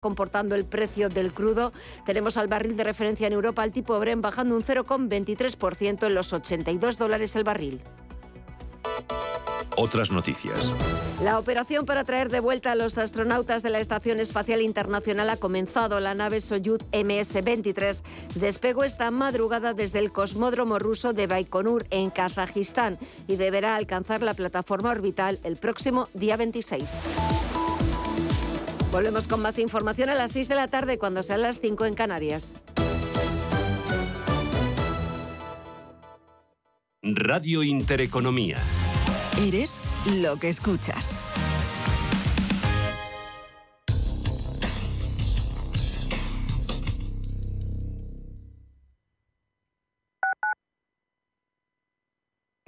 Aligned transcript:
comportando 0.00 0.54
el 0.54 0.64
precio 0.64 1.10
del 1.10 1.30
crudo. 1.30 1.74
Tenemos 2.06 2.38
al 2.38 2.48
barril 2.48 2.74
de 2.74 2.84
referencia 2.84 3.26
en 3.26 3.34
Europa, 3.34 3.62
el 3.64 3.72
tipo 3.72 3.98
Bren 4.00 4.22
bajando 4.22 4.56
un 4.56 4.62
0,23% 4.62 6.06
en 6.06 6.14
los 6.14 6.32
82 6.32 6.96
dólares 6.96 7.36
el 7.36 7.44
barril. 7.44 7.82
Otras 9.76 10.10
noticias. 10.10 10.74
La 11.22 11.38
operación 11.38 11.84
para 11.84 12.02
traer 12.02 12.30
de 12.30 12.40
vuelta 12.40 12.72
a 12.72 12.76
los 12.76 12.96
astronautas 12.96 13.62
de 13.62 13.68
la 13.68 13.78
Estación 13.78 14.20
Espacial 14.20 14.62
Internacional 14.62 15.28
ha 15.28 15.36
comenzado. 15.36 16.00
La 16.00 16.14
nave 16.14 16.40
Soyuz 16.40 16.80
MS-23 16.92 18.02
despegó 18.36 18.84
esta 18.84 19.10
madrugada 19.10 19.74
desde 19.74 19.98
el 19.98 20.12
cosmódromo 20.12 20.78
ruso 20.78 21.12
de 21.12 21.26
Baikonur 21.26 21.86
en 21.90 22.08
Kazajistán 22.08 22.98
y 23.26 23.36
deberá 23.36 23.76
alcanzar 23.76 24.22
la 24.22 24.32
plataforma 24.32 24.90
orbital 24.90 25.38
el 25.44 25.56
próximo 25.56 26.08
día 26.14 26.38
26. 26.38 27.29
Volvemos 28.92 29.28
con 29.28 29.40
más 29.40 29.58
información 29.58 30.10
a 30.10 30.14
las 30.14 30.32
6 30.32 30.48
de 30.48 30.54
la 30.56 30.66
tarde 30.66 30.98
cuando 30.98 31.22
sean 31.22 31.42
las 31.42 31.60
5 31.60 31.86
en 31.86 31.94
Canarias. 31.94 32.62
Radio 37.02 37.62
Intereconomía. 37.62 38.58
Eres 39.38 39.80
lo 40.20 40.38
que 40.38 40.48
escuchas. 40.48 41.22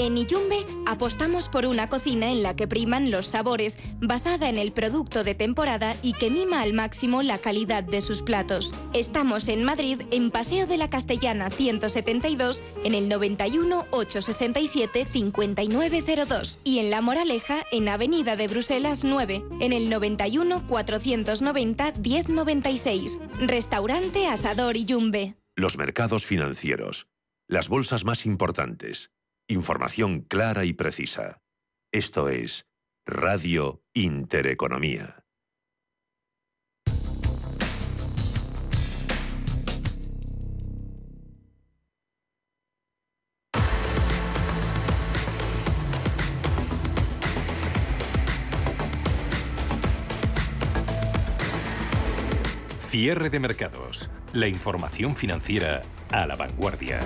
En 0.00 0.16
Iyumbe 0.16 0.64
apostamos 0.86 1.50
por 1.50 1.66
una 1.66 1.90
cocina 1.90 2.30
en 2.30 2.42
la 2.42 2.56
que 2.56 2.66
priman 2.66 3.10
los 3.10 3.26
sabores, 3.26 3.78
basada 4.00 4.48
en 4.48 4.56
el 4.56 4.72
producto 4.72 5.24
de 5.24 5.34
temporada 5.34 5.94
y 6.02 6.14
que 6.14 6.30
mima 6.30 6.62
al 6.62 6.72
máximo 6.72 7.20
la 7.20 7.36
calidad 7.36 7.84
de 7.84 8.00
sus 8.00 8.22
platos. 8.22 8.72
Estamos 8.94 9.48
en 9.48 9.62
Madrid, 9.62 10.00
en 10.10 10.30
Paseo 10.30 10.66
de 10.66 10.78
la 10.78 10.88
Castellana 10.88 11.50
172, 11.50 12.62
en 12.82 12.94
el 12.94 13.10
91 13.10 13.84
867 13.90 15.04
5902 15.04 16.60
y 16.64 16.78
en 16.78 16.88
La 16.88 17.02
Moraleja, 17.02 17.62
en 17.70 17.90
Avenida 17.90 18.36
de 18.36 18.48
Bruselas 18.48 19.04
9, 19.04 19.44
en 19.60 19.74
el 19.74 19.90
91 19.90 20.66
490 20.66 21.92
1096. 22.02 23.20
Restaurante 23.42 24.28
Asador 24.28 24.78
y 24.78 24.86
Yumbe. 24.86 25.34
Los 25.56 25.76
mercados 25.76 26.24
financieros. 26.24 27.06
Las 27.46 27.68
bolsas 27.68 28.06
más 28.06 28.24
importantes. 28.24 29.10
Información 29.50 30.20
clara 30.20 30.64
y 30.64 30.72
precisa. 30.72 31.42
Esto 31.90 32.28
es 32.28 32.68
Radio 33.04 33.82
Intereconomía. 33.94 35.24
Cierre 52.78 53.30
de 53.30 53.40
mercados. 53.40 54.10
La 54.32 54.46
información 54.46 55.16
financiera 55.16 55.82
a 56.12 56.24
la 56.26 56.36
vanguardia. 56.36 57.00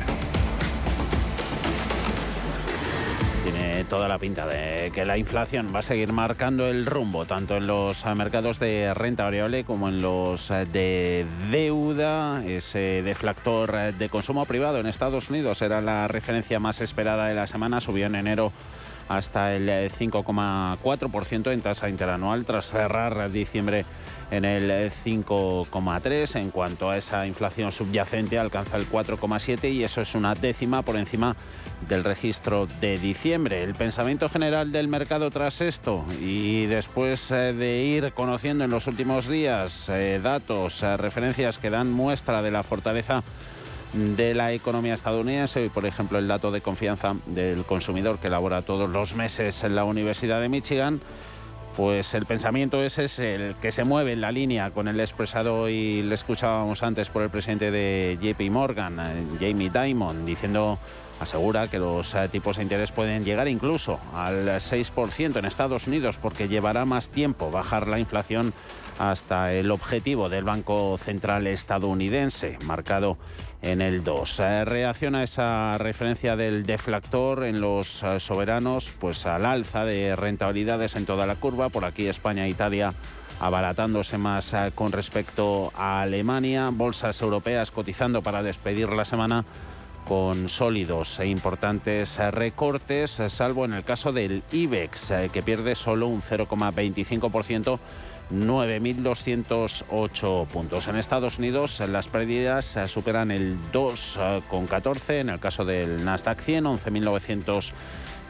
Toda 3.89 4.09
la 4.09 4.19
pinta 4.19 4.47
de 4.47 4.91
que 4.93 5.05
la 5.05 5.19
inflación 5.19 5.69
va 5.73 5.79
a 5.79 5.83
seguir 5.83 6.13
marcando 6.13 6.69
el 6.69 6.87
rumbo, 6.87 7.27
tanto 7.27 7.57
en 7.57 7.67
los 7.67 8.05
mercados 8.17 8.59
de 8.59 8.93
renta 8.95 9.25
variable 9.25 9.65
como 9.65 9.89
en 9.89 10.03
los 10.03 10.49
de 10.49 11.27
deuda. 11.51 12.45
Ese 12.45 13.03
deflactor 13.03 13.93
de 13.93 14.09
consumo 14.09 14.47
privado 14.47 14.81
en 14.81 14.87
Estados 14.87 15.31
Unidos 15.31 15.63
era 15.63 15.81
la 15.81 16.09
referencia 16.09 16.59
más 16.59 16.81
esperada 16.81 17.27
de 17.27 17.35
la 17.35 17.47
semana, 17.47 17.81
subió 17.81 18.07
en 18.07 18.17
enero 18.17 18.53
hasta 19.09 19.55
el 19.55 19.69
5,4% 19.69 21.53
en 21.53 21.61
tasa 21.61 21.89
interanual 21.89 22.45
tras 22.45 22.67
cerrar 22.67 23.31
diciembre 23.31 23.85
en 24.31 24.45
el 24.45 24.91
5,3. 24.91 26.41
En 26.41 26.51
cuanto 26.51 26.91
a 26.91 26.97
esa 26.97 27.27
inflación 27.27 27.73
subyacente, 27.73 28.39
alcanza 28.39 28.77
el 28.77 28.89
4,7 28.89 29.73
y 29.73 29.85
eso 29.85 30.01
es 30.01 30.15
una 30.15 30.35
décima 30.35 30.83
por 30.83 30.97
encima 30.97 31.37
del 31.89 32.05
registro 32.05 32.67
de 32.81 32.99
diciembre. 32.99 33.63
El 33.63 33.75
pensamiento 33.75 34.29
general 34.29 34.73
del 34.73 34.89
mercado 34.89 35.31
tras 35.31 35.61
esto 35.61 36.05
y 36.21 36.67
después 36.67 37.31
eh, 37.31 37.53
de 37.53 37.83
ir 37.83 38.13
conociendo 38.13 38.65
en 38.65 38.71
los 38.71 38.87
últimos 38.87 39.29
días 39.29 39.89
eh, 39.89 40.21
datos, 40.23 40.83
eh, 40.83 40.97
referencias 40.97 41.59
que 41.59 41.71
dan 41.71 41.93
muestra 41.93 42.43
de 42.43 42.51
la 42.51 42.63
fortaleza 42.63 43.23
de 43.95 44.35
la 44.35 44.53
economía 44.53 44.95
estadounidense. 44.95 45.63
Hoy, 45.63 45.69
por 45.69 45.87
ejemplo, 45.87 46.19
el 46.19 46.29
dato 46.29 46.51
de 46.51 46.61
confianza 46.61 47.15
del 47.27 47.65
consumidor 47.65 48.19
que 48.19 48.27
elabora 48.27 48.63
todos 48.63 48.91
los 48.91 49.15
meses 49.15 49.65
en 49.65 49.77
la 49.77 49.85
Universidad 49.85 50.41
de 50.41 50.49
Michigan 50.49 51.01
pues 51.77 52.15
el 52.15 52.25
pensamiento 52.25 52.83
ese 52.83 53.05
es 53.05 53.19
el 53.19 53.57
que 53.57 53.73
se 53.73 53.83
mueve 53.85 54.13
en 54.13 54.21
la 54.21 54.31
línea 54.31 54.71
con 54.71 54.87
el 54.87 55.01
expresado 55.01 55.69
y 55.69 56.03
le 56.03 56.15
escuchábamos 56.15 56.83
antes 56.83 57.09
por 57.09 57.23
el 57.23 57.31
presidente 57.31 57.71
de 57.71 58.17
JP 58.21 58.53
Morgan, 58.53 59.01
eh, 59.01 59.25
Jamie 59.41 59.71
Dimon, 59.71 60.25
diciendo, 60.25 60.79
asegura 61.21 61.67
que 61.67 61.79
los 61.79 62.15
eh, 62.15 62.29
tipos 62.31 62.57
de 62.57 62.63
interés 62.63 62.93
pueden 62.93 63.25
llegar 63.25 63.49
incluso 63.49 63.99
al 64.15 64.47
6% 64.47 65.37
en 65.37 65.45
Estados 65.45 65.87
Unidos 65.89 66.19
porque 66.21 66.49
llevará 66.49 66.85
más 66.85 67.09
tiempo 67.09 67.51
bajar 67.51 67.89
la 67.89 67.99
inflación 67.99 68.55
hasta 68.99 69.53
el 69.53 69.71
objetivo 69.71 70.29
del 70.29 70.45
Banco 70.45 70.99
Central 70.99 71.47
estadounidense, 71.47 72.59
marcado 72.65 73.19
en 73.65 73.81
el 73.81 74.05
2. 74.05 74.41
Eh, 74.41 74.65
reacciona 74.65 75.23
esa 75.23 75.77
referencia 75.79 76.37
del 76.37 76.65
deflactor 76.65 77.45
en 77.45 77.61
los 77.61 78.03
eh, 78.03 78.21
soberanos, 78.21 78.91
pues 79.01 79.27
al 79.27 79.47
alza 79.47 79.85
de 79.85 80.15
rentabilidades 80.17 80.97
en 80.97 81.07
toda 81.07 81.27
la 81.27 81.37
curva. 81.37 81.71
Por 81.71 81.85
aquí 81.85 82.07
España 82.07 82.45
e 82.45 82.51
Italia 82.51 82.93
abaratándose 83.41 84.19
más 84.19 84.53
eh, 84.53 84.71
con 84.75 84.93
respecto 84.93 85.73
a 85.75 86.03
Alemania. 86.03 86.71
Bolsas 86.73 87.21
europeas 87.23 87.71
cotizando 87.71 88.23
para 88.23 88.43
despedir 88.43 88.91
la 88.91 89.05
semana 89.05 89.45
con 90.07 90.51
sólidos 90.51 91.19
e 91.21 91.27
importantes 91.29 92.19
recortes, 92.31 93.23
salvo 93.29 93.65
en 93.65 93.73
el 93.73 93.85
caso 93.85 94.13
del 94.13 94.43
IBEX, 94.53 95.15
que 95.33 95.43
pierde 95.43 95.75
solo 95.75 96.09
un 96.09 96.21
0,25% 96.21 97.79
9.208 98.31 100.47
puntos. 100.47 100.89
En 100.89 100.97
Estados 100.97 101.39
Unidos 101.39 101.81
las 101.89 102.09
pérdidas 102.09 102.77
superan 102.87 103.31
el 103.31 103.57
2,14 103.73 105.21
en 105.21 105.29
el 105.31 105.39
caso 105.39 105.65
del 105.65 106.05
Nasdaq 106.05 106.41
100, 106.41 106.67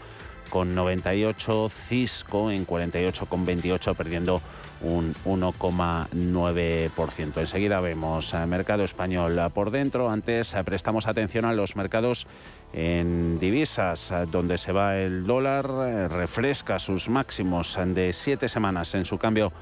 con 0.52 0.76
98, 0.76 1.72
Cisco 1.88 2.52
en 2.52 2.68
48,28 2.68 3.96
perdiendo 3.96 4.40
un 4.82 5.16
1,9%. 5.26 7.38
Enseguida 7.38 7.80
vemos 7.80 8.36
mercado 8.48 8.84
español 8.84 9.40
por 9.54 9.72
dentro. 9.72 10.10
Antes 10.10 10.54
eh, 10.54 10.62
prestamos 10.64 11.08
atención 11.08 11.46
a 11.46 11.54
los 11.54 11.76
mercados 11.76 12.28
en 12.74 13.40
divisas, 13.40 14.12
eh, 14.12 14.26
donde 14.30 14.58
se 14.58 14.74
va 14.74 14.98
el 14.98 15.26
dólar, 15.26 15.70
eh, 15.88 16.10
refresca 16.10 16.80
sus 16.80 17.10
máximos 17.10 17.80
de 17.84 18.14
siete 18.14 18.50
semanas 18.50 18.94
en 18.94 19.06
su 19.06 19.18
cambio 19.18 19.54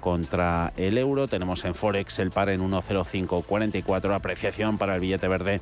contra 0.00 0.72
el 0.76 0.96
euro. 0.96 1.26
Tenemos 1.26 1.64
en 1.64 1.74
Forex 1.74 2.20
el 2.20 2.30
par 2.30 2.50
en 2.50 2.60
1,0544, 2.60 4.14
apreciación 4.14 4.78
para 4.78 4.94
el 4.94 5.00
billete 5.00 5.26
verde 5.26 5.60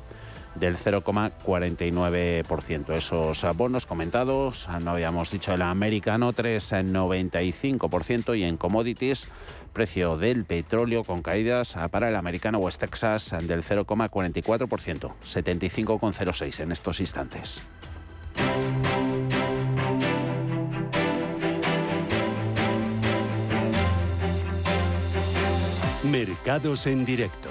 del 0.55 0.77
0,49%. 0.77 2.93
Esos 2.93 3.45
bonos 3.55 3.85
comentados, 3.85 4.67
no 4.81 4.91
habíamos 4.91 5.31
dicho 5.31 5.53
el 5.53 5.61
americano 5.61 6.33
3,95% 6.33 8.37
y 8.37 8.43
en 8.43 8.57
commodities 8.57 9.31
precio 9.75 10.17
del 10.17 10.45
petróleo 10.45 11.03
con 11.03 11.21
caídas 11.21 11.75
para 11.91 12.09
el 12.09 12.15
americano 12.15 12.59
West 12.59 12.79
Texas 12.79 13.35
del 13.41 13.61
0,44%, 13.61 15.13
75,06 15.23 16.59
en 16.61 16.71
estos 16.71 16.99
instantes. 17.01 17.61
Mercados 26.05 26.87
en 26.87 27.03
directo. 27.03 27.49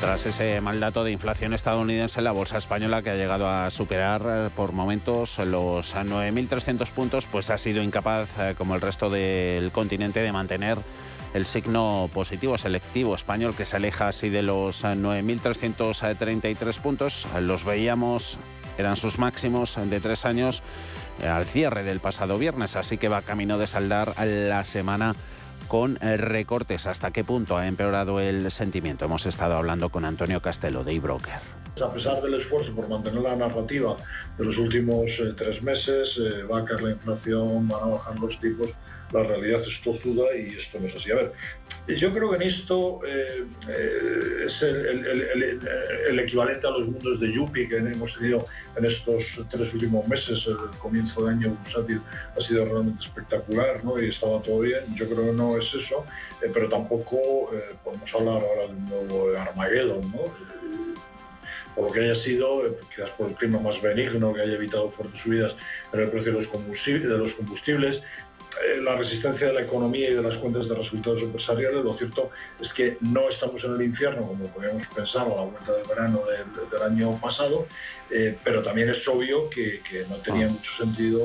Tras 0.00 0.24
ese 0.24 0.62
mal 0.62 0.80
dato 0.80 1.04
de 1.04 1.12
inflación 1.12 1.52
estadounidense, 1.52 2.22
la 2.22 2.32
bolsa 2.32 2.56
española 2.56 3.02
que 3.02 3.10
ha 3.10 3.16
llegado 3.16 3.50
a 3.50 3.70
superar 3.70 4.22
eh, 4.24 4.50
por 4.56 4.72
momentos 4.72 5.38
los 5.38 5.94
9.300 5.94 6.90
puntos, 6.90 7.26
pues 7.26 7.50
ha 7.50 7.58
sido 7.58 7.82
incapaz, 7.82 8.30
eh, 8.38 8.54
como 8.56 8.74
el 8.74 8.80
resto 8.80 9.10
del 9.10 9.70
continente, 9.72 10.22
de 10.22 10.32
mantener 10.32 10.78
el 11.34 11.44
signo 11.44 12.08
positivo 12.14 12.56
selectivo 12.56 13.14
español 13.14 13.54
que 13.54 13.66
se 13.66 13.76
aleja 13.76 14.08
así 14.08 14.30
de 14.30 14.42
los 14.42 14.84
9.333 14.84 16.78
puntos. 16.78 17.26
Los 17.38 17.64
veíamos, 17.64 18.38
eran 18.78 18.96
sus 18.96 19.18
máximos 19.18 19.76
de 19.78 20.00
tres 20.00 20.24
años 20.24 20.62
eh, 21.22 21.28
al 21.28 21.44
cierre 21.44 21.82
del 21.84 22.00
pasado 22.00 22.38
viernes, 22.38 22.74
así 22.74 22.96
que 22.96 23.10
va 23.10 23.20
camino 23.20 23.58
de 23.58 23.66
saldar 23.66 24.14
la 24.18 24.64
semana 24.64 25.14
con 25.70 25.98
eh, 26.02 26.16
recortes. 26.16 26.88
¿Hasta 26.88 27.12
qué 27.12 27.22
punto 27.22 27.56
ha 27.56 27.68
empeorado 27.68 28.18
el 28.18 28.50
sentimiento? 28.50 29.04
Hemos 29.04 29.24
estado 29.26 29.54
hablando 29.54 29.88
con 29.88 30.04
Antonio 30.04 30.42
Castelo 30.42 30.82
de 30.82 30.94
eBroker. 30.96 31.38
A 31.80 31.88
pesar 31.88 32.20
del 32.20 32.34
esfuerzo 32.34 32.74
por 32.74 32.88
mantener 32.88 33.22
la 33.22 33.36
narrativa 33.36 33.94
de 34.36 34.44
los 34.44 34.58
últimos 34.58 35.20
eh, 35.20 35.32
tres 35.36 35.62
meses, 35.62 36.18
eh, 36.18 36.42
va 36.42 36.58
a 36.58 36.64
caer 36.64 36.82
la 36.82 36.90
inflación, 36.90 37.68
van 37.68 37.84
a 37.84 37.86
bajar 37.86 38.18
los 38.18 38.36
tipos, 38.40 38.70
la 39.12 39.22
realidad 39.22 39.60
es 39.60 39.80
tozuda 39.80 40.34
y 40.36 40.56
esto 40.56 40.78
no 40.78 40.86
es 40.86 40.94
así. 40.94 41.10
A 41.10 41.16
ver, 41.16 41.32
yo 41.88 42.12
creo 42.12 42.30
que 42.30 42.36
en 42.36 42.42
esto 42.42 43.00
eh, 43.06 43.44
eh, 43.68 44.44
es 44.46 44.62
el, 44.62 46.18
equivalente 46.18 46.66
a 46.66 46.70
los 46.70 46.86
mundos 46.86 47.18
de 47.18 47.32
Yuppie 47.32 47.68
que 47.68 47.76
hemos 47.76 48.16
tenido 48.16 48.44
en 48.76 48.84
estos 48.84 49.44
tres 49.50 49.74
últimos 49.74 50.06
meses. 50.06 50.46
El 50.46 50.78
comienzo 50.78 51.24
de 51.24 51.32
año 51.32 51.50
bursátil 51.50 52.00
ha 52.36 52.40
sido 52.40 52.64
realmente 52.64 53.00
espectacular 53.04 53.84
¿no? 53.84 54.00
y 54.00 54.08
estaba 54.08 54.40
todo 54.42 54.60
bien. 54.60 54.80
Yo 54.94 55.06
creo 55.08 55.26
que 55.26 55.32
no 55.32 55.56
es 55.56 55.74
eso, 55.74 56.04
eh, 56.42 56.50
pero 56.52 56.68
tampoco 56.68 57.18
podemos 57.82 58.14
hablar 58.14 58.42
ahora 58.42 58.66
de 58.68 58.74
un 58.74 58.84
nuevo 58.84 59.36
Armageddon. 59.36 60.00
¿no? 60.12 60.60
por 61.74 61.84
lo 61.84 61.92
que 61.92 62.00
haya 62.00 62.14
sido, 62.14 62.76
quizás 62.94 63.10
por 63.10 63.28
el 63.28 63.34
clima 63.34 63.60
más 63.60 63.80
benigno, 63.80 64.34
que 64.34 64.42
haya 64.42 64.54
evitado 64.54 64.90
fuertes 64.90 65.20
subidas 65.20 65.56
en 65.92 66.00
el 66.00 66.10
precio 66.10 66.32
de 66.32 66.38
los 66.38 67.34
combustibles, 67.34 67.98
eh, 67.98 68.02
la 68.80 68.96
resistencia 68.96 69.48
de 69.48 69.54
la 69.54 69.62
economía 69.62 70.10
y 70.10 70.14
de 70.14 70.22
las 70.22 70.36
cuentas 70.36 70.68
de 70.68 70.74
resultados 70.74 71.22
empresariales, 71.22 71.84
lo 71.84 71.94
cierto 71.94 72.30
es 72.60 72.72
que 72.72 72.98
no 73.00 73.28
estamos 73.28 73.62
en 73.64 73.74
el 73.74 73.82
infierno 73.82 74.26
como 74.26 74.44
podíamos 74.46 74.86
pensar 74.88 75.26
a 75.26 75.34
la 75.34 75.42
vuelta 75.42 75.72
del 75.72 75.86
verano 75.86 76.22
del, 76.26 76.82
año 76.82 77.18
pasado, 77.20 77.66
eh, 78.10 78.36
pero 78.42 78.62
también 78.62 78.88
es 78.88 79.06
obvio 79.06 79.48
que, 79.48 79.80
no 80.08 80.16
tenía 80.16 80.46
ah. 80.46 80.50
mucho 80.50 80.72
sentido 80.72 81.24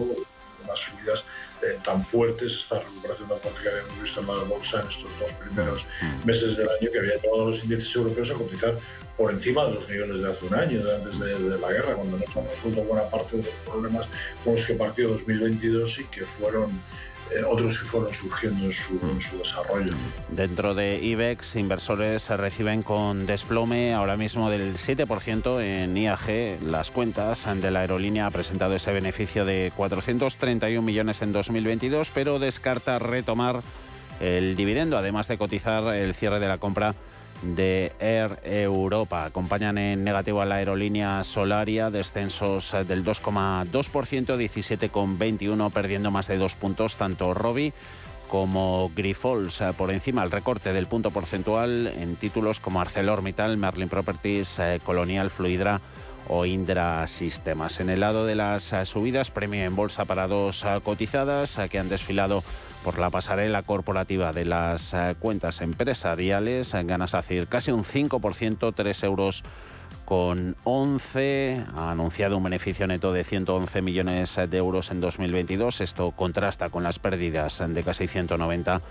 unas 0.64 0.80
subidas 0.80 1.24
eh, 1.62 1.80
tan 1.84 2.06
fuertes, 2.06 2.54
esta 2.54 2.80
recuperación 2.80 3.30
tan 3.30 3.38
fuerte 3.38 3.62
que 3.62 3.70
habíamos 3.70 4.02
visto 4.02 4.20
en 4.22 4.28
la 4.28 4.34
bolsa 4.44 4.82
en 4.82 4.88
estos 4.88 5.20
dos 5.20 5.32
primeros 5.34 5.86
meses 6.26 6.58
del 6.58 6.68
año, 6.70 6.92
que 6.92 7.00
había 7.00 7.16
llevado 7.16 7.44
a 7.44 7.50
los 7.50 7.64
índices 7.64 7.96
europeos 7.96 8.32
a 8.32 8.34
cotizar 8.34 8.78
por 9.18 9.32
encima 9.32 9.66
de 9.66 9.76
los 9.76 9.90
niveles 9.90 10.22
de 10.22 10.30
hace 10.30 10.46
un 10.46 10.54
año, 10.54 10.84
de 10.84 10.96
antes 10.96 11.20
de, 11.20 11.58
la 11.58 11.72
guerra, 11.72 11.96
cuando 11.96 12.18
no 12.18 12.26
se 12.32 12.40
han 12.40 12.50
resuelto 12.50 12.84
buena 12.84 13.10
parte 13.10 13.38
de 13.38 13.44
los 13.44 13.56
problemas 13.66 14.08
con 14.44 14.56
los 14.56 14.66
que 14.66 14.74
partió 14.74 15.08
2022 15.10 16.00
y 16.00 16.04
que 16.06 16.24
fueron 16.24 16.82
eh, 17.32 17.44
otros 17.44 17.80
que 17.80 17.86
fueron 17.86 18.14
surgiendo 18.14 18.66
en 18.66 18.72
su, 18.72 19.38
desarrollo. 19.38 19.94
Dentro 20.30 20.76
de 20.76 21.00
IBEX, 21.00 21.56
inversores 21.56 22.22
se 22.22 22.38
reciben 22.38 22.84
con 22.84 23.26
desplome 23.26 23.94
ahora 23.94 24.16
mismo 24.16 24.50
del 24.50 24.76
7% 24.76 25.62
en 25.62 25.98
IAG. 25.98 26.62
Las 26.64 26.92
cuentas 26.92 27.48
de 27.62 27.72
la 27.72 27.82
aerolínea 27.82 28.28
ha 28.28 28.32
presentado 28.32 28.76
ese 28.76 28.92
beneficio 28.92 29.46
de 29.46 29.74
431 29.76 30.82
millones 30.82 31.22
en 31.22 31.32
2022, 31.32 32.12
pero 32.14 32.38
descarta 32.40 33.00
retomar 33.00 33.62
el 34.20 34.56
dividendo, 34.56 34.98
además 34.98 35.28
de 35.28 35.38
cotizar 35.38 35.96
el 35.96 36.14
cierre 36.14 36.40
de 36.40 36.48
la 36.48 36.58
compra 36.58 36.96
de 37.42 37.92
Air 38.00 38.40
Europa. 38.44 39.26
Acompañan 39.26 39.78
en 39.78 40.04
negativo 40.04 40.42
a 40.42 40.46
la 40.46 40.56
aerolínea 40.56 41.24
Solaria, 41.24 41.90
descensos 41.90 42.76
del 42.88 43.04
2,2%, 43.04 43.70
17,21, 43.70 45.72
perdiendo 45.72 46.12
más 46.12 46.28
de 46.28 46.38
dos 46.38 46.56
puntos, 46.56 46.96
tanto 46.96 47.34
Robi 47.34 47.74
como 48.28 48.92
Grifols 48.96 49.64
por 49.78 49.92
encima 49.92 50.24
el 50.24 50.32
recorte 50.32 50.74
del 50.74 50.88
punto 50.88 51.12
porcentual 51.12 51.88
en 51.88 52.16
títulos 52.16 52.60
como 52.60 52.82
ArcelorMittal, 52.82 53.58
Merlin 53.58 53.90
Properties, 53.90 54.60
eh, 54.60 54.82
Colonial 54.84 55.30
Fluidra 55.30 55.82
o 56.28 56.46
Indra 56.46 57.06
Sistemas. 57.08 57.80
En 57.80 57.90
el 57.90 58.00
lado 58.00 58.26
de 58.26 58.36
las 58.36 58.74
eh, 58.74 58.86
subidas, 58.86 59.30
premio 59.30 59.64
en 59.64 59.76
bolsa 59.76 60.06
para 60.06 60.28
dos 60.28 60.64
eh, 60.64 60.80
cotizadas 60.84 61.60
que 61.70 61.80
han 61.80 61.90
desfilado 61.90 62.44
por 62.86 63.00
la 63.00 63.10
pasarela 63.10 63.64
corporativa 63.64 64.32
de 64.32 64.46
las 64.46 64.94
eh, 64.94 65.16
cuentas 65.18 65.62
empresariales. 65.62 66.72
Ganas 66.84 67.16
a 67.16 67.22
decir 67.22 67.48
casi 67.48 67.72
un 67.72 67.84
5%, 67.84 68.74
3 68.76 69.04
euros 69.04 69.44
con 70.06 70.56
11. 70.66 71.64
Ha 71.76 71.90
anunciado 71.90 72.38
un 72.38 72.44
beneficio 72.44 72.86
neto 72.86 73.12
de 73.12 73.24
111 73.24 73.82
millones 73.82 74.40
de 74.48 74.58
euros 74.58 74.92
en 74.92 75.02
2022. 75.02 75.82
Esto 75.82 76.12
contrasta 76.12 76.70
con 76.70 76.84
las 76.84 77.00
pérdidas 77.00 77.64
de 77.68 77.82
casi 77.82 78.08
190 78.08 78.82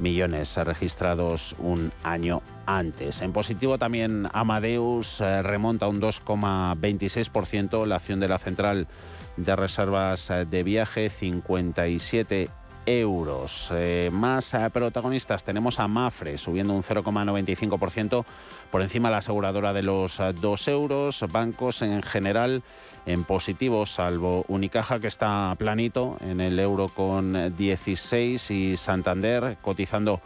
millones 0.00 0.56
registrados 0.56 1.54
un 1.60 1.92
año 2.02 2.42
antes. 2.66 3.22
En 3.22 3.32
positivo 3.32 3.78
también 3.78 4.26
Amadeus 4.32 5.20
eh, 5.20 5.42
remonta 5.42 5.86
un 5.86 6.00
2,26%. 6.00 7.86
La 7.86 7.96
acción 7.96 8.18
de 8.18 8.26
la 8.26 8.38
central 8.38 8.88
de 9.36 9.54
reservas 9.54 10.32
de 10.50 10.62
viaje 10.64 11.08
57 11.08 12.50
euros. 12.86 13.70
Eh, 13.72 14.10
más 14.12 14.54
eh, 14.54 14.70
protagonistas 14.72 15.44
tenemos 15.44 15.80
a 15.80 15.88
Mafre 15.88 16.38
subiendo 16.38 16.72
un 16.74 16.82
0,95% 16.82 18.24
por 18.70 18.82
encima 18.82 19.08
de 19.08 19.12
la 19.12 19.18
aseguradora 19.18 19.72
de 19.72 19.82
los 19.82 20.20
2 20.40 20.68
euros. 20.68 21.24
Bancos 21.30 21.82
en 21.82 22.02
general 22.02 22.62
en 23.06 23.24
positivo, 23.24 23.86
salvo 23.86 24.44
Unicaja 24.48 24.98
que 24.98 25.08
está 25.08 25.54
planito 25.58 26.16
en 26.20 26.40
el 26.40 26.58
euro 26.58 26.88
con 26.88 27.54
16 27.56 28.50
y 28.50 28.76
Santander 28.76 29.58
cotizando 29.60 30.20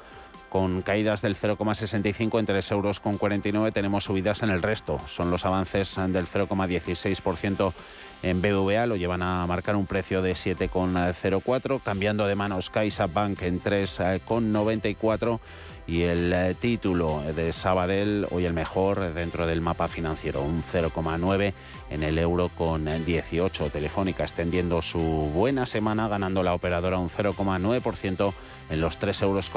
con 0.48 0.82
caídas 0.82 1.22
del 1.22 1.36
0,65 1.36 2.38
en 2.38 2.46
3 2.46 2.70
euros 2.72 3.00
con 3.00 3.18
49 3.18 3.72
tenemos 3.72 4.04
subidas 4.04 4.42
en 4.42 4.50
el 4.50 4.62
resto. 4.62 4.98
Son 5.06 5.30
los 5.30 5.44
avances 5.44 5.96
del 5.96 6.26
0,16% 6.26 7.72
en 8.22 8.42
BBVA, 8.42 8.86
lo 8.86 8.96
llevan 8.96 9.22
a 9.22 9.46
marcar 9.46 9.76
un 9.76 9.86
precio 9.86 10.22
de 10.22 10.32
7,04, 10.32 11.80
cambiando 11.82 12.26
de 12.26 12.34
manos 12.34 12.70
CaixaBank 12.70 13.42
en 13.42 13.62
3,94 13.62 15.40
y 15.88 16.02
el 16.02 16.32
eh, 16.34 16.54
título 16.54 17.22
de 17.34 17.52
Sabadell, 17.52 18.26
hoy 18.30 18.44
el 18.44 18.52
mejor 18.52 19.14
dentro 19.14 19.46
del 19.46 19.62
mapa 19.62 19.88
financiero, 19.88 20.42
un 20.42 20.62
0,9 20.62 21.54
en 21.90 22.02
el 22.02 22.18
euro 22.18 22.50
con 22.50 22.84
18. 23.04 23.70
Telefónica 23.70 24.24
extendiendo 24.24 24.82
su 24.82 25.00
buena 25.00 25.64
semana, 25.64 26.06
ganando 26.06 26.42
la 26.42 26.52
operadora 26.52 26.98
un 26.98 27.08
0,9% 27.08 28.34
en 28.68 28.80
los 28.80 28.98
3 28.98 29.22
euros 29.22 29.48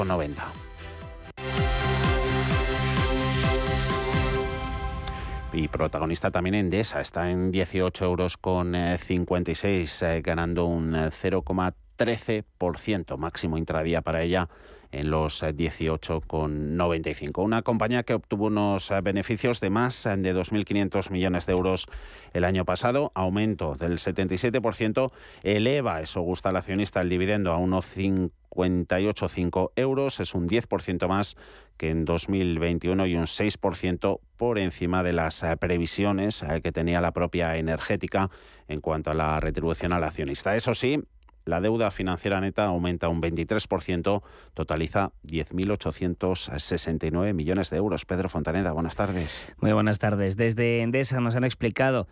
y 5.52 5.68
protagonista 5.68 6.30
también 6.30 6.54
Endesa, 6.54 7.00
está 7.00 7.30
en 7.30 7.50
18 7.50 8.04
euros 8.04 8.36
con 8.38 8.74
56, 8.74 10.02
eh, 10.02 10.16
eh, 10.16 10.22
ganando 10.22 10.66
un 10.66 10.94
0,13%, 10.94 13.16
máximo 13.18 13.58
intradía 13.58 14.00
para 14.00 14.22
ella 14.22 14.48
en 14.92 15.10
los 15.10 15.42
18,95. 15.42 17.42
Eh, 17.42 17.44
Una 17.44 17.60
compañía 17.62 18.02
que 18.02 18.14
obtuvo 18.14 18.46
unos 18.46 18.90
beneficios 19.02 19.60
de 19.60 19.68
más 19.70 20.04
de 20.04 20.34
2.500 20.34 21.10
millones 21.10 21.44
de 21.46 21.52
euros 21.52 21.86
el 22.32 22.44
año 22.44 22.64
pasado, 22.64 23.12
aumento 23.14 23.74
del 23.74 23.98
77%, 23.98 25.12
eleva, 25.42 26.00
eso 26.00 26.22
gusta 26.22 26.48
al 26.48 26.56
accionista, 26.56 27.00
el 27.00 27.10
dividendo 27.10 27.52
a 27.52 27.58
1,58,5 27.58 29.72
euros, 29.76 30.20
es 30.20 30.34
un 30.34 30.48
10% 30.48 31.08
más 31.08 31.36
que 31.82 31.90
en 31.90 32.04
2021 32.04 33.06
y 33.06 33.16
un 33.16 33.24
6% 33.24 34.20
por 34.36 34.60
encima 34.60 35.02
de 35.02 35.12
las 35.12 35.42
eh, 35.42 35.56
previsiones 35.56 36.44
eh, 36.44 36.60
que 36.62 36.70
tenía 36.70 37.00
la 37.00 37.10
propia 37.10 37.56
energética 37.56 38.30
en 38.68 38.80
cuanto 38.80 39.10
a 39.10 39.14
la 39.14 39.40
retribución 39.40 39.92
al 39.92 40.04
accionista. 40.04 40.54
Eso 40.54 40.74
sí, 40.74 41.02
la 41.44 41.60
deuda 41.60 41.90
financiera 41.90 42.40
neta 42.40 42.66
aumenta 42.66 43.08
un 43.08 43.20
23%, 43.20 44.22
totaliza 44.54 45.10
10.869 45.26 47.34
millones 47.34 47.70
de 47.70 47.78
euros. 47.78 48.04
Pedro 48.04 48.28
Fontaneda, 48.28 48.70
buenas 48.70 48.94
tardes. 48.94 49.52
Muy 49.58 49.72
buenas 49.72 49.98
tardes. 49.98 50.36
Desde 50.36 50.82
Endesa 50.82 51.18
nos 51.18 51.34
han 51.34 51.42
explicado 51.42 52.06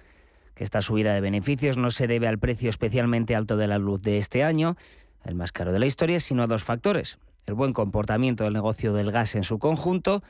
que 0.56 0.64
esta 0.64 0.82
subida 0.82 1.14
de 1.14 1.20
beneficios 1.20 1.76
no 1.76 1.92
se 1.92 2.08
debe 2.08 2.26
al 2.26 2.40
precio 2.40 2.70
especialmente 2.70 3.36
alto 3.36 3.56
de 3.56 3.68
la 3.68 3.78
luz 3.78 4.02
de 4.02 4.18
este 4.18 4.42
año, 4.42 4.76
el 5.24 5.36
más 5.36 5.52
caro 5.52 5.70
de 5.70 5.78
la 5.78 5.86
historia, 5.86 6.18
sino 6.18 6.42
a 6.42 6.48
dos 6.48 6.64
factores 6.64 7.20
el 7.50 7.54
buen 7.54 7.72
comportamiento 7.72 8.44
del 8.44 8.52
negocio 8.52 8.92
del 8.92 9.10
gas 9.10 9.34
en 9.34 9.42
su 9.42 9.58
conjunto 9.58 10.22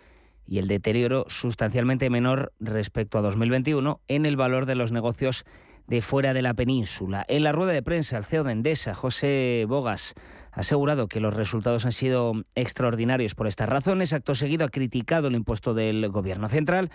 y 0.47 0.59
el 0.59 0.67
deterioro 0.67 1.27
sustancialmente 1.29 2.09
menor 2.09 2.53
respecto 2.59 3.19
a 3.19 3.21
2021 3.21 4.01
en 4.09 4.27
el 4.27 4.37
valor 4.37 4.67
de 4.67 4.75
los 4.75 4.91
negocios 4.91 5.45
de 5.87 6.01
fuera 6.01 6.33
de 6.33 6.41
la 6.41 6.55
península. 6.55 7.25
En 7.29 7.45
la 7.45 7.53
rueda 7.53 7.73
de 7.73 7.83
prensa, 7.83 8.17
el 8.17 8.25
CEO 8.25 8.45
de 8.45 8.53
Endesa, 8.53 8.95
José 8.95 9.67
Bogas, 9.69 10.15
ha 10.53 10.61
asegurado 10.61 11.09
que 11.09 11.21
los 11.21 11.35
resultados 11.35 11.85
han 11.85 11.93
sido 11.93 12.33
extraordinarios 12.55 13.35
por 13.35 13.47
estas 13.47 13.69
razones. 13.69 14.13
Acto 14.13 14.35
seguido 14.35 14.65
ha 14.65 14.71
criticado 14.71 15.29
el 15.29 15.35
impuesto 15.35 15.75
del 15.75 16.09
Gobierno 16.09 16.49
central, 16.49 16.91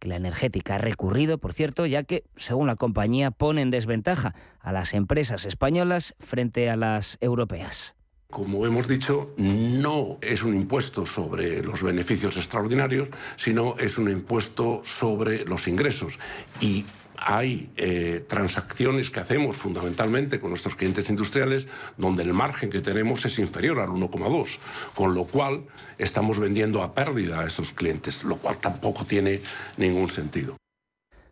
que 0.00 0.08
la 0.08 0.16
energética 0.16 0.74
ha 0.74 0.78
recurrido, 0.78 1.38
por 1.38 1.52
cierto, 1.52 1.86
ya 1.86 2.02
que, 2.02 2.24
según 2.36 2.66
la 2.66 2.76
compañía, 2.76 3.30
pone 3.30 3.62
en 3.62 3.70
desventaja 3.70 4.34
a 4.60 4.72
las 4.72 4.92
empresas 4.92 5.46
españolas 5.46 6.14
frente 6.18 6.68
a 6.68 6.76
las 6.76 7.16
europeas. 7.20 7.97
Como 8.30 8.66
hemos 8.66 8.86
dicho, 8.86 9.32
no 9.38 10.18
es 10.20 10.42
un 10.42 10.54
impuesto 10.54 11.06
sobre 11.06 11.62
los 11.62 11.82
beneficios 11.82 12.36
extraordinarios, 12.36 13.08
sino 13.36 13.74
es 13.78 13.96
un 13.96 14.10
impuesto 14.10 14.82
sobre 14.84 15.46
los 15.46 15.66
ingresos. 15.66 16.18
Y 16.60 16.84
hay 17.16 17.70
eh, 17.76 18.22
transacciones 18.28 19.10
que 19.10 19.20
hacemos 19.20 19.56
fundamentalmente 19.56 20.38
con 20.38 20.50
nuestros 20.50 20.76
clientes 20.76 21.08
industriales 21.08 21.66
donde 21.96 22.22
el 22.22 22.34
margen 22.34 22.68
que 22.68 22.82
tenemos 22.82 23.24
es 23.24 23.38
inferior 23.38 23.80
al 23.80 23.88
1,2, 23.88 24.58
con 24.94 25.14
lo 25.14 25.24
cual 25.24 25.64
estamos 25.96 26.38
vendiendo 26.38 26.82
a 26.82 26.94
pérdida 26.94 27.40
a 27.40 27.46
esos 27.46 27.72
clientes, 27.72 28.24
lo 28.24 28.36
cual 28.36 28.58
tampoco 28.58 29.06
tiene 29.06 29.40
ningún 29.78 30.10
sentido. 30.10 30.58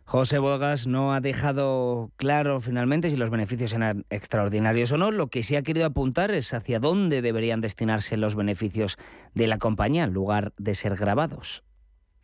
José 0.09 0.39
Bogas 0.39 0.87
no 0.87 1.13
ha 1.13 1.19
dejado 1.19 2.11
claro 2.15 2.61
finalmente 2.61 3.11
si 3.11 3.17
los 3.17 3.29
beneficios 3.29 3.73
eran 3.73 4.05
extraordinarios 4.09 4.93
o 4.93 4.97
no. 4.97 5.11
Lo 5.11 5.27
que 5.27 5.43
sí 5.43 5.57
ha 5.57 5.63
querido 5.63 5.85
apuntar 5.85 6.31
es 6.31 6.53
hacia 6.53 6.79
dónde 6.79 7.21
deberían 7.21 7.59
destinarse 7.59 8.15
los 8.15 8.33
beneficios 8.33 8.97
de 9.33 9.47
la 9.47 9.57
compañía 9.57 10.05
en 10.05 10.13
lugar 10.13 10.53
de 10.57 10.75
ser 10.75 10.95
grabados. 10.95 11.65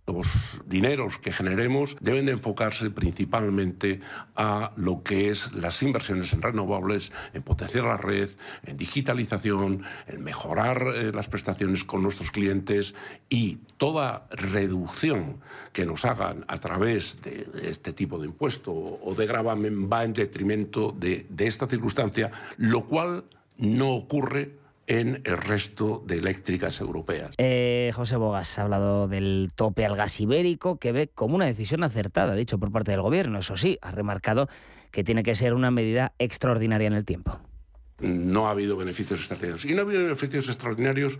Los 0.06 0.62
dineros 0.66 1.18
que 1.18 1.32
generemos 1.32 1.96
deben 2.02 2.26
de 2.26 2.34
enfocarse 2.34 2.90
principalmente 2.90 4.02
a 4.36 4.74
lo 4.76 5.02
que 5.02 5.30
es 5.30 5.54
las 5.54 5.82
inversiones 5.82 6.34
en 6.34 6.42
renovables, 6.42 7.14
en 7.34 7.42
potenciar 7.42 7.86
la 7.86 7.96
red, 7.96 8.30
en 8.64 8.76
digitalización, 8.76 9.84
en 10.08 10.24
mejorar 10.24 10.88
eh, 10.94 11.14
las 11.14 11.30
prestaciones 11.30 11.86
con 11.86 12.04
nuestros 12.04 12.32
clientes 12.32 12.96
y 13.30 13.60
toda 13.78 14.28
reducción 14.32 15.40
que 15.72 15.86
nos 15.86 16.04
hagan 16.04 16.44
a 16.50 16.58
través 16.58 17.22
de 17.22 17.48
este 17.64 17.94
tipo 17.94 18.20
de 18.20 18.28
impuesto 18.28 18.74
o 18.74 19.16
de 19.16 19.26
gravamen 19.26 19.90
va 19.90 20.04
en 20.04 20.12
detrimento 20.12 20.92
de, 20.92 21.26
de 21.30 21.48
esta 21.48 21.66
circunstancia, 21.66 22.30
lo 22.58 22.86
cual 22.86 23.24
no 23.58 23.92
ocurre 23.92 24.63
en 24.88 25.22
el 25.24 25.38
resto 25.38 26.04
de 26.06 26.18
eléctricas 26.18 26.80
europeas. 26.82 27.32
Eh, 27.38 27.92
José 27.96 28.16
Bogas 28.18 28.60
ha 28.60 28.64
hablado 28.64 29.08
del 29.08 29.52
tope 29.56 29.86
al 29.86 29.96
gas 29.96 30.20
ibérico, 30.20 30.78
que 30.78 30.92
ve 30.92 31.08
como 31.08 31.36
una 31.36 31.46
decisión 31.46 31.84
acertada, 31.84 32.36
dicho 32.36 32.60
por 32.60 32.72
parte 32.72 32.92
del 32.92 33.02
Gobierno. 33.02 33.40
Eso 33.40 33.58
sí, 33.58 33.78
ha 33.82 33.92
remarcado 33.92 34.50
que 34.92 35.04
tiene 35.04 35.24
que 35.24 35.36
ser 35.36 35.54
una 35.54 35.72
medida 35.72 36.14
extraordinaria 36.20 36.88
en 36.88 36.94
el 36.94 37.06
tiempo. 37.06 37.40
No 38.00 38.48
ha 38.48 38.52
habido 38.52 38.76
beneficios 38.76 39.20
extraordinarios. 39.20 39.66
Y 39.66 39.74
no 39.74 39.80
ha 39.80 39.86
habido 39.86 40.04
beneficios 40.04 40.50
extraordinarios 40.50 41.20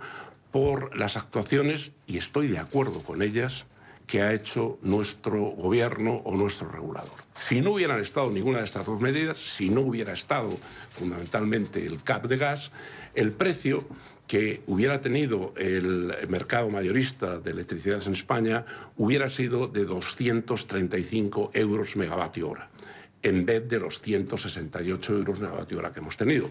por 0.52 0.96
las 0.98 1.18
actuaciones, 1.18 1.94
y 2.06 2.18
estoy 2.18 2.48
de 2.48 2.60
acuerdo 2.60 3.02
con 3.02 3.22
ellas, 3.22 3.66
que 4.08 4.22
ha 4.22 4.34
hecho 4.34 4.78
nuestro 4.82 5.42
gobierno 5.42 6.22
o 6.26 6.36
nuestro 6.36 6.70
regulador. 6.70 7.24
Si 7.48 7.62
no 7.62 7.72
hubieran 7.72 8.00
estado 8.00 8.32
ninguna 8.32 8.60
de 8.60 8.66
estas 8.66 8.86
dos 8.86 9.02
medidas, 9.02 9.38
si 9.38 9.70
no 9.70 9.82
hubiera 9.82 10.14
estado 10.14 10.56
fundamentalmente 10.90 11.86
el 11.86 12.04
CAP 12.04 12.28
de 12.28 12.38
gas, 12.38 12.72
el 13.16 13.32
precio 13.32 13.88
que 14.28 14.64
hubiera 14.68 15.02
tenido 15.02 15.54
el 15.58 16.14
mercado 16.30 16.70
mayorista 16.70 17.40
de 17.40 17.52
electricidad 17.52 18.02
en 18.06 18.14
España 18.14 18.66
hubiera 18.98 19.30
sido 19.30 19.68
de 19.68 19.86
235 19.86 21.52
euros 21.54 21.96
megavatio 21.96 22.50
hora, 22.50 22.70
en 23.22 23.46
vez 23.46 23.68
de 23.68 23.80
los 23.80 24.02
168 24.02 25.14
euros 25.14 25.40
megavatio 25.40 25.78
hora 25.78 25.92
que 25.92 26.00
hemos 26.00 26.18
tenido. 26.18 26.50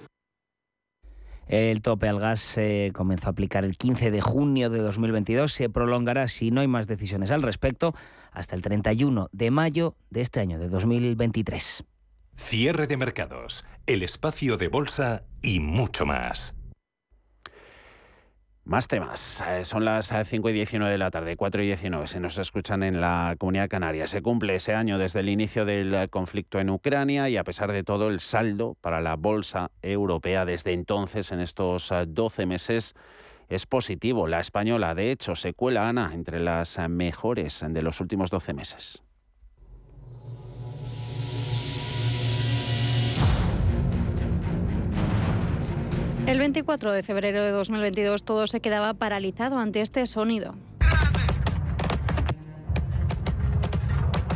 El 1.52 1.82
tope 1.82 2.08
al 2.08 2.18
gas 2.18 2.40
se 2.40 2.92
comenzó 2.94 3.26
a 3.28 3.32
aplicar 3.32 3.66
el 3.66 3.76
15 3.76 4.10
de 4.10 4.22
junio 4.22 4.70
de 4.70 4.78
2022. 4.78 5.52
Se 5.52 5.68
prolongará, 5.68 6.26
si 6.26 6.50
no 6.50 6.62
hay 6.62 6.66
más 6.66 6.86
decisiones 6.86 7.30
al 7.30 7.42
respecto, 7.42 7.94
hasta 8.30 8.56
el 8.56 8.62
31 8.62 9.28
de 9.32 9.50
mayo 9.50 9.94
de 10.08 10.22
este 10.22 10.40
año, 10.40 10.58
de 10.58 10.70
2023. 10.70 11.84
Cierre 12.36 12.86
de 12.86 12.96
mercados, 12.96 13.66
el 13.84 14.02
espacio 14.02 14.56
de 14.56 14.68
bolsa 14.68 15.24
y 15.42 15.60
mucho 15.60 16.06
más. 16.06 16.54
Más 18.64 18.86
temas. 18.86 19.42
Eh, 19.48 19.64
son 19.64 19.84
las 19.84 20.12
5 20.24 20.48
y 20.48 20.52
19 20.52 20.92
de 20.92 20.98
la 20.98 21.10
tarde, 21.10 21.36
4 21.36 21.62
y 21.62 21.66
19. 21.66 22.06
Se 22.06 22.20
nos 22.20 22.38
escuchan 22.38 22.84
en 22.84 23.00
la 23.00 23.34
Comunidad 23.36 23.68
Canaria. 23.68 24.06
Se 24.06 24.22
cumple 24.22 24.54
ese 24.54 24.72
año 24.72 24.98
desde 24.98 25.18
el 25.20 25.28
inicio 25.28 25.64
del 25.64 26.08
conflicto 26.10 26.60
en 26.60 26.70
Ucrania 26.70 27.28
y 27.28 27.36
a 27.36 27.42
pesar 27.42 27.72
de 27.72 27.82
todo 27.82 28.08
el 28.08 28.20
saldo 28.20 28.76
para 28.80 29.00
la 29.00 29.16
bolsa 29.16 29.72
europea 29.82 30.44
desde 30.44 30.72
entonces, 30.72 31.32
en 31.32 31.40
estos 31.40 31.92
12 32.06 32.46
meses, 32.46 32.94
es 33.48 33.66
positivo. 33.66 34.28
La 34.28 34.38
española, 34.38 34.94
de 34.94 35.10
hecho, 35.10 35.34
se 35.34 35.54
cuela, 35.54 35.88
Ana, 35.88 36.12
entre 36.14 36.38
las 36.38 36.78
mejores 36.88 37.64
de 37.68 37.82
los 37.82 38.00
últimos 38.00 38.30
12 38.30 38.54
meses. 38.54 39.01
El 46.32 46.38
24 46.38 46.94
de 46.94 47.02
febrero 47.02 47.44
de 47.44 47.50
2022 47.50 48.22
todo 48.22 48.46
se 48.46 48.60
quedaba 48.60 48.94
paralizado 48.94 49.58
ante 49.58 49.82
este 49.82 50.06
sonido. 50.06 50.54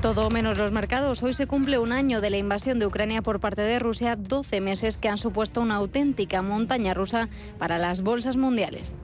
Todo 0.02 0.28
menos 0.28 0.58
los 0.58 0.72
mercados. 0.72 1.22
Hoy 1.22 1.32
se 1.32 1.46
cumple 1.46 1.78
un 1.78 1.92
año 1.92 2.20
de 2.20 2.28
la 2.28 2.36
invasión 2.36 2.78
de 2.78 2.84
Ucrania 2.84 3.22
por 3.22 3.40
parte 3.40 3.62
de 3.62 3.78
Rusia, 3.78 4.14
12 4.14 4.60
meses 4.60 4.98
que 4.98 5.08
han 5.08 5.16
supuesto 5.16 5.62
una 5.62 5.76
auténtica 5.76 6.42
montaña 6.42 6.92
rusa 6.92 7.30
para 7.58 7.78
las 7.78 8.02
bolsas 8.02 8.36
mundiales. 8.36 8.94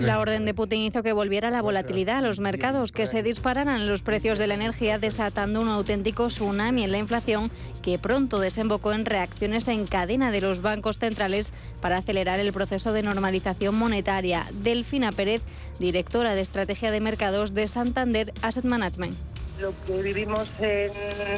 La 0.00 0.18
orden 0.18 0.44
de 0.44 0.54
Putin 0.54 0.82
hizo 0.82 1.02
que 1.02 1.12
volviera 1.12 1.50
la 1.50 1.62
volatilidad 1.62 2.18
a 2.18 2.20
los 2.20 2.40
mercados, 2.40 2.92
que 2.92 3.06
se 3.06 3.22
dispararan 3.22 3.86
los 3.86 4.02
precios 4.02 4.38
de 4.38 4.46
la 4.46 4.54
energía, 4.54 4.98
desatando 4.98 5.60
un 5.60 5.68
auténtico 5.68 6.26
tsunami 6.26 6.84
en 6.84 6.92
la 6.92 6.98
inflación 6.98 7.50
que 7.82 7.98
pronto 7.98 8.38
desembocó 8.38 8.92
en 8.92 9.04
reacciones 9.04 9.68
en 9.68 9.86
cadena 9.86 10.30
de 10.30 10.40
los 10.40 10.62
bancos 10.62 10.98
centrales 10.98 11.52
para 11.80 11.98
acelerar 11.98 12.38
el 12.38 12.52
proceso 12.52 12.92
de 12.92 13.02
normalización 13.02 13.74
monetaria. 13.74 14.46
Delfina 14.62 15.10
Pérez, 15.12 15.42
directora 15.78 16.34
de 16.34 16.42
Estrategia 16.42 16.90
de 16.90 17.00
Mercados 17.00 17.54
de 17.54 17.68
Santander 17.68 18.32
Asset 18.42 18.64
Management 18.64 19.16
lo 19.62 19.72
que 19.86 20.02
vivimos 20.02 20.50
en 20.60 20.90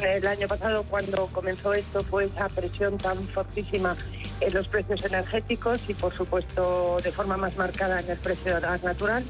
el 0.03 0.25
año 0.25 0.47
pasado 0.47 0.83
cuando 0.83 1.27
comenzó 1.27 1.73
esto 1.73 2.01
fue 2.01 2.25
esa 2.25 2.49
presión 2.49 2.97
tan 2.97 3.17
fortísima 3.27 3.95
en 4.41 4.53
los 4.53 4.67
precios 4.67 5.05
energéticos 5.05 5.87
y 5.89 5.93
por 5.93 6.11
supuesto 6.11 6.97
de 7.03 7.11
forma 7.11 7.37
más 7.37 7.55
marcada 7.57 7.99
en 7.99 8.09
el 8.09 8.17
precio 8.17 8.55
de 8.55 8.61
gas 8.61 8.83
natural 8.83 9.23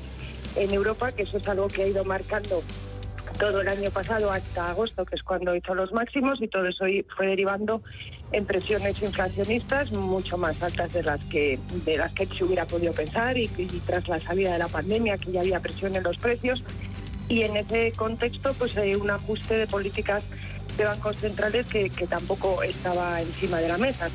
en 0.56 0.72
Europa, 0.72 1.12
que 1.12 1.24
eso 1.24 1.38
es 1.38 1.48
algo 1.50 1.68
que 1.68 1.84
ha 1.84 1.88
ido 1.88 2.06
marcando 2.06 2.64
todo 3.38 3.60
el 3.60 3.68
año 3.68 3.92
pasado 3.92 4.32
hasta 4.32 4.70
agosto, 4.70 5.04
que 5.04 5.16
es 5.16 5.24
cuando 5.24 5.54
hizo 5.54 5.76
los 5.76 5.92
máximos 5.92 6.42
y 6.42 6.48
todo 6.48 6.66
eso 6.68 6.86
fue 7.18 7.28
derivando 7.28 7.82
en 8.32 8.46
presiones 8.46 9.02
inflacionistas 9.02 9.92
mucho 9.92 10.38
más 10.38 10.64
altas 10.64 10.94
de 10.94 11.04
las 11.04 11.22
que 11.26 11.60
de 11.86 11.98
las 11.98 12.14
que 12.14 12.26
se 12.28 12.46
hubiera 12.46 12.66
podido 12.66 12.94
pensar 12.94 13.38
y, 13.38 13.52
y 13.58 13.82
tras 13.86 14.08
la 14.08 14.22
salida 14.22 14.54
de 14.54 14.60
la 14.60 14.70
pandemia 14.70 15.18
que 15.18 15.34
ya 15.34 15.42
había 15.42 15.60
presión 15.60 15.94
en 15.98 16.04
los 16.04 16.18
precios 16.18 16.64
y 17.28 17.44
en 17.44 17.58
ese 17.58 17.92
contexto 17.94 18.54
pues 18.54 18.78
hay 18.78 18.96
un 18.96 19.10
ajuste 19.10 19.58
de 19.58 19.68
políticas 19.68 20.24
de 20.78 20.86
bancos 20.86 21.18
centrales 21.18 21.66
que, 21.68 21.90
que 21.90 22.08
tampoco 22.08 22.62
estaba 22.64 23.22
encima 23.22 23.60
de 23.60 23.70
la 23.70 23.78
mesa. 23.78 24.10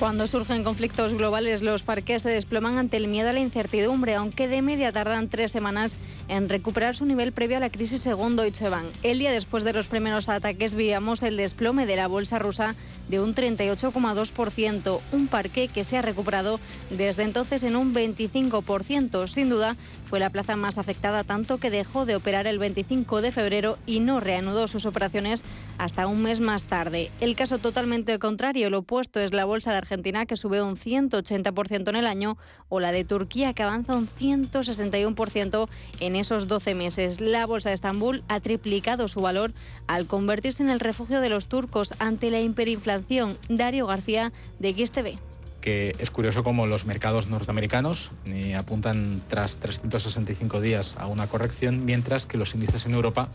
Cuando 0.00 0.26
surgen 0.26 0.64
conflictos 0.64 1.12
globales, 1.12 1.60
los 1.60 1.82
parques 1.82 2.22
se 2.22 2.30
desploman 2.30 2.78
ante 2.78 2.96
el 2.96 3.06
miedo 3.06 3.28
a 3.28 3.34
la 3.34 3.40
incertidumbre, 3.40 4.14
aunque 4.14 4.48
de 4.48 4.62
media 4.62 4.92
tardan 4.92 5.28
tres 5.28 5.52
semanas 5.52 5.98
en 6.26 6.48
recuperar 6.48 6.96
su 6.96 7.04
nivel 7.04 7.32
previo 7.32 7.58
a 7.58 7.60
la 7.60 7.68
crisis 7.68 8.00
según 8.00 8.34
Deutsche 8.34 8.70
Bank. 8.70 8.86
El 9.02 9.18
día 9.18 9.30
después 9.30 9.62
de 9.62 9.74
los 9.74 9.88
primeros 9.88 10.30
ataques 10.30 10.72
veíamos 10.72 11.22
el 11.22 11.36
desplome 11.36 11.84
de 11.84 11.96
la 11.96 12.06
bolsa 12.06 12.38
rusa 12.38 12.74
de 13.10 13.20
un 13.20 13.34
38,2%, 13.34 15.00
un 15.12 15.26
parque 15.26 15.68
que 15.68 15.84
se 15.84 15.98
ha 15.98 16.02
recuperado 16.02 16.60
desde 16.88 17.24
entonces 17.24 17.62
en 17.62 17.76
un 17.76 17.92
25%. 17.94 19.26
Sin 19.26 19.50
duda, 19.50 19.76
fue 20.06 20.18
la 20.18 20.30
plaza 20.30 20.56
más 20.56 20.78
afectada 20.78 21.24
tanto 21.24 21.58
que 21.58 21.70
dejó 21.70 22.06
de 22.06 22.16
operar 22.16 22.46
el 22.46 22.58
25 22.58 23.20
de 23.20 23.32
febrero 23.32 23.76
y 23.84 24.00
no 24.00 24.18
reanudó 24.18 24.66
sus 24.66 24.86
operaciones 24.86 25.44
hasta 25.80 26.06
un 26.06 26.22
mes 26.22 26.40
más 26.40 26.64
tarde. 26.64 27.10
El 27.20 27.34
caso 27.34 27.58
totalmente 27.58 28.18
contrario, 28.18 28.68
lo 28.68 28.80
opuesto 28.80 29.18
es 29.18 29.32
la 29.32 29.46
bolsa 29.46 29.70
de 29.72 29.78
Argentina 29.78 30.26
que 30.26 30.36
sube 30.36 30.60
un 30.60 30.76
180% 30.76 31.88
en 31.88 31.96
el 31.96 32.06
año 32.06 32.36
o 32.68 32.80
la 32.80 32.92
de 32.92 33.04
Turquía 33.04 33.54
que 33.54 33.62
avanza 33.62 33.96
un 33.96 34.06
161% 34.06 35.68
en 36.00 36.16
esos 36.16 36.48
12 36.48 36.74
meses. 36.74 37.20
La 37.20 37.46
bolsa 37.46 37.70
de 37.70 37.76
Estambul 37.76 38.22
ha 38.28 38.40
triplicado 38.40 39.08
su 39.08 39.22
valor 39.22 39.54
al 39.86 40.06
convertirse 40.06 40.62
en 40.62 40.68
el 40.68 40.80
refugio 40.80 41.22
de 41.22 41.30
los 41.30 41.48
turcos 41.48 41.94
ante 41.98 42.30
la 42.30 42.40
hiperinflación 42.40 43.38
Dario 43.48 43.86
García 43.86 44.32
de 44.58 44.74
XTV 44.74 45.18
que 45.60 45.92
es 45.98 46.10
curioso 46.10 46.42
cómo 46.42 46.66
los 46.66 46.86
mercados 46.86 47.28
norteamericanos 47.28 48.10
eh, 48.24 48.56
apuntan 48.56 49.20
tras 49.28 49.58
365 49.58 50.58
días 50.62 50.96
a 50.98 51.06
una 51.06 51.26
corrección, 51.26 51.84
mientras 51.84 52.24
que 52.24 52.38
los 52.38 52.54
índices 52.54 52.86
en 52.86 52.94
Europa 52.94 53.28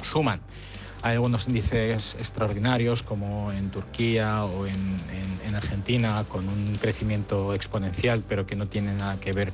suman. 0.00 0.40
Hay 1.06 1.14
algunos 1.14 1.46
índices 1.46 2.16
extraordinarios, 2.18 3.04
como 3.04 3.52
en 3.52 3.70
Turquía 3.70 4.44
o 4.44 4.66
en, 4.66 4.74
en 5.46 5.54
Argentina, 5.54 6.24
con 6.28 6.48
un 6.48 6.74
crecimiento 6.80 7.54
exponencial, 7.54 8.24
pero 8.28 8.44
que 8.44 8.56
no 8.56 8.66
tienen 8.66 8.96
nada 8.98 9.20
que 9.20 9.30
ver 9.30 9.52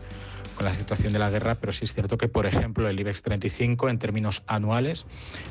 con 0.56 0.64
la 0.64 0.74
situación 0.74 1.12
de 1.12 1.18
la 1.18 1.28
guerra, 1.28 1.56
pero 1.56 1.74
sí 1.74 1.84
es 1.84 1.92
cierto 1.92 2.16
que, 2.16 2.28
por 2.28 2.46
ejemplo, 2.46 2.88
el 2.88 2.98
IBEX 2.98 3.20
35 3.20 3.90
en 3.90 3.98
términos 3.98 4.42
anuales 4.46 5.04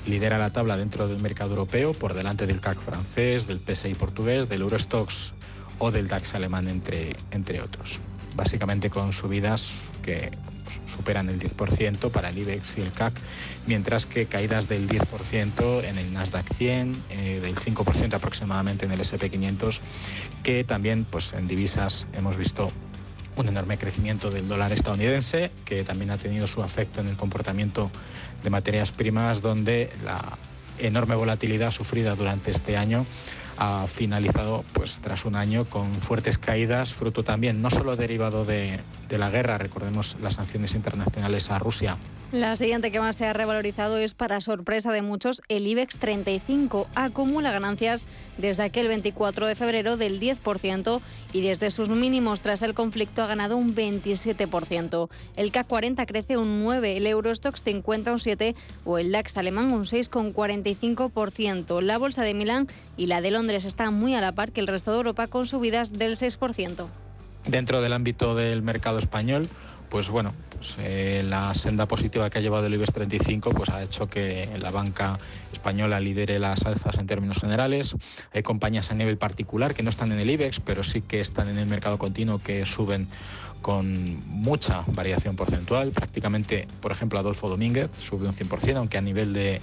lidera 0.08 0.40
la 0.40 0.50
tabla 0.50 0.76
dentro 0.76 1.08
del 1.08 1.22
mercado 1.22 1.52
europeo 1.52 1.94
por 1.94 2.16
delante 2.16 2.48
del 2.48 2.62
CAC 2.62 2.80
francés, 2.80 3.46
del 3.46 3.60
PSI 3.60 3.94
portugués, 3.94 4.50
del 4.50 4.62
Eurostox 4.62 5.34
o 5.78 5.92
del 5.92 6.08
DAX 6.08 6.34
alemán, 6.34 6.68
entre, 6.68 7.16
entre 7.30 7.62
otros. 7.62 8.00
Básicamente 8.36 8.90
con 8.90 9.14
subidas 9.14 9.72
que 10.02 10.32
superan 10.96 11.30
el 11.30 11.40
10% 11.40 12.12
para 12.12 12.30
el 12.30 12.38
IBEX 12.38 12.78
y 12.78 12.82
el 12.82 12.92
CAC, 12.92 13.14
mientras 13.68 14.06
que 14.06 14.26
caídas 14.26 14.68
del 14.68 14.88
10% 14.88 15.84
en 15.84 15.98
el 15.98 16.14
Nasdaq 16.14 16.46
100, 16.54 16.96
eh, 17.10 17.40
del 17.42 17.56
5% 17.56 18.14
aproximadamente 18.14 18.86
en 18.86 18.92
el 18.92 19.00
SP500, 19.00 19.80
que 20.44 20.64
también 20.64 21.06
pues, 21.06 21.34
en 21.34 21.48
divisas 21.48 22.08
hemos 22.14 22.38
visto 22.38 22.70
un 23.36 23.48
enorme 23.48 23.78
crecimiento 23.78 24.30
del 24.30 24.48
dólar 24.48 24.74
estadounidense, 24.74 25.52
que 25.66 25.84
también 25.84 26.12
ha 26.12 26.18
tenido 26.18 26.48
su 26.48 26.64
efecto 26.64 27.02
en 27.02 27.08
el 27.08 27.16
comportamiento 27.16 27.90
de 28.44 28.50
materias 28.50 28.92
primas, 28.92 29.42
donde 29.42 29.90
la 30.04 30.38
enorme 30.80 31.16
volatilidad 31.16 31.72
sufrida 31.72 32.16
durante 32.16 32.52
este 32.52 32.78
año 32.78 33.06
ha 33.64 33.86
finalizado 33.86 34.66
pues 34.74 34.98
tras 34.98 35.24
un 35.24 35.36
año 35.36 35.66
con 35.66 35.94
fuertes 35.94 36.40
caídas, 36.40 36.96
fruto 36.96 37.24
también 37.24 37.62
no 37.62 37.70
solo 37.70 37.96
derivado 37.96 38.44
de, 38.44 38.80
de 39.08 39.18
la 39.20 39.30
guerra, 39.30 39.60
recordemos 39.60 40.18
las 40.20 40.34
sanciones 40.34 40.74
internacionales 40.74 41.52
a 41.52 41.60
Rusia 41.60 41.96
la 42.32 42.56
siguiente 42.56 42.92
que 42.92 43.00
más 43.00 43.18
se 43.18 43.26
ha 43.26 43.34
revalorizado 43.34 43.98
es, 43.98 44.14
para 44.14 44.40
sorpresa 44.42 44.92
de 44.92 45.02
muchos, 45.02 45.42
el 45.50 45.68
IBEX 45.68 45.98
35. 45.98 46.88
Acumula 46.96 47.52
ganancias 47.52 48.06
desde 48.38 48.64
aquel 48.64 48.88
24 48.88 49.48
de 49.48 49.56
febrero 49.56 49.98
del 49.98 50.20
10% 50.20 51.02
y 51.34 51.42
desde 51.42 51.72
sus 51.72 51.90
mínimos 51.90 52.42
tras 52.42 52.62
el 52.62 52.74
conflicto 52.74 53.24
ha 53.24 53.28
ganado 53.28 53.58
un 53.58 53.76
27%. 53.76 55.10
El 55.36 55.52
CAC 55.52 55.68
40 55.68 56.06
crece 56.06 56.38
un 56.38 56.66
9%, 56.66 56.86
el 56.86 57.06
Eurostox 57.06 57.64
50 57.64 58.14
un 58.14 58.18
7% 58.18 58.56
o 58.86 58.98
el 58.98 59.12
DAX 59.12 59.38
alemán 59.38 59.72
un 59.72 59.84
6,45%. 59.84 61.82
La 61.82 61.98
bolsa 61.98 62.24
de 62.24 62.34
Milán 62.34 62.68
y 62.96 63.08
la 63.08 63.22
de 63.22 63.32
Londres 63.32 63.66
están 63.66 63.94
muy 63.94 64.16
a 64.16 64.22
la 64.22 64.32
par 64.32 64.52
que 64.52 64.62
el 64.62 64.68
resto 64.68 64.92
de 64.92 64.98
Europa 64.98 65.28
con 65.28 65.46
subidas 65.46 65.92
del 65.92 66.16
6%. 66.16 66.88
Dentro 67.48 67.82
del 67.82 67.94
ámbito 67.94 68.36
del 68.36 68.62
mercado 68.62 69.00
español, 69.00 69.48
pues 69.90 70.10
bueno, 70.10 70.34
pues, 70.62 70.76
eh, 70.78 71.24
la 71.28 71.56
senda 71.56 71.88
positiva 71.88 72.30
que 72.30 72.38
ha 72.38 72.42
llevado 72.42 72.68
el 72.68 72.74
IBEX 72.76 72.94
35 72.94 73.50
pues 73.50 73.70
ha 73.70 73.82
hecho 73.82 74.08
que 74.08 74.48
la 74.60 74.70
banca 74.70 75.18
española 75.52 76.00
lidere 76.00 76.38
las 76.38 76.64
alzas 76.68 77.00
en 77.00 77.08
términos 77.08 77.40
generales. 77.40 77.96
Hay 78.32 78.44
compañías 78.44 78.92
a 78.92 78.94
nivel 78.94 79.18
particular 79.18 79.74
que 79.74 79.82
no 79.82 79.90
están 79.90 80.12
en 80.12 80.20
el 80.20 80.30
IBEX, 80.30 80.60
pero 80.60 80.84
sí 80.84 81.02
que 81.02 81.20
están 81.20 81.50
en 81.50 81.58
el 81.58 81.66
mercado 81.66 81.98
continuo 81.98 82.44
que 82.44 82.64
suben 82.68 83.08
con 83.64 84.22
mucha 84.28 84.84
variación 84.94 85.36
porcentual. 85.36 85.90
Prácticamente, 85.90 86.68
por 86.80 86.92
ejemplo, 86.92 87.18
Adolfo 87.18 87.50
Domínguez 87.50 87.90
sube 88.00 88.28
un 88.28 88.36
100%, 88.36 88.76
aunque 88.76 89.00
a 89.00 89.02
nivel 89.02 89.34
de 89.34 89.62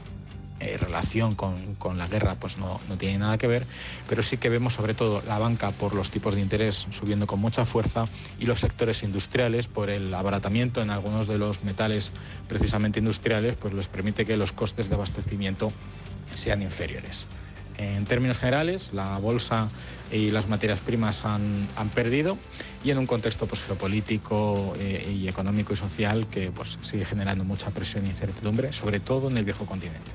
eh, 0.61 0.77
relación 0.77 1.35
con, 1.35 1.99
la 1.99 2.07
guerra 2.07 2.35
pues 2.35 2.59
no, 2.59 2.81
tiene 2.99 3.19
nada 3.19 3.39
que 3.39 3.47
ver, 3.47 3.65
pero 4.09 4.23
sí 4.23 4.37
que 4.37 4.49
vemos 4.49 4.75
sobre 4.75 4.95
todo 4.95 5.23
la 5.27 5.39
banca 5.39 5.71
por 5.71 5.95
los 5.95 6.11
tipos 6.11 6.35
de 6.35 6.41
interés 6.41 6.87
subiendo 6.91 7.27
con 7.27 7.41
mucha 7.41 7.65
fuerza 7.65 8.07
y 8.39 8.47
los 8.47 8.61
sectores 8.61 9.03
industriales 9.03 9.69
por 9.69 9.89
el 9.89 10.13
abaratamiento 10.13 10.83
en 10.83 10.91
algunos 10.91 11.27
de 11.29 11.39
los 11.39 11.63
metales 11.65 12.13
precisamente 12.49 12.99
industriales, 12.99 13.57
pues 13.57 13.73
les 13.75 13.89
permite 13.89 14.27
que 14.27 14.37
los 14.37 14.53
costes 14.53 14.89
de 14.89 14.97
abastecimiento 14.97 15.73
sean 16.35 16.63
inferiores. 16.63 17.27
En 17.79 18.05
términos 18.05 18.39
generales, 18.39 18.91
la 18.93 19.17
bolsa 19.19 19.69
y 20.11 20.33
las 20.33 20.49
materias 20.49 20.81
primas 20.81 21.25
han, 21.25 21.69
han 21.77 21.89
perdido 21.91 22.37
y 22.83 22.91
en 22.91 22.99
un 22.99 23.07
contexto 23.07 23.47
pues, 23.47 23.63
geopolítico 23.63 24.75
eh, 24.81 25.09
y 25.09 25.29
económico 25.29 25.73
y 25.73 25.77
social 25.77 26.27
que 26.29 26.51
pues, 26.51 26.79
sigue 26.83 27.05
generando 27.05 27.45
mucha 27.45 27.71
presión 27.71 28.05
e 28.07 28.09
incertidumbre, 28.09 28.73
sobre 28.73 28.99
todo 28.99 29.31
en 29.31 29.37
el 29.37 29.45
viejo 29.45 29.65
continente. 29.65 30.11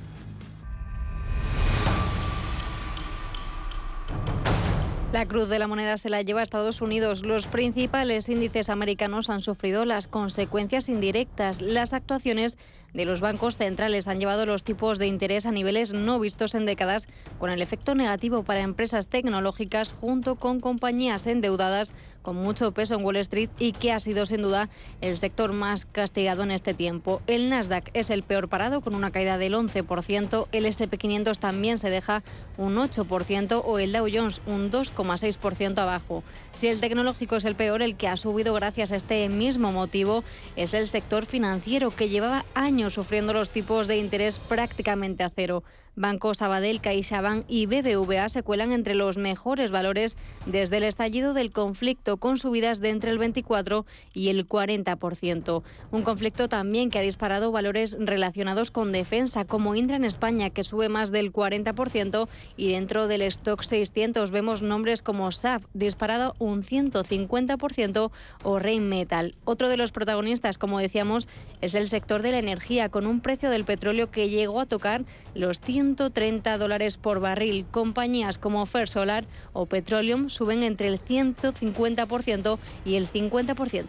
La 5.13 5.27
cruz 5.27 5.47
de 5.47 5.59
la 5.59 5.67
moneda 5.67 5.99
se 5.99 6.09
la 6.09 6.23
lleva 6.23 6.39
a 6.39 6.43
Estados 6.43 6.81
Unidos. 6.81 7.23
Los 7.23 7.45
principales 7.45 8.29
índices 8.29 8.69
americanos 8.69 9.29
han 9.29 9.41
sufrido 9.41 9.85
las 9.85 10.07
consecuencias 10.07 10.89
indirectas. 10.89 11.61
Las 11.61 11.93
actuaciones 11.93 12.57
de 12.95 13.05
los 13.05 13.21
bancos 13.21 13.55
centrales 13.55 14.07
han 14.07 14.19
llevado 14.19 14.47
los 14.47 14.63
tipos 14.63 14.97
de 14.97 15.05
interés 15.05 15.45
a 15.45 15.51
niveles 15.51 15.93
no 15.93 16.19
vistos 16.19 16.55
en 16.55 16.65
décadas, 16.65 17.07
con 17.37 17.51
el 17.51 17.61
efecto 17.61 17.93
negativo 17.93 18.41
para 18.41 18.61
empresas 18.61 19.05
tecnológicas 19.05 19.93
junto 19.93 20.33
con 20.33 20.59
compañías 20.59 21.27
endeudadas 21.27 21.93
con 22.23 22.35
mucho 22.35 22.71
peso 22.71 22.95
en 22.95 23.05
Wall 23.05 23.17
Street 23.17 23.51
y 23.59 23.73
que 23.73 23.91
ha 23.91 23.99
sido 23.99 24.25
sin 24.25 24.41
duda 24.41 24.69
el 25.01 25.15
sector 25.15 25.53
más 25.53 25.85
castigado 25.85 26.41
en 26.41 26.49
este 26.49 26.73
tiempo. 26.73 27.21
El 27.27 27.51
Nasdaq 27.51 27.91
es 27.93 28.09
el 28.09 28.23
peor 28.23 28.49
parado 28.49 28.81
con 28.81 28.95
una 28.95 29.11
caída 29.11 29.37
del 29.37 29.53
11%, 29.53 30.47
el 30.51 30.65
SP500 30.65 31.37
también 31.37 31.77
se 31.77 31.91
deja 31.91 32.23
un 32.57 32.75
8% 32.77 33.61
o 33.63 33.77
el 33.77 33.91
Dow 33.91 34.07
Jones 34.11 34.41
un 34.47 34.71
2,6% 34.71 35.77
abajo. 35.77 36.23
Si 36.53 36.67
el 36.67 36.79
tecnológico 36.79 37.35
es 37.35 37.45
el 37.45 37.55
peor, 37.55 37.81
el 37.81 37.95
que 37.95 38.07
ha 38.07 38.17
subido 38.17 38.53
gracias 38.53 38.91
a 38.91 38.95
este 38.95 39.29
mismo 39.29 39.71
motivo 39.71 40.23
es 40.55 40.73
el 40.73 40.87
sector 40.87 41.25
financiero 41.25 41.91
que 41.91 42.09
llevaba 42.09 42.45
años 42.55 42.93
sufriendo 42.93 43.33
los 43.33 43.49
tipos 43.49 43.87
de 43.87 43.97
interés 43.97 44.39
prácticamente 44.39 45.23
a 45.23 45.29
cero. 45.29 45.63
Banco 45.95 46.33
Sabadell, 46.33 46.81
CaixaBank 46.81 47.45
y 47.47 47.67
BBVA 47.67 48.27
se 48.27 48.41
cuelan 48.41 48.71
entre 48.71 48.95
los 48.95 49.17
mejores 49.17 49.69
valores 49.69 50.17
desde 50.47 50.77
el 50.77 50.83
estallido 50.83 51.35
del 51.35 51.51
conflicto, 51.51 52.17
con 52.17 52.37
subidas 52.37 52.79
de 52.79 52.89
entre 52.89 53.11
el 53.11 53.19
24 53.19 53.85
y 54.11 54.29
el 54.29 54.47
40%. 54.47 55.61
Un 55.91 56.01
conflicto 56.01 56.49
también 56.49 56.89
que 56.89 56.97
ha 56.97 57.03
disparado 57.03 57.51
valores 57.51 57.95
relacionados 57.99 58.71
con 58.71 58.91
defensa, 58.91 59.45
como 59.45 59.75
Indra 59.75 59.97
en 59.97 60.05
España, 60.05 60.49
que 60.49 60.63
sube 60.63 60.89
más 60.89 61.11
del 61.11 61.31
40%, 61.31 62.27
y 62.57 62.71
dentro 62.71 63.07
del 63.07 63.21
stock 63.21 63.61
600 63.61 64.31
vemos 64.31 64.63
nombres 64.63 65.03
como 65.03 65.31
SAP, 65.31 65.63
disparado 65.73 66.33
un 66.39 66.63
150%, 66.63 68.11
o 68.43 68.59
Rheinmetall. 68.59 69.35
Otro 69.45 69.69
de 69.69 69.77
los 69.77 69.91
protagonistas, 69.91 70.57
como 70.57 70.79
decíamos, 70.79 71.27
es 71.61 71.75
el 71.75 71.87
sector 71.87 72.23
de 72.23 72.31
la 72.31 72.39
energía, 72.39 72.89
con 72.89 73.05
un 73.05 73.21
precio 73.21 73.51
del 73.51 73.63
petróleo 73.63 74.09
que 74.09 74.29
llegó 74.29 74.59
a 74.59 74.65
tocar 74.65 75.05
los 75.35 75.59
100 75.59 75.82
130 75.83 76.57
dólares 76.57 76.95
por 76.97 77.19
barril. 77.19 77.65
Compañías 77.69 78.37
como 78.37 78.65
First 78.65 78.93
Solar 78.93 79.25
o 79.51 79.65
Petroleum 79.65 80.29
suben 80.29 80.63
entre 80.63 80.87
el 80.87 81.03
150% 81.03 82.57
y 82.85 82.95
el 82.95 83.11
50% 83.11 83.85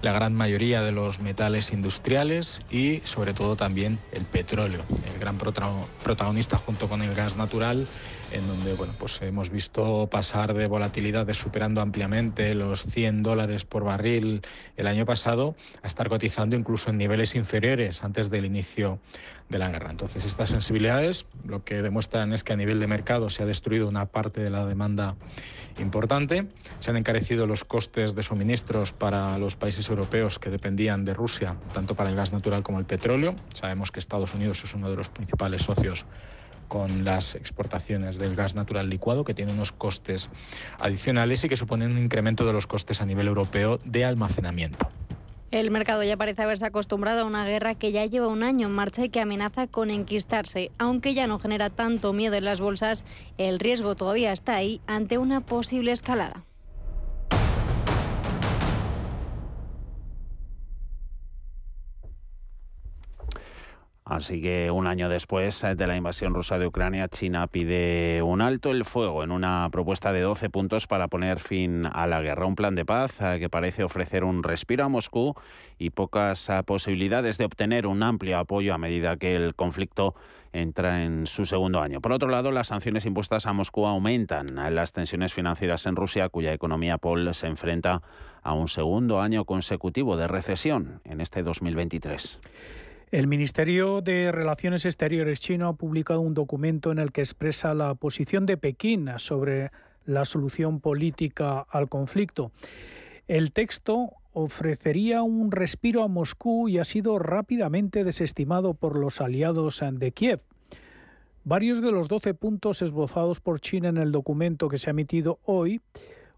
la 0.00 0.12
gran 0.12 0.32
mayoría 0.32 0.82
de 0.82 0.92
los 0.92 1.18
metales 1.18 1.72
industriales 1.72 2.62
y 2.70 3.00
sobre 3.02 3.34
todo 3.34 3.56
también 3.56 3.98
el 4.12 4.22
petróleo, 4.22 4.84
el 5.12 5.18
gran 5.18 5.36
protagonista 5.36 6.56
junto 6.56 6.88
con 6.88 7.02
el 7.02 7.16
gas 7.16 7.36
natural 7.36 7.88
en 8.32 8.46
donde 8.46 8.74
bueno, 8.74 8.92
pues 8.98 9.20
hemos 9.22 9.50
visto 9.50 10.08
pasar 10.10 10.54
de 10.54 10.66
volatilidad 10.66 11.26
de 11.26 11.34
superando 11.34 11.80
ampliamente 11.80 12.54
los 12.54 12.84
100 12.84 13.22
dólares 13.22 13.64
por 13.64 13.84
barril 13.84 14.42
el 14.76 14.86
año 14.86 15.06
pasado 15.06 15.56
a 15.82 15.86
estar 15.86 16.08
cotizando 16.08 16.56
incluso 16.56 16.90
en 16.90 16.98
niveles 16.98 17.34
inferiores 17.34 18.02
antes 18.02 18.30
del 18.30 18.44
inicio 18.44 18.98
de 19.48 19.58
la 19.58 19.70
guerra. 19.70 19.90
Entonces, 19.90 20.24
estas 20.24 20.50
sensibilidades 20.50 21.26
lo 21.44 21.64
que 21.64 21.82
demuestran 21.82 22.32
es 22.32 22.44
que 22.44 22.52
a 22.52 22.56
nivel 22.56 22.80
de 22.80 22.86
mercado 22.86 23.30
se 23.30 23.42
ha 23.42 23.46
destruido 23.46 23.88
una 23.88 24.06
parte 24.06 24.42
de 24.42 24.50
la 24.50 24.66
demanda 24.66 25.16
importante, 25.78 26.46
se 26.80 26.90
han 26.90 26.96
encarecido 26.96 27.46
los 27.46 27.64
costes 27.64 28.14
de 28.14 28.22
suministros 28.22 28.92
para 28.92 29.38
los 29.38 29.56
países 29.56 29.88
europeos 29.88 30.38
que 30.38 30.50
dependían 30.50 31.04
de 31.04 31.14
Rusia, 31.14 31.56
tanto 31.72 31.94
para 31.94 32.10
el 32.10 32.16
gas 32.16 32.32
natural 32.32 32.62
como 32.62 32.78
el 32.78 32.84
petróleo. 32.84 33.34
Sabemos 33.52 33.90
que 33.90 34.00
Estados 34.00 34.34
Unidos 34.34 34.62
es 34.64 34.74
uno 34.74 34.90
de 34.90 34.96
los 34.96 35.08
principales 35.08 35.62
socios 35.62 36.04
con 36.68 37.04
las 37.04 37.34
exportaciones 37.34 38.18
del 38.18 38.34
gas 38.34 38.54
natural 38.54 38.88
licuado, 38.88 39.24
que 39.24 39.34
tiene 39.34 39.52
unos 39.52 39.72
costes 39.72 40.30
adicionales 40.78 41.42
y 41.44 41.48
que 41.48 41.56
suponen 41.56 41.92
un 41.92 41.98
incremento 41.98 42.46
de 42.46 42.52
los 42.52 42.66
costes 42.66 43.00
a 43.00 43.06
nivel 43.06 43.26
europeo 43.26 43.80
de 43.84 44.04
almacenamiento. 44.04 44.88
El 45.50 45.70
mercado 45.70 46.02
ya 46.02 46.18
parece 46.18 46.42
haberse 46.42 46.66
acostumbrado 46.66 47.22
a 47.22 47.24
una 47.24 47.46
guerra 47.46 47.74
que 47.74 47.90
ya 47.90 48.04
lleva 48.04 48.26
un 48.26 48.42
año 48.42 48.66
en 48.66 48.74
marcha 48.74 49.04
y 49.04 49.08
que 49.08 49.20
amenaza 49.20 49.66
con 49.66 49.90
enquistarse. 49.90 50.70
Aunque 50.76 51.14
ya 51.14 51.26
no 51.26 51.38
genera 51.38 51.70
tanto 51.70 52.12
miedo 52.12 52.36
en 52.36 52.44
las 52.44 52.60
bolsas, 52.60 53.02
el 53.38 53.58
riesgo 53.58 53.94
todavía 53.94 54.32
está 54.32 54.56
ahí 54.56 54.82
ante 54.86 55.16
una 55.16 55.40
posible 55.40 55.92
escalada. 55.92 56.44
Así 64.08 64.40
que 64.40 64.70
un 64.70 64.86
año 64.86 65.10
después 65.10 65.60
de 65.76 65.86
la 65.86 65.94
invasión 65.94 66.32
rusa 66.32 66.58
de 66.58 66.66
Ucrania, 66.66 67.08
China 67.08 67.46
pide 67.46 68.22
un 68.22 68.40
alto 68.40 68.70
el 68.70 68.86
fuego 68.86 69.22
en 69.22 69.30
una 69.30 69.68
propuesta 69.70 70.14
de 70.14 70.22
12 70.22 70.48
puntos 70.48 70.86
para 70.86 71.08
poner 71.08 71.40
fin 71.40 71.84
a 71.84 72.06
la 72.06 72.22
guerra. 72.22 72.46
Un 72.46 72.56
plan 72.56 72.74
de 72.74 72.86
paz 72.86 73.20
eh, 73.20 73.36
que 73.38 73.50
parece 73.50 73.84
ofrecer 73.84 74.24
un 74.24 74.42
respiro 74.42 74.84
a 74.84 74.88
Moscú 74.88 75.34
y 75.78 75.90
pocas 75.90 76.48
eh, 76.48 76.62
posibilidades 76.64 77.36
de 77.36 77.44
obtener 77.44 77.86
un 77.86 78.02
amplio 78.02 78.38
apoyo 78.38 78.72
a 78.72 78.78
medida 78.78 79.18
que 79.18 79.36
el 79.36 79.54
conflicto 79.54 80.14
entra 80.54 81.04
en 81.04 81.26
su 81.26 81.44
segundo 81.44 81.82
año. 81.82 82.00
Por 82.00 82.12
otro 82.12 82.30
lado, 82.30 82.50
las 82.50 82.68
sanciones 82.68 83.04
impuestas 83.04 83.44
a 83.44 83.52
Moscú 83.52 83.86
aumentan 83.86 84.54
las 84.74 84.92
tensiones 84.92 85.34
financieras 85.34 85.84
en 85.84 85.96
Rusia, 85.96 86.30
cuya 86.30 86.54
economía 86.54 86.96
Paul 86.96 87.34
se 87.34 87.46
enfrenta 87.46 88.00
a 88.42 88.54
un 88.54 88.68
segundo 88.68 89.20
año 89.20 89.44
consecutivo 89.44 90.16
de 90.16 90.28
recesión 90.28 91.02
en 91.04 91.20
este 91.20 91.42
2023. 91.42 92.40
El 93.10 93.26
Ministerio 93.26 94.02
de 94.02 94.30
Relaciones 94.32 94.84
Exteriores 94.84 95.40
chino 95.40 95.68
ha 95.68 95.72
publicado 95.72 96.20
un 96.20 96.34
documento 96.34 96.92
en 96.92 96.98
el 96.98 97.10
que 97.10 97.22
expresa 97.22 97.72
la 97.72 97.94
posición 97.94 98.44
de 98.44 98.58
Pekín 98.58 99.08
sobre 99.16 99.70
la 100.04 100.26
solución 100.26 100.80
política 100.80 101.60
al 101.70 101.88
conflicto. 101.88 102.52
El 103.26 103.52
texto 103.52 104.10
ofrecería 104.34 105.22
un 105.22 105.50
respiro 105.50 106.02
a 106.02 106.08
Moscú 106.08 106.68
y 106.68 106.76
ha 106.76 106.84
sido 106.84 107.18
rápidamente 107.18 108.04
desestimado 108.04 108.74
por 108.74 108.98
los 108.98 109.22
aliados 109.22 109.82
de 109.90 110.12
Kiev. 110.12 110.42
Varios 111.44 111.80
de 111.80 111.92
los 111.92 112.08
12 112.08 112.34
puntos 112.34 112.82
esbozados 112.82 113.40
por 113.40 113.58
China 113.58 113.88
en 113.88 113.96
el 113.96 114.12
documento 114.12 114.68
que 114.68 114.76
se 114.76 114.90
ha 114.90 114.92
emitido 114.92 115.38
hoy 115.46 115.80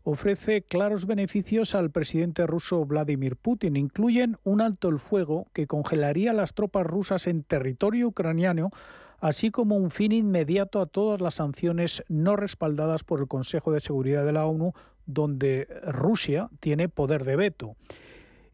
ofrece 0.03 0.63
claros 0.63 1.07
beneficios 1.07 1.75
al 1.75 1.91
presidente 1.91 2.47
ruso 2.47 2.85
Vladimir 2.85 3.37
Putin. 3.37 3.77
Incluyen 3.77 4.39
un 4.45 4.61
alto 4.61 4.89
el 4.89 4.99
fuego 4.99 5.49
que 5.53 5.67
congelaría 5.67 6.33
las 6.33 6.55
tropas 6.55 6.87
rusas 6.87 7.27
en 7.27 7.43
territorio 7.43 8.09
ucraniano, 8.09 8.71
así 9.21 9.51
como 9.51 9.77
un 9.77 9.91
fin 9.91 10.13
inmediato 10.13 10.81
a 10.81 10.87
todas 10.87 11.21
las 11.21 11.35
sanciones 11.35 12.03
no 12.09 12.37
respaldadas 12.37 13.05
por 13.05 13.21
el 13.21 13.29
Consejo 13.29 13.73
de 13.73 13.81
Seguridad 13.81 14.25
de 14.25 14.33
la 14.33 14.47
ONU, 14.47 14.73
donde 15.07 15.69
Rusia 15.87 16.49
tiene 16.61 16.89
poder 16.89 17.25
de 17.25 17.37
veto. 17.37 17.77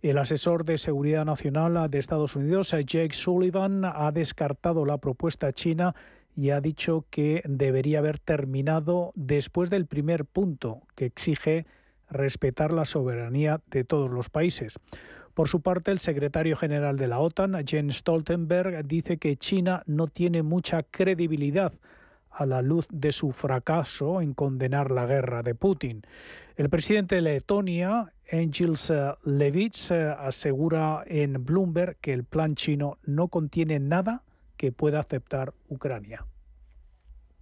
El 0.03 0.19
asesor 0.19 0.65
de 0.65 0.79
Seguridad 0.79 1.25
Nacional 1.25 1.91
de 1.91 1.99
Estados 1.99 2.37
Unidos, 2.37 2.71
Jake 2.71 3.13
Sullivan, 3.13 3.85
ha 3.85 4.13
descartado 4.13 4.85
la 4.85 4.99
propuesta 4.99 5.53
china 5.53 5.95
y 6.37 6.51
ha 6.51 6.61
dicho 6.61 7.07
que 7.11 7.43
debería 7.47 7.99
haber 7.99 8.19
terminado 8.19 9.13
después 9.15 9.71
del 9.71 9.87
primer 9.87 10.27
punto, 10.27 10.83
que 10.95 11.07
exige 11.07 11.67
respetar 12.09 12.73
la 12.73 12.85
soberanía 12.85 13.61
de 13.71 13.85
todos 13.85 14.11
los 14.11 14.29
países. 14.29 14.79
Por 15.35 15.49
su 15.49 15.61
parte, 15.61 15.91
el 15.91 15.99
secretario 15.99 16.57
general 16.57 16.97
de 16.97 17.09
la 17.09 17.19
OTAN, 17.19 17.63
Jens 17.67 17.97
Stoltenberg, 17.97 18.87
dice 18.87 19.19
que 19.19 19.37
China 19.37 19.83
no 19.87 20.07
tiene 20.07 20.43
mucha 20.43 20.83
credibilidad 20.83 21.73
a 22.31 22.47
la 22.47 22.63
luz 22.63 22.87
de 22.91 23.13
su 23.13 23.33
fracaso 23.33 24.21
en 24.21 24.35
condenar 24.35 24.91
la 24.91 25.07
guerra 25.07 25.43
de 25.43 25.55
Putin. 25.55 26.03
El 26.57 26.69
presidente 26.69 27.17
de 27.17 27.23
Letonia, 27.23 28.13
Engels 28.27 28.93
Levits, 29.25 29.91
asegura 29.91 31.03
en 31.07 31.45
Bloomberg 31.45 31.97
que 31.97 32.13
el 32.13 32.25
plan 32.25 32.55
chino 32.55 32.99
no 33.05 33.29
contiene 33.29 33.79
nada 33.79 34.23
que 34.57 34.73
pueda 34.73 35.01
aceptar 35.01 35.55
Ucrania. 35.69 36.27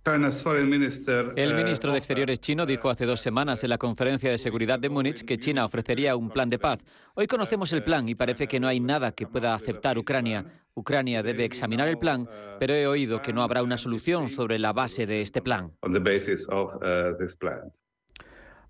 El 0.04 1.54
ministro 1.54 1.92
de 1.92 1.98
Exteriores 1.98 2.38
chino 2.38 2.66
dijo 2.66 2.90
hace 2.90 3.06
dos 3.06 3.20
semanas 3.20 3.64
en 3.64 3.70
la 3.70 3.78
conferencia 3.78 4.30
de 4.30 4.36
seguridad 4.36 4.78
de 4.78 4.90
Múnich 4.90 5.24
que 5.24 5.38
China 5.38 5.64
ofrecería 5.64 6.14
un 6.14 6.28
plan 6.28 6.50
de 6.50 6.58
paz. 6.58 6.80
Hoy 7.14 7.26
conocemos 7.26 7.72
el 7.72 7.82
plan 7.82 8.06
y 8.06 8.14
parece 8.14 8.46
que 8.46 8.60
no 8.60 8.68
hay 8.68 8.80
nada 8.80 9.12
que 9.12 9.26
pueda 9.26 9.54
aceptar 9.54 9.96
Ucrania. 9.96 10.44
Ucrania 10.74 11.22
debe 11.22 11.46
examinar 11.46 11.88
el 11.88 11.96
plan, 11.96 12.28
pero 12.60 12.74
he 12.74 12.86
oído 12.86 13.22
que 13.22 13.32
no 13.32 13.42
habrá 13.42 13.62
una 13.62 13.78
solución 13.78 14.28
sobre 14.28 14.58
la 14.58 14.74
base 14.74 15.06
de 15.06 15.22
este 15.22 15.40
plan. 15.40 15.72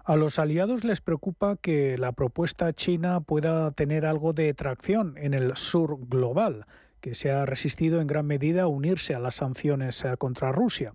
A 0.04 0.16
los 0.16 0.38
aliados 0.38 0.84
les 0.84 1.00
preocupa 1.00 1.56
que 1.56 1.98
la 1.98 2.12
propuesta 2.12 2.72
china 2.74 3.20
pueda 3.22 3.72
tener 3.72 4.06
algo 4.06 4.34
de 4.34 4.54
tracción 4.54 5.16
en 5.16 5.34
el 5.34 5.56
sur 5.56 5.98
global 6.06 6.66
que 7.04 7.12
se 7.12 7.30
ha 7.30 7.44
resistido 7.44 8.00
en 8.00 8.06
gran 8.06 8.24
medida 8.24 8.62
a 8.62 8.66
unirse 8.66 9.14
a 9.14 9.18
las 9.18 9.34
sanciones 9.34 10.02
eh, 10.06 10.16
contra 10.16 10.52
Rusia. 10.52 10.94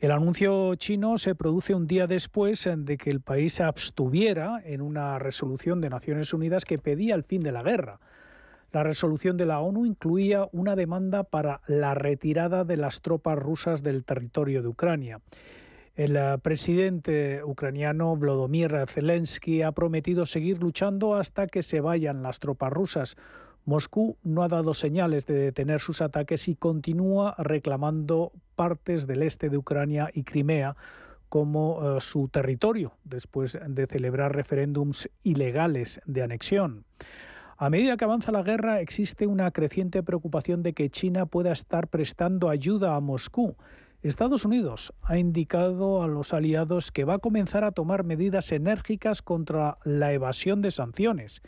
El 0.00 0.10
anuncio 0.10 0.74
chino 0.76 1.18
se 1.18 1.34
produce 1.34 1.74
un 1.74 1.86
día 1.86 2.06
después 2.06 2.66
eh, 2.66 2.74
de 2.78 2.96
que 2.96 3.10
el 3.10 3.20
país 3.20 3.52
se 3.52 3.62
abstuviera 3.62 4.62
en 4.64 4.80
una 4.80 5.18
resolución 5.18 5.82
de 5.82 5.90
Naciones 5.90 6.32
Unidas 6.32 6.64
que 6.64 6.78
pedía 6.78 7.14
el 7.14 7.24
fin 7.24 7.42
de 7.42 7.52
la 7.52 7.62
guerra. 7.62 8.00
La 8.72 8.84
resolución 8.84 9.36
de 9.36 9.44
la 9.44 9.60
ONU 9.60 9.84
incluía 9.84 10.48
una 10.52 10.76
demanda 10.76 11.24
para 11.24 11.60
la 11.66 11.92
retirada 11.92 12.64
de 12.64 12.78
las 12.78 13.02
tropas 13.02 13.38
rusas 13.38 13.82
del 13.82 14.02
territorio 14.02 14.62
de 14.62 14.68
Ucrania. 14.68 15.20
El 15.94 16.16
eh, 16.16 16.38
presidente 16.42 17.44
ucraniano 17.44 18.16
Volodymyr 18.16 18.86
Zelensky 18.88 19.60
ha 19.60 19.72
prometido 19.72 20.24
seguir 20.24 20.62
luchando 20.62 21.16
hasta 21.16 21.48
que 21.48 21.62
se 21.62 21.82
vayan 21.82 22.22
las 22.22 22.38
tropas 22.38 22.72
rusas, 22.72 23.16
Moscú 23.64 24.16
no 24.22 24.42
ha 24.42 24.48
dado 24.48 24.74
señales 24.74 25.26
de 25.26 25.34
detener 25.34 25.80
sus 25.80 26.02
ataques 26.02 26.48
y 26.48 26.54
continúa 26.54 27.34
reclamando 27.38 28.32
partes 28.56 29.06
del 29.06 29.22
este 29.22 29.48
de 29.48 29.56
Ucrania 29.56 30.10
y 30.12 30.24
Crimea 30.24 30.76
como 31.28 31.96
eh, 31.96 32.00
su 32.00 32.28
territorio 32.28 32.92
después 33.04 33.58
de 33.66 33.86
celebrar 33.86 34.34
referéndums 34.34 35.08
ilegales 35.22 36.00
de 36.04 36.22
anexión. 36.22 36.84
A 37.56 37.70
medida 37.70 37.96
que 37.96 38.04
avanza 38.04 38.32
la 38.32 38.42
guerra, 38.42 38.80
existe 38.80 39.26
una 39.26 39.50
creciente 39.50 40.02
preocupación 40.02 40.62
de 40.62 40.74
que 40.74 40.90
China 40.90 41.26
pueda 41.26 41.52
estar 41.52 41.88
prestando 41.88 42.48
ayuda 42.48 42.96
a 42.96 43.00
Moscú. 43.00 43.56
Estados 44.02 44.44
Unidos 44.44 44.92
ha 45.02 45.16
indicado 45.16 46.02
a 46.02 46.08
los 46.08 46.34
aliados 46.34 46.92
que 46.92 47.04
va 47.04 47.14
a 47.14 47.18
comenzar 47.18 47.64
a 47.64 47.72
tomar 47.72 48.04
medidas 48.04 48.52
enérgicas 48.52 49.22
contra 49.22 49.78
la 49.84 50.12
evasión 50.12 50.60
de 50.60 50.70
sanciones. 50.70 51.42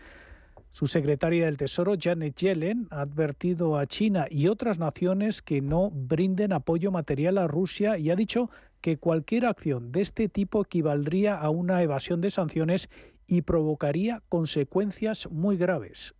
Su 0.77 0.87
secretaria 0.87 1.47
del 1.47 1.57
Tesoro, 1.57 1.95
Janet 1.99 2.37
Yellen, 2.37 2.87
ha 2.91 3.01
advertido 3.01 3.79
a 3.79 3.87
China 3.87 4.27
y 4.29 4.49
otras 4.49 4.79
naciones 4.79 5.41
que 5.41 5.62
no 5.62 5.91
brinden 5.91 6.53
apoyo 6.53 6.91
material 6.91 7.39
a 7.39 7.47
Rusia 7.47 7.97
y 7.97 8.11
ha 8.11 8.15
dicho 8.15 8.51
que 8.83 8.99
cualquier 8.99 9.47
acción 9.47 9.91
de 9.91 10.03
este 10.03 10.29
tipo 10.29 10.61
equivaldría 10.61 11.35
a 11.39 11.49
una 11.49 11.83
evasión 11.83 12.21
de 12.21 12.29
sanciones 12.29 12.91
y 13.27 13.41
provocaría 13.41 14.23
consecuencias 14.29 15.31
muy 15.31 15.57
graves. 15.57 16.15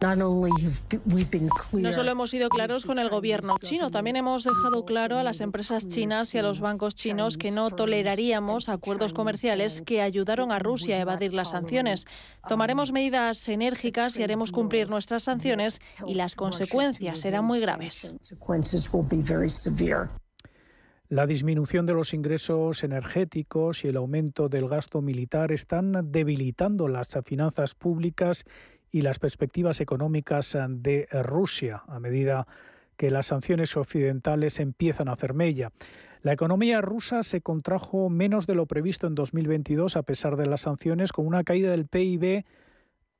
No 0.00 1.92
solo 1.92 2.10
hemos 2.12 2.30
sido 2.30 2.48
claros 2.50 2.84
con 2.84 3.00
el 3.00 3.08
gobierno 3.08 3.56
chino, 3.60 3.90
también 3.90 4.14
hemos 4.14 4.44
dejado 4.44 4.84
claro 4.84 5.18
a 5.18 5.24
las 5.24 5.40
empresas 5.40 5.88
chinas 5.88 6.32
y 6.36 6.38
a 6.38 6.42
los 6.42 6.60
bancos 6.60 6.94
chinos 6.94 7.36
que 7.36 7.50
no 7.50 7.68
toleraríamos 7.70 8.68
acuerdos 8.68 9.12
comerciales 9.12 9.82
que 9.84 10.00
ayudaron 10.00 10.52
a 10.52 10.60
Rusia 10.60 10.96
a 10.96 11.00
evadir 11.00 11.32
las 11.32 11.50
sanciones. 11.50 12.06
Tomaremos 12.46 12.92
medidas 12.92 13.48
enérgicas 13.48 14.16
y 14.16 14.22
haremos 14.22 14.52
cumplir 14.52 14.88
nuestras 14.88 15.24
sanciones 15.24 15.80
y 16.06 16.14
las 16.14 16.36
consecuencias 16.36 17.18
serán 17.18 17.44
muy 17.44 17.58
graves. 17.58 18.12
La 21.10 21.26
disminución 21.26 21.86
de 21.86 21.94
los 21.94 22.12
ingresos 22.12 22.84
energéticos 22.84 23.82
y 23.82 23.88
el 23.88 23.96
aumento 23.96 24.50
del 24.50 24.68
gasto 24.68 25.00
militar 25.00 25.52
están 25.52 26.12
debilitando 26.12 26.86
las 26.86 27.08
finanzas 27.24 27.74
públicas 27.74 28.44
y 28.90 29.02
las 29.02 29.18
perspectivas 29.18 29.80
económicas 29.80 30.56
de 30.68 31.08
Rusia 31.12 31.82
a 31.86 32.00
medida 32.00 32.46
que 32.96 33.10
las 33.10 33.26
sanciones 33.26 33.76
occidentales 33.76 34.60
empiezan 34.60 35.08
a 35.08 35.12
hacer 35.12 35.34
mella. 35.34 35.72
La 36.22 36.32
economía 36.32 36.80
rusa 36.80 37.22
se 37.22 37.40
contrajo 37.40 38.10
menos 38.10 38.46
de 38.46 38.56
lo 38.56 38.66
previsto 38.66 39.06
en 39.06 39.14
2022 39.14 39.96
a 39.96 40.02
pesar 40.02 40.36
de 40.36 40.46
las 40.46 40.62
sanciones, 40.62 41.12
con 41.12 41.26
una 41.26 41.44
caída 41.44 41.70
del 41.70 41.86
PIB 41.86 42.44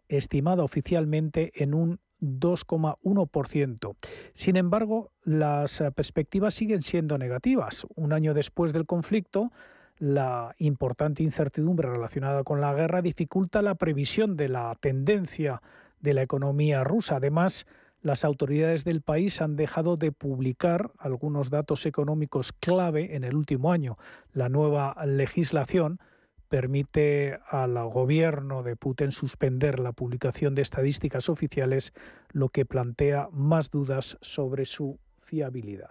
estimada 0.09 0.65
oficialmente 0.65 1.53
en 1.63 1.75
un 1.75 2.01
2,1%. 2.21 3.95
Sin 4.35 4.57
embargo, 4.57 5.13
las 5.23 5.83
perspectivas 5.95 6.55
siguen 6.55 6.83
siendo 6.83 7.19
negativas. 7.19 7.87
Un 7.95 8.13
año 8.13 8.35
después 8.35 8.73
del 8.73 8.87
conflicto, 8.87 9.53
la 9.99 10.55
importante 10.59 11.23
incertidumbre 11.23 11.91
relacionada 11.91 12.45
con 12.45 12.61
la 12.61 12.75
guerra 12.75 13.03
dificulta 13.03 13.63
la 13.63 13.75
previsión 13.75 14.37
de 14.37 14.49
la 14.49 14.75
tendencia 14.79 15.63
de 16.01 16.15
la 16.15 16.23
economía 16.23 16.85
rusa. 16.85 17.17
Además, 17.17 17.67
las 18.01 18.25
autoridades 18.25 18.85
del 18.85 19.03
país 19.03 19.41
han 19.41 19.57
dejado 19.57 19.97
de 19.97 20.13
publicar 20.13 20.93
algunos 20.99 21.51
datos 21.51 21.85
económicos 21.85 22.53
clave 22.53 23.17
en 23.17 23.25
el 23.25 23.35
último 23.35 23.73
año. 23.73 23.99
La 24.33 24.49
nueva 24.49 24.97
legislación 25.05 25.99
permite 26.49 27.41
al 27.51 27.75
gobierno 27.89 28.63
de 28.63 28.77
Putin 28.77 29.13
suspender 29.13 29.81
la 29.81 29.93
publicación 29.93 30.55
de 30.55 30.63
estadísticas 30.63 31.29
oficiales, 31.29 31.93
lo 32.31 32.49
que 32.49 32.65
plantea 32.65 33.29
más 33.33 33.71
dudas 33.71 34.17
sobre 34.21 34.65
su 34.65 34.99
fiabilidad. 35.19 35.91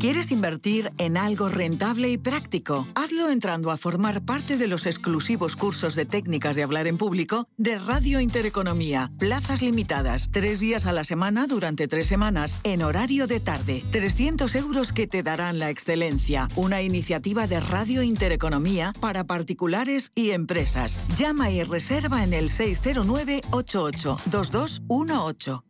¿Quieres 0.00 0.30
invertir 0.30 0.90
en 0.96 1.18
algo 1.18 1.50
rentable 1.50 2.08
y 2.08 2.16
práctico? 2.16 2.88
Hazlo 2.94 3.28
entrando 3.28 3.70
a 3.70 3.76
formar 3.76 4.22
parte 4.22 4.56
de 4.56 4.66
los 4.66 4.86
exclusivos 4.86 5.56
cursos 5.56 5.94
de 5.94 6.06
técnicas 6.06 6.56
de 6.56 6.62
hablar 6.62 6.86
en 6.86 6.96
público 6.96 7.46
de 7.58 7.78
Radio 7.78 8.18
Intereconomía. 8.18 9.10
Plazas 9.18 9.60
limitadas, 9.60 10.30
tres 10.32 10.58
días 10.58 10.86
a 10.86 10.92
la 10.92 11.04
semana 11.04 11.46
durante 11.46 11.86
tres 11.86 12.06
semanas, 12.06 12.60
en 12.64 12.82
horario 12.82 13.26
de 13.26 13.40
tarde. 13.40 13.84
300 13.90 14.54
euros 14.54 14.94
que 14.94 15.06
te 15.06 15.22
darán 15.22 15.58
la 15.58 15.68
excelencia. 15.68 16.48
Una 16.56 16.80
iniciativa 16.80 17.46
de 17.46 17.60
Radio 17.60 18.02
Intereconomía 18.02 18.94
para 19.00 19.24
particulares 19.24 20.12
y 20.14 20.30
empresas. 20.30 21.02
Llama 21.18 21.50
y 21.50 21.62
reserva 21.62 22.24
en 22.24 22.32
el 22.32 22.48
609 22.48 23.42
88 23.50 24.16
2218. 24.30 25.69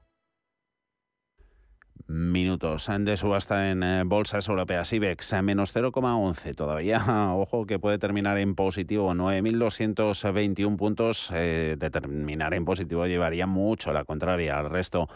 minutos 2.11 2.89
de 2.99 3.15
subasta 3.15 3.71
en 3.71 3.83
eh, 3.83 4.03
bolsas 4.05 4.47
europeas. 4.47 4.91
IBEX 4.91 5.33
a 5.33 5.41
menos 5.41 5.73
0,11 5.75 6.55
todavía. 6.55 7.03
Ojo 7.35 7.65
que 7.65 7.79
puede 7.79 7.97
terminar 7.97 8.37
en 8.37 8.55
positivo. 8.55 9.13
9.221 9.13 10.77
puntos. 10.77 11.31
Eh, 11.33 11.77
de 11.79 11.89
terminar 11.89 12.53
en 12.53 12.65
positivo 12.65 13.07
llevaría 13.07 13.47
mucho 13.47 13.93
la 13.93 14.03
contraria 14.03 14.59
al 14.59 14.69
resto 14.69 15.07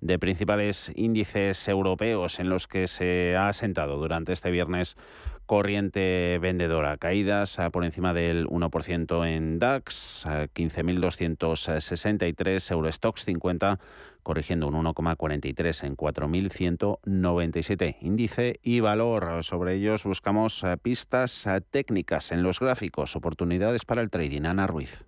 de 0.00 0.18
principales 0.18 0.90
índices 0.94 1.68
europeos 1.68 2.40
en 2.40 2.48
los 2.48 2.66
que 2.66 2.86
se 2.86 3.36
ha 3.36 3.48
asentado 3.48 3.98
durante 3.98 4.32
este 4.32 4.50
viernes 4.50 4.96
corriente 5.44 6.38
vendedora. 6.40 6.96
Caídas 6.98 7.58
por 7.72 7.84
encima 7.84 8.14
del 8.14 8.46
1% 8.46 9.26
en 9.26 9.58
DAX, 9.58 10.24
15.263, 10.26 12.70
Eurostox 12.70 13.24
50 13.24 13.80
corrigiendo 14.28 14.68
un 14.68 14.74
1,43 14.74 15.86
en 15.86 15.96
4.197 15.96 17.96
índice 18.02 18.60
y 18.62 18.80
valor. 18.80 19.42
Sobre 19.42 19.76
ellos 19.76 20.04
buscamos 20.04 20.62
eh, 20.64 20.76
pistas 20.76 21.46
eh, 21.46 21.62
técnicas 21.62 22.30
en 22.30 22.42
los 22.42 22.60
gráficos, 22.60 23.16
oportunidades 23.16 23.86
para 23.86 24.02
el 24.02 24.10
trading. 24.10 24.42
Ana 24.42 24.66
Ruiz. 24.66 25.07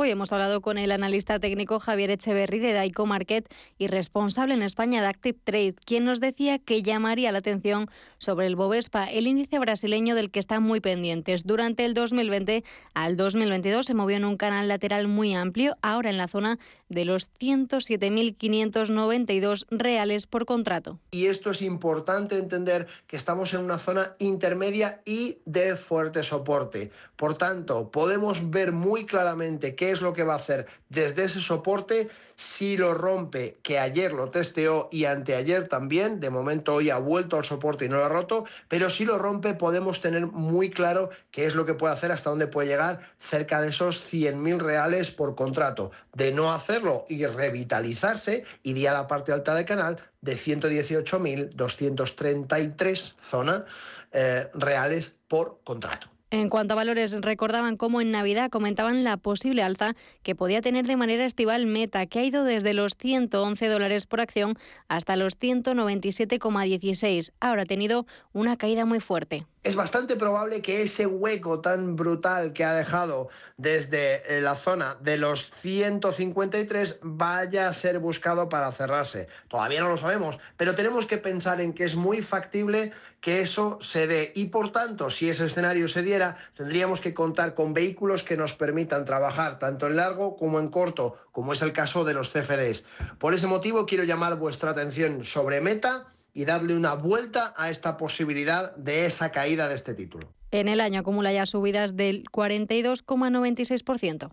Hoy 0.00 0.10
hemos 0.10 0.32
hablado 0.32 0.60
con 0.60 0.78
el 0.78 0.92
analista 0.92 1.40
técnico 1.40 1.80
Javier 1.80 2.12
Echeverry 2.12 2.60
de 2.60 2.72
Daico 2.72 3.04
Market 3.04 3.52
y 3.78 3.88
responsable 3.88 4.54
en 4.54 4.62
España 4.62 5.02
de 5.02 5.08
Active 5.08 5.36
Trade, 5.42 5.74
quien 5.84 6.04
nos 6.04 6.20
decía 6.20 6.60
que 6.60 6.82
llamaría 6.82 7.32
la 7.32 7.38
atención 7.38 7.90
sobre 8.18 8.46
el 8.46 8.54
Bovespa, 8.54 9.06
el 9.10 9.26
índice 9.26 9.58
brasileño 9.58 10.14
del 10.14 10.30
que 10.30 10.38
están 10.38 10.62
muy 10.62 10.78
pendientes. 10.78 11.42
Durante 11.42 11.84
el 11.84 11.94
2020 11.94 12.62
al 12.94 13.16
2022 13.16 13.86
se 13.86 13.94
movió 13.94 14.18
en 14.18 14.24
un 14.24 14.36
canal 14.36 14.68
lateral 14.68 15.08
muy 15.08 15.34
amplio, 15.34 15.74
ahora 15.82 16.10
en 16.10 16.16
la 16.16 16.28
zona 16.28 16.60
de 16.88 17.04
los 17.04 17.30
107.592 17.38 19.66
reales 19.70 20.26
por 20.26 20.46
contrato. 20.46 20.98
Y 21.10 21.26
esto 21.26 21.50
es 21.50 21.60
importante 21.62 22.38
entender 22.38 22.86
que 23.06 23.16
estamos 23.16 23.54
en 23.54 23.60
una 23.60 23.78
zona 23.78 24.14
intermedia 24.18 25.00
y 25.04 25.38
de 25.44 25.76
fuerte 25.76 26.22
soporte. 26.22 26.90
Por 27.16 27.36
tanto, 27.36 27.90
podemos 27.90 28.50
ver 28.50 28.72
muy 28.72 29.06
claramente 29.06 29.74
qué 29.74 29.90
es 29.90 30.00
lo 30.00 30.12
que 30.12 30.24
va 30.24 30.34
a 30.34 30.38
hacer 30.38 30.66
desde 30.88 31.24
ese 31.24 31.40
soporte 31.40 32.08
si 32.38 32.76
lo 32.76 32.94
rompe, 32.94 33.58
que 33.64 33.80
ayer 33.80 34.12
lo 34.12 34.30
testeó 34.30 34.88
y 34.92 35.06
anteayer 35.06 35.66
también, 35.66 36.20
de 36.20 36.30
momento 36.30 36.74
hoy 36.74 36.88
ha 36.88 36.98
vuelto 36.98 37.36
al 37.36 37.44
soporte 37.44 37.86
y 37.86 37.88
no 37.88 37.96
lo 37.96 38.04
ha 38.04 38.08
roto, 38.08 38.44
pero 38.68 38.90
si 38.90 39.04
lo 39.04 39.18
rompe 39.18 39.54
podemos 39.54 40.00
tener 40.00 40.28
muy 40.28 40.70
claro 40.70 41.10
qué 41.32 41.46
es 41.46 41.56
lo 41.56 41.66
que 41.66 41.74
puede 41.74 41.94
hacer, 41.94 42.12
hasta 42.12 42.30
dónde 42.30 42.46
puede 42.46 42.68
llegar, 42.68 43.00
cerca 43.18 43.60
de 43.60 43.70
esos 43.70 44.08
100.000 44.12 44.60
reales 44.60 45.10
por 45.10 45.34
contrato. 45.34 45.90
De 46.14 46.30
no 46.30 46.52
hacerlo 46.52 47.06
y 47.08 47.26
revitalizarse, 47.26 48.44
iría 48.62 48.92
a 48.92 48.94
la 48.94 49.08
parte 49.08 49.32
alta 49.32 49.56
del 49.56 49.64
canal 49.64 49.98
de 50.20 50.36
118.233 50.36 53.16
zona 53.20 53.64
eh, 54.12 54.48
reales 54.54 55.12
por 55.26 55.58
contrato. 55.64 56.08
En 56.30 56.50
cuanto 56.50 56.74
a 56.74 56.76
valores, 56.76 57.18
recordaban 57.22 57.78
cómo 57.78 58.02
en 58.02 58.10
Navidad 58.10 58.50
comentaban 58.50 59.02
la 59.02 59.16
posible 59.16 59.62
alza 59.62 59.94
que 60.22 60.34
podía 60.34 60.60
tener 60.60 60.86
de 60.86 60.96
manera 60.96 61.24
estival 61.24 61.64
Meta, 61.64 62.04
que 62.04 62.18
ha 62.18 62.24
ido 62.24 62.44
desde 62.44 62.74
los 62.74 62.96
111 62.98 63.66
dólares 63.68 64.04
por 64.06 64.20
acción 64.20 64.58
hasta 64.88 65.16
los 65.16 65.38
197,16. 65.38 67.32
Ahora 67.40 67.62
ha 67.62 67.66
tenido 67.66 68.06
una 68.34 68.58
caída 68.58 68.84
muy 68.84 69.00
fuerte 69.00 69.46
es 69.68 69.76
bastante 69.76 70.16
probable 70.16 70.62
que 70.62 70.80
ese 70.80 71.04
hueco 71.04 71.60
tan 71.60 71.94
brutal 71.94 72.54
que 72.54 72.64
ha 72.64 72.72
dejado 72.72 73.28
desde 73.58 74.38
eh, 74.38 74.40
la 74.40 74.56
zona 74.56 74.96
de 75.02 75.18
los 75.18 75.50
153 75.60 77.00
vaya 77.02 77.68
a 77.68 77.74
ser 77.74 77.98
buscado 77.98 78.48
para 78.48 78.72
cerrarse. 78.72 79.28
Todavía 79.46 79.82
no 79.82 79.90
lo 79.90 79.98
sabemos, 79.98 80.40
pero 80.56 80.74
tenemos 80.74 81.04
que 81.04 81.18
pensar 81.18 81.60
en 81.60 81.74
que 81.74 81.84
es 81.84 81.96
muy 81.96 82.22
factible 82.22 82.92
que 83.20 83.42
eso 83.42 83.76
se 83.82 84.06
dé 84.06 84.32
y 84.34 84.46
por 84.46 84.72
tanto, 84.72 85.10
si 85.10 85.28
ese 85.28 85.44
escenario 85.44 85.86
se 85.86 86.02
diera, 86.02 86.38
tendríamos 86.56 87.02
que 87.02 87.12
contar 87.12 87.54
con 87.54 87.74
vehículos 87.74 88.22
que 88.22 88.38
nos 88.38 88.54
permitan 88.54 89.04
trabajar 89.04 89.58
tanto 89.58 89.86
en 89.86 89.96
largo 89.96 90.38
como 90.38 90.60
en 90.60 90.68
corto, 90.68 91.18
como 91.30 91.52
es 91.52 91.60
el 91.60 91.74
caso 91.74 92.04
de 92.04 92.14
los 92.14 92.30
CFDs. 92.30 92.86
Por 93.18 93.34
ese 93.34 93.46
motivo 93.46 93.84
quiero 93.84 94.04
llamar 94.04 94.36
vuestra 94.36 94.70
atención 94.70 95.26
sobre 95.26 95.60
Meta 95.60 96.06
y 96.32 96.44
darle 96.44 96.76
una 96.76 96.94
vuelta 96.94 97.52
a 97.56 97.70
esta 97.70 97.96
posibilidad 97.96 98.76
de 98.76 99.06
esa 99.06 99.32
caída 99.32 99.66
de 99.68 99.74
este 99.74 99.94
título. 99.94 100.32
En 100.50 100.66
el 100.68 100.80
año 100.80 101.00
acumula 101.00 101.30
ya 101.32 101.46
subidas 101.46 101.96
del 101.96 102.22
42,96%. 102.24 104.30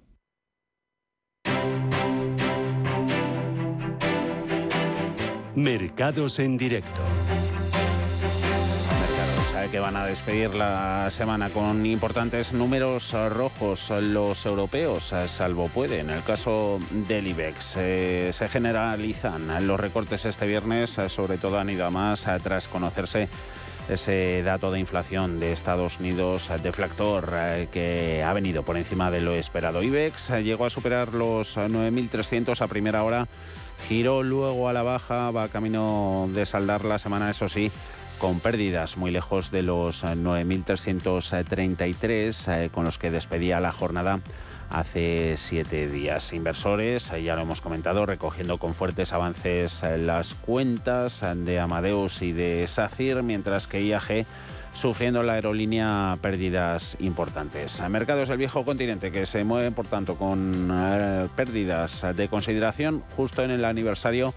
Mercados 5.56 6.40
en 6.40 6.58
directo 6.58 7.02
que 9.72 9.80
van 9.80 9.96
a 9.96 10.06
despedir 10.06 10.54
la 10.54 11.10
semana 11.10 11.50
con 11.50 11.86
importantes 11.86 12.54
números 12.54 13.14
rojos 13.30 13.90
los 13.90 14.46
europeos, 14.46 15.14
salvo 15.28 15.70
puede. 15.70 16.00
En 16.00 16.10
el 16.10 16.24
caso 16.24 16.80
del 16.92 17.28
IBEX 17.28 17.76
eh, 17.78 18.30
se 18.32 18.50
generalizan 18.50 19.66
los 19.66 19.80
recortes 19.80 20.26
este 20.26 20.46
viernes, 20.46 21.00
sobre 21.08 21.38
todo 21.38 21.58
han 21.60 21.70
ido 21.70 21.86
a 21.86 21.90
más 21.90 22.28
tras 22.44 22.68
conocerse 22.68 23.28
ese 23.90 24.42
dato 24.44 24.72
de 24.72 24.80
inflación 24.80 25.40
de 25.40 25.52
Estados 25.52 26.00
Unidos 26.00 26.50
deflactor 26.62 27.32
eh, 27.34 27.68
que 27.72 28.24
ha 28.24 28.34
venido 28.34 28.64
por 28.64 28.78
encima 28.78 29.12
de 29.12 29.22
lo 29.22 29.34
esperado. 29.34 29.84
IBEX 29.84 30.30
llegó 30.44 30.66
a 30.66 30.70
superar 30.70 31.14
los 31.14 31.58
9.300 31.58 32.62
a 32.62 32.68
primera 32.68 33.04
hora, 33.04 33.28
giró 33.88 34.24
luego 34.24 34.70
a 34.70 34.74
la 34.74 34.84
baja, 34.84 35.32
va 35.32 35.50
camino 35.50 36.28
de 36.34 36.46
saldar 36.46 36.84
la 36.84 37.00
semana, 37.00 37.30
eso 37.30 37.48
sí, 37.48 37.72
con 38.20 38.40
pérdidas 38.40 38.98
muy 38.98 39.12
lejos 39.12 39.52
de 39.52 39.62
los 39.62 40.04
9.333 40.04 42.66
eh, 42.66 42.70
con 42.72 42.86
los 42.86 42.98
que 42.98 43.12
despedía 43.12 43.60
la 43.60 43.72
jornada 43.72 44.22
hace 44.70 45.36
siete 45.38 45.88
días. 45.88 46.34
Inversores, 46.34 47.12
eh, 47.12 47.22
ya 47.24 47.36
lo 47.36 47.42
hemos 47.42 47.62
comentado, 47.62 48.06
recogiendo 48.06 48.58
con 48.58 48.76
fuertes 48.76 49.14
avances 49.14 49.84
eh, 49.84 49.98
las 49.98 50.34
cuentas 50.34 51.24
de 51.36 51.60
Amadeus 51.60 52.22
y 52.22 52.34
de 52.34 52.68
SACIR, 52.68 53.24
mientras 53.24 53.68
que 53.68 53.84
IAG 53.84 54.26
sufriendo 54.74 55.24
la 55.24 55.34
aerolínea 55.34 56.18
pérdidas 56.22 56.96
importantes. 57.00 57.82
Mercados 57.90 58.30
del 58.30 58.38
viejo 58.38 58.64
continente 58.66 59.12
que 59.12 59.26
se 59.26 59.44
mueven, 59.44 59.74
por 59.74 59.88
tanto, 59.88 60.16
con 60.16 60.70
pérdidas 61.36 62.06
de 62.14 62.28
consideración 62.28 63.02
justo 63.16 63.42
en 63.44 63.52
el 63.52 63.64
aniversario 63.64 64.34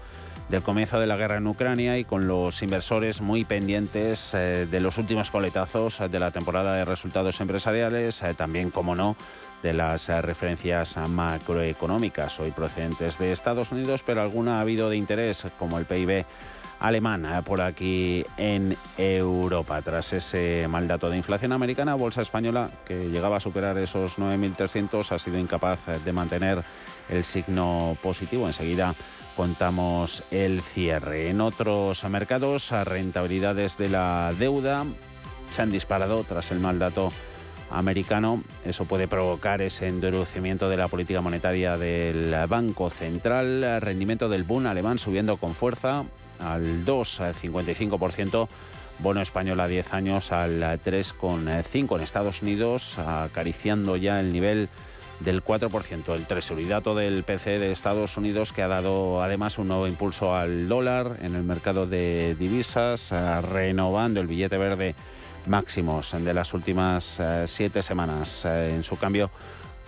del 0.49 0.63
comienzo 0.63 0.99
de 0.99 1.05
la 1.05 1.15
guerra 1.15 1.37
en 1.37 1.45
Ucrania 1.45 1.97
y 1.99 2.05
con 2.05 2.27
los 2.27 2.63
inversores 2.63 3.21
muy 3.21 3.45
pendientes 3.45 4.33
eh, 4.33 4.65
de 4.65 4.79
los 4.79 4.97
últimos 4.97 5.29
coletazos 5.29 5.99
de 6.09 6.19
la 6.19 6.31
temporada 6.31 6.75
de 6.75 6.85
resultados 6.85 7.39
empresariales, 7.39 8.23
eh, 8.23 8.33
también, 8.33 8.71
como 8.71 8.95
no, 8.95 9.15
de 9.61 9.73
las 9.73 10.09
eh, 10.09 10.21
referencias 10.23 10.97
macroeconómicas 11.07 12.39
hoy 12.39 12.49
procedentes 12.49 13.19
de 13.19 13.31
Estados 13.31 13.71
Unidos, 13.71 14.01
pero 14.03 14.21
alguna 14.23 14.57
ha 14.57 14.61
habido 14.61 14.89
de 14.89 14.97
interés, 14.97 15.45
como 15.59 15.77
el 15.77 15.85
PIB 15.85 16.25
alemán 16.79 17.27
por 17.45 17.61
aquí 17.61 18.25
en 18.37 18.75
Europa. 18.97 19.81
Tras 19.81 20.13
ese 20.13 20.65
mal 20.67 20.87
dato 20.87 21.09
de 21.09 21.17
inflación 21.17 21.51
americana, 21.51 21.93
Bolsa 21.93 22.21
Española, 22.21 22.69
que 22.85 23.09
llegaba 23.09 23.37
a 23.37 23.39
superar 23.41 23.77
esos 23.77 24.17
9.300, 24.17 25.11
ha 25.11 25.19
sido 25.19 25.37
incapaz 25.37 25.81
de 26.03 26.13
mantener 26.13 26.63
el 27.09 27.25
signo 27.25 27.97
positivo. 28.01 28.47
Enseguida 28.47 28.95
contamos 29.39 30.21
el 30.31 30.61
cierre. 30.61 31.29
En 31.29 31.39
otros 31.39 32.03
mercados, 32.09 32.71
rentabilidades 32.71 33.77
de 33.77 33.87
la 33.87 34.33
deuda 34.37 34.85
se 35.51 35.61
han 35.61 35.71
disparado 35.71 36.25
tras 36.25 36.51
el 36.51 36.59
mal 36.59 36.77
dato 36.77 37.13
americano. 37.71 38.43
Eso 38.65 38.83
puede 38.83 39.07
provocar 39.07 39.61
ese 39.61 39.87
endurecimiento 39.87 40.67
de 40.67 40.75
la 40.75 40.89
política 40.89 41.21
monetaria 41.21 41.77
del 41.77 42.35
Banco 42.49 42.89
Central. 42.89 43.79
Rendimiento 43.79 44.27
del 44.27 44.43
Bund 44.43 44.67
alemán 44.67 44.99
subiendo 44.99 45.37
con 45.37 45.55
fuerza 45.55 46.03
al 46.39 46.85
2,55%. 46.85 48.49
Bono 48.97 49.21
español 49.21 49.61
a 49.61 49.69
10 49.69 49.93
años 49.93 50.33
al 50.33 50.59
3,5 50.61 51.95
en 51.95 52.03
Estados 52.03 52.41
Unidos, 52.41 52.99
acariciando 52.99 53.95
ya 53.95 54.19
el 54.19 54.33
nivel 54.33 54.67
del 55.19 55.43
4%. 55.43 56.15
El 56.15 56.25
tresuridato 56.25 56.95
del 56.95 57.23
PC 57.23 57.59
de 57.59 57.71
Estados 57.71 58.17
Unidos 58.17 58.53
que 58.53 58.61
ha 58.61 58.67
dado 58.67 59.21
además 59.21 59.57
un 59.57 59.67
nuevo 59.67 59.87
impulso 59.87 60.35
al 60.35 60.67
dólar 60.67 61.17
en 61.21 61.35
el 61.35 61.43
mercado 61.43 61.85
de 61.85 62.35
divisas, 62.35 63.11
eh, 63.11 63.41
renovando 63.41 64.21
el 64.21 64.27
billete 64.27 64.57
verde 64.57 64.95
máximos 65.45 66.11
de 66.11 66.33
las 66.33 66.53
últimas 66.53 67.19
eh, 67.19 67.43
siete 67.47 67.81
semanas. 67.81 68.45
Eh, 68.45 68.73
en 68.75 68.83
su 68.83 68.97
cambio, 68.97 69.29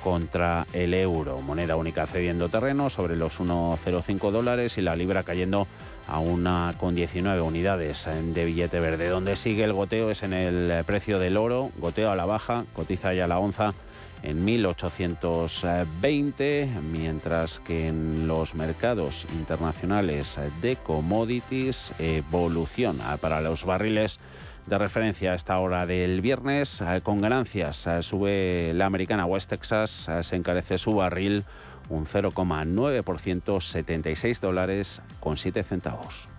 contra 0.03 0.65
el 0.73 0.93
euro. 0.93 1.41
Moneda 1.41 1.75
única 1.75 2.07
cediendo 2.07 2.49
terreno 2.49 2.89
sobre 2.89 3.15
los 3.15 3.39
1,05 3.39 4.31
dólares 4.31 4.77
y 4.79 4.81
la 4.81 4.95
libra 4.95 5.23
cayendo 5.23 5.67
a 6.07 6.17
una 6.19 6.73
con 6.79 6.95
19 6.95 7.39
unidades 7.41 8.09
de 8.33 8.45
billete 8.45 8.79
verde. 8.79 9.09
Donde 9.09 9.35
sigue 9.35 9.63
el 9.63 9.73
goteo 9.73 10.09
es 10.09 10.23
en 10.23 10.33
el 10.33 10.83
precio 10.85 11.19
del 11.19 11.37
oro, 11.37 11.69
goteo 11.77 12.09
a 12.09 12.15
la 12.15 12.25
baja, 12.25 12.65
cotiza 12.73 13.13
ya 13.13 13.27
la 13.27 13.37
onza 13.37 13.75
en 14.23 14.45
1820, 14.45 16.69
mientras 16.91 17.59
que 17.59 17.87
en 17.87 18.27
los 18.27 18.55
mercados 18.55 19.27
internacionales 19.33 20.39
de 20.61 20.77
commodities 20.77 21.93
evoluciona 21.99 23.17
para 23.17 23.41
los 23.41 23.65
barriles 23.65 24.19
de 24.67 24.77
referencia 24.77 25.31
a 25.31 25.35
esta 25.35 25.57
hora 25.59 25.85
del 25.85 26.21
viernes. 26.21 26.83
Con 27.03 27.19
ganancias 27.19 27.87
sube 28.01 28.71
la 28.73 28.85
americana 28.85 29.25
West 29.25 29.49
Texas, 29.49 30.09
se 30.21 30.35
encarece 30.35 30.77
su 30.77 30.93
barril 30.93 31.43
un 31.89 32.05
0,9%, 32.05 33.61
76 33.61 34.39
dólares 34.39 35.01
con 35.19 35.37
7 35.37 35.63
centavos. 35.63 36.29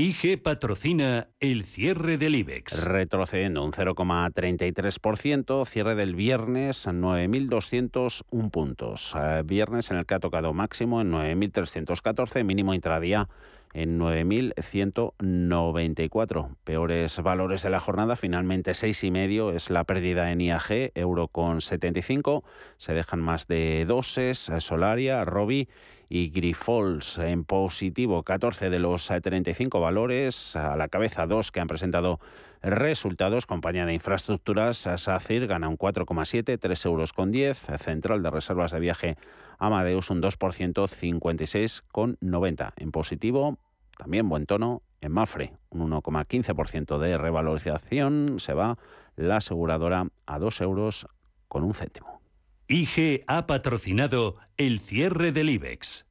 IG 0.00 0.40
patrocina 0.40 1.26
el 1.40 1.64
cierre 1.64 2.18
del 2.18 2.36
IBEX. 2.36 2.84
Retrocediendo 2.84 3.64
un 3.64 3.72
0,33%, 3.72 5.66
cierre 5.66 5.96
del 5.96 6.14
viernes 6.14 6.86
9.201 6.86 8.50
puntos. 8.52 9.12
Eh, 9.20 9.42
viernes 9.44 9.90
en 9.90 9.96
el 9.96 10.06
que 10.06 10.14
ha 10.14 10.20
tocado 10.20 10.54
máximo 10.54 11.00
en 11.00 11.10
9.314, 11.10 12.44
mínimo 12.44 12.74
intradía 12.74 13.28
en 13.74 13.98
9.194. 13.98 16.56
Peores 16.64 17.22
valores 17.22 17.62
de 17.62 17.70
la 17.70 17.80
jornada, 17.80 18.16
finalmente 18.16 18.72
6,5 18.72 19.54
es 19.54 19.70
la 19.70 19.84
pérdida 19.84 20.32
en 20.32 20.40
IAG, 20.40 20.92
euro 20.94 21.28
con 21.28 21.60
75. 21.60 22.42
Se 22.76 22.94
dejan 22.94 23.20
más 23.20 23.46
de 23.46 23.84
doses, 23.86 24.50
Solaria, 24.58 25.24
Robi 25.24 25.68
y 26.08 26.30
Grifols 26.30 27.18
en 27.18 27.44
positivo 27.44 28.22
14 28.22 28.70
de 28.70 28.78
los 28.78 29.06
35 29.06 29.80
valores, 29.80 30.56
a 30.56 30.76
la 30.76 30.88
cabeza 30.88 31.26
dos 31.26 31.52
que 31.52 31.60
han 31.60 31.68
presentado 31.68 32.18
resultados, 32.62 33.46
compañía 33.46 33.86
de 33.86 33.94
infraestructuras, 33.94 34.78
SACIR 34.78 35.46
gana 35.46 35.68
un 35.68 35.78
4,7, 35.78 36.58
3 36.58 36.84
euros 36.86 37.12
con 37.12 37.30
10, 37.30 37.58
Central 37.78 38.22
de 38.22 38.30
Reservas 38.30 38.72
de 38.72 38.80
Viaje 38.80 39.16
Amadeus 39.58 40.10
un 40.10 40.22
2%, 40.22 40.88
56,90. 40.88 42.72
En 42.76 42.90
positivo, 42.92 43.58
también 43.96 44.28
buen 44.28 44.46
tono, 44.46 44.82
en 45.00 45.12
Mafre 45.12 45.52
un 45.70 45.90
1,15% 45.90 46.98
de 46.98 47.18
revalorización, 47.18 48.36
se 48.38 48.54
va 48.54 48.78
la 49.16 49.36
aseguradora 49.36 50.08
a 50.26 50.38
2 50.38 50.60
euros 50.62 51.06
con 51.48 51.64
un 51.64 51.74
céntimo. 51.74 52.20
IG 52.68 53.24
ha 53.26 53.46
patrocinado 53.46 54.36
el 54.56 54.78
cierre 54.78 55.32
del 55.32 55.50
IBEX. 55.50 56.06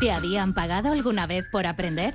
¿Te 0.00 0.12
habían 0.12 0.54
pagado 0.54 0.92
alguna 0.92 1.26
vez 1.26 1.46
por 1.50 1.66
aprender? 1.66 2.14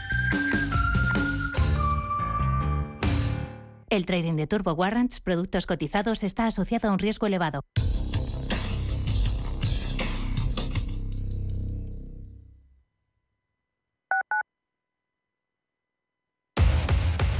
El 3.91 4.05
trading 4.05 4.37
de 4.37 4.47
Turbo 4.47 4.71
Warrants, 4.71 5.19
productos 5.19 5.65
cotizados, 5.65 6.23
está 6.23 6.45
asociado 6.45 6.87
a 6.87 6.93
un 6.93 6.99
riesgo 6.99 7.27
elevado. 7.27 7.65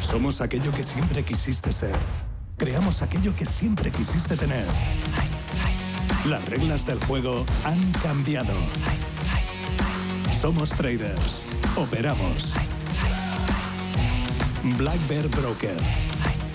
Somos 0.01 0.41
aquello 0.41 0.73
que 0.73 0.83
siempre 0.83 1.23
quisiste 1.23 1.71
ser. 1.71 1.95
Creamos 2.57 3.01
aquello 3.01 3.33
que 3.33 3.45
siempre 3.45 3.89
quisiste 3.89 4.35
tener. 4.35 4.65
Las 6.25 6.45
reglas 6.49 6.85
del 6.85 7.01
juego 7.05 7.45
han 7.63 7.79
cambiado. 8.03 8.53
Somos 10.33 10.71
traders. 10.71 11.45
Operamos. 11.77 12.53
Black 14.77 15.07
Bear 15.07 15.29
Broker 15.29 16.10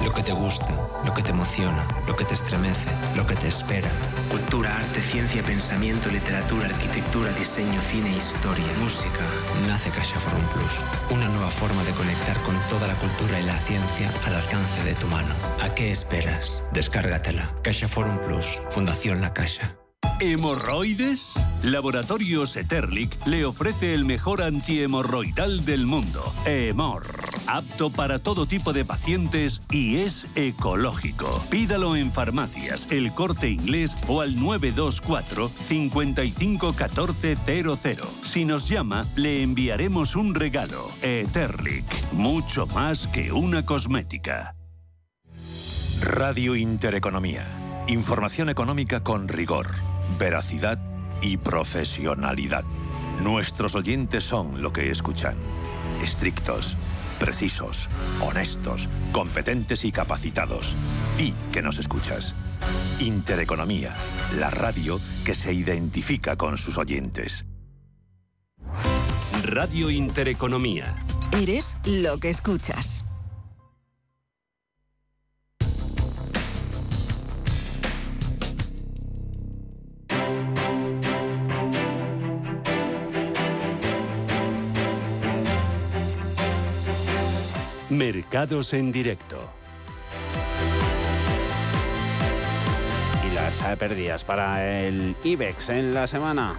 Lo 0.00 0.12
que 0.12 0.22
te 0.22 0.32
gusta, 0.32 0.74
lo 1.04 1.14
que 1.14 1.22
te 1.22 1.30
emociona, 1.30 1.86
lo 2.06 2.16
que 2.16 2.24
te 2.24 2.34
estremece, 2.34 2.88
lo 3.14 3.26
que 3.26 3.34
te 3.36 3.48
espera. 3.48 3.88
Cultura, 4.30 4.76
arte, 4.76 5.00
ciencia, 5.00 5.42
pensamiento, 5.42 6.08
literatura, 6.08 6.66
arquitectura, 6.66 7.30
diseño, 7.32 7.80
cine, 7.80 8.16
historia, 8.16 8.66
música. 8.80 9.20
Nace 9.68 9.90
CaixaForum 9.90 10.44
Plus, 10.46 10.86
una 11.10 11.28
nueva 11.28 11.50
forma 11.50 11.84
de 11.84 11.92
conectar 11.92 12.36
con 12.42 12.56
toda 12.68 12.88
la 12.88 12.94
cultura 12.94 13.38
y 13.38 13.44
la 13.44 13.58
ciencia 13.60 14.10
al 14.26 14.34
alcance 14.34 14.82
de 14.82 14.94
tu 14.94 15.06
mano. 15.06 15.32
¿A 15.60 15.72
qué 15.74 15.92
esperas? 15.92 16.62
Descárgatela. 16.72 17.52
CaixaForum 17.62 18.18
Plus, 18.18 18.60
Fundación 18.70 19.20
La 19.20 19.32
Caixa. 19.32 19.76
¿Hemorroides? 20.20 21.34
Laboratorios 21.62 22.56
Eterlic 22.56 23.26
le 23.26 23.44
ofrece 23.44 23.94
el 23.94 24.04
mejor 24.04 24.42
antihemorroidal 24.42 25.64
del 25.64 25.86
mundo, 25.86 26.32
Hemor. 26.44 27.31
Apto 27.46 27.90
para 27.90 28.18
todo 28.18 28.46
tipo 28.46 28.72
de 28.72 28.84
pacientes 28.84 29.62
y 29.70 29.98
es 29.98 30.26
ecológico. 30.34 31.40
Pídalo 31.50 31.94
en 31.96 32.10
farmacias, 32.10 32.88
el 32.90 33.12
corte 33.12 33.50
inglés 33.50 33.96
o 34.08 34.20
al 34.20 34.34
924 34.36 35.48
551400. 35.48 38.08
Si 38.24 38.44
nos 38.44 38.68
llama, 38.68 39.06
le 39.16 39.42
enviaremos 39.42 40.16
un 40.16 40.34
regalo. 40.34 40.90
Eterlic, 41.02 41.84
mucho 42.12 42.66
más 42.68 43.06
que 43.08 43.32
una 43.32 43.64
cosmética. 43.64 44.54
Radio 46.00 46.56
Intereconomía. 46.56 47.44
Información 47.86 48.48
económica 48.48 49.02
con 49.02 49.28
rigor 49.28 49.68
veracidad 50.18 50.78
y 51.20 51.36
profesionalidad. 51.36 52.64
Nuestros 53.22 53.74
oyentes 53.74 54.24
son 54.24 54.62
lo 54.62 54.72
que 54.72 54.90
escuchan. 54.90 55.36
Estrictos, 56.02 56.76
precisos, 57.22 57.88
honestos, 58.20 58.88
competentes 59.12 59.84
y 59.84 59.92
capacitados. 59.92 60.74
Di 61.16 61.32
que 61.52 61.62
nos 61.62 61.78
escuchas. 61.78 62.34
Intereconomía, 62.98 63.94
la 64.40 64.50
radio 64.50 65.00
que 65.24 65.32
se 65.32 65.52
identifica 65.52 66.34
con 66.34 66.58
sus 66.58 66.78
oyentes. 66.78 67.46
Radio 69.44 69.88
Intereconomía. 69.88 70.96
Eres 71.30 71.76
lo 71.84 72.18
que 72.18 72.28
escuchas. 72.28 73.04
Mercados 87.92 88.72
en 88.72 88.90
directo. 88.90 89.50
Y 93.22 93.34
las 93.34 93.60
eh, 93.60 93.76
pérdidas 93.76 94.24
para 94.24 94.86
el 94.86 95.14
IBEX 95.22 95.68
en 95.68 95.92
la 95.92 96.06
semana, 96.06 96.58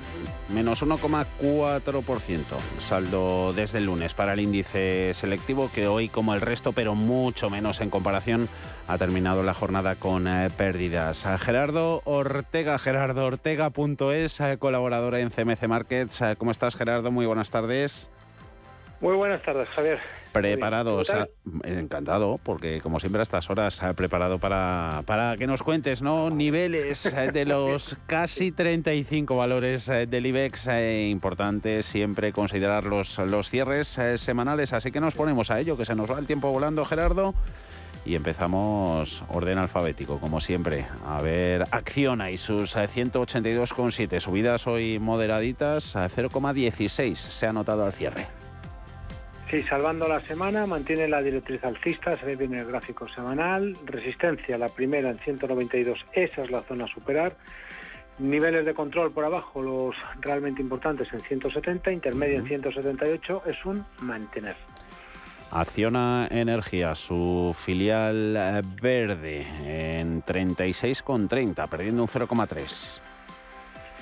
menos 0.49 0.83
1,4%. 0.83 2.43
Saldo 2.77 3.51
desde 3.51 3.79
el 3.79 3.85
lunes 3.85 4.13
para 4.13 4.33
el 4.33 4.41
índice 4.41 5.15
selectivo 5.15 5.71
que 5.73 5.87
hoy, 5.87 6.07
como 6.07 6.35
el 6.35 6.41
resto, 6.41 6.71
pero 6.71 6.93
mucho 6.93 7.49
menos 7.49 7.81
en 7.81 7.89
comparación, 7.89 8.47
ha 8.87 8.99
terminado 8.99 9.41
la 9.41 9.55
jornada 9.55 9.95
con 9.95 10.27
eh, 10.27 10.51
pérdidas. 10.55 11.25
Gerardo 11.39 12.03
Ortega, 12.05 12.77
Gerardo 12.77 13.25
Ortega.es, 13.25 14.39
eh, 14.39 14.57
colaboradora 14.59 15.19
en 15.19 15.31
CMC 15.31 15.67
Markets. 15.67 16.21
¿Cómo 16.37 16.51
estás, 16.51 16.75
Gerardo? 16.75 17.09
Muy 17.09 17.25
buenas 17.25 17.49
tardes. 17.49 18.07
Muy 19.01 19.15
buenas 19.15 19.41
tardes, 19.41 19.67
Javier. 19.69 20.22
Preparados, 20.33 21.11
encantado, 21.63 22.39
porque 22.41 22.81
como 22.81 22.99
siempre 22.99 23.19
a 23.19 23.23
estas 23.23 23.51
horas 23.51 23.83
ha 23.83 23.93
preparado 23.93 24.39
para, 24.39 25.03
para 25.05 25.37
que 25.37 25.45
nos 25.45 25.61
cuentes, 25.61 26.01
¿no? 26.01 26.31
Niveles 26.31 27.05
eh, 27.05 27.31
de 27.31 27.45
los 27.45 27.95
casi 28.07 28.51
35 28.51 29.35
valores 29.35 29.87
eh, 29.89 30.07
del 30.07 30.25
IBEX, 30.25 30.67
eh, 30.67 31.07
importante 31.09 31.83
siempre 31.83 32.33
considerar 32.33 32.85
los, 32.85 33.19
los 33.19 33.51
cierres 33.51 33.99
semanales, 34.15 34.73
así 34.73 34.91
que 34.91 34.99
nos 34.99 35.13
ponemos 35.13 35.51
a 35.51 35.59
ello, 35.59 35.77
que 35.77 35.85
se 35.85 35.95
nos 35.95 36.09
va 36.09 36.17
el 36.17 36.25
tiempo 36.25 36.51
volando, 36.51 36.83
Gerardo. 36.83 37.35
Y 38.05 38.15
empezamos 38.15 39.23
orden 39.29 39.59
alfabético, 39.59 40.19
como 40.19 40.41
siempre. 40.41 40.87
A 41.05 41.21
ver, 41.21 41.63
Acciona 41.71 42.31
y 42.31 42.37
sus 42.37 42.75
182,7 42.75 44.19
subidas 44.19 44.67
hoy 44.67 44.99
moderaditas, 44.99 45.95
a 45.95 46.09
0,16 46.09 47.15
se 47.15 47.47
ha 47.47 47.53
notado 47.53 47.85
al 47.85 47.93
cierre. 47.93 48.42
Sí, 49.49 49.61
salvando 49.63 50.07
la 50.07 50.19
semana, 50.19 50.65
mantiene 50.65 51.07
la 51.07 51.21
directriz 51.21 51.63
alcista, 51.63 52.17
se 52.17 52.25
ve 52.25 52.35
bien 52.35 52.55
el 52.55 52.65
gráfico 52.65 53.07
semanal. 53.07 53.77
Resistencia, 53.85 54.57
la 54.57 54.67
primera 54.67 55.11
en 55.11 55.19
192, 55.19 55.99
esa 56.13 56.43
es 56.43 56.49
la 56.49 56.61
zona 56.61 56.85
a 56.85 56.87
superar. 56.87 57.35
Niveles 58.19 58.65
de 58.65 58.73
control 58.73 59.11
por 59.11 59.25
abajo, 59.25 59.61
los 59.61 59.95
realmente 60.21 60.61
importantes 60.61 61.07
en 61.13 61.19
170, 61.19 61.91
intermedia 61.91 62.39
en 62.39 62.47
178, 62.47 63.43
es 63.45 63.65
un 63.65 63.85
mantener. 64.01 64.55
Acciona 65.51 66.27
Energía, 66.31 66.95
su 66.95 67.55
filial 67.55 68.35
eh, 68.35 68.61
verde, 68.81 69.45
en 69.99 70.23
36,30, 70.23 71.69
perdiendo 71.69 72.01
un 72.01 72.07
0,3. 72.07 73.12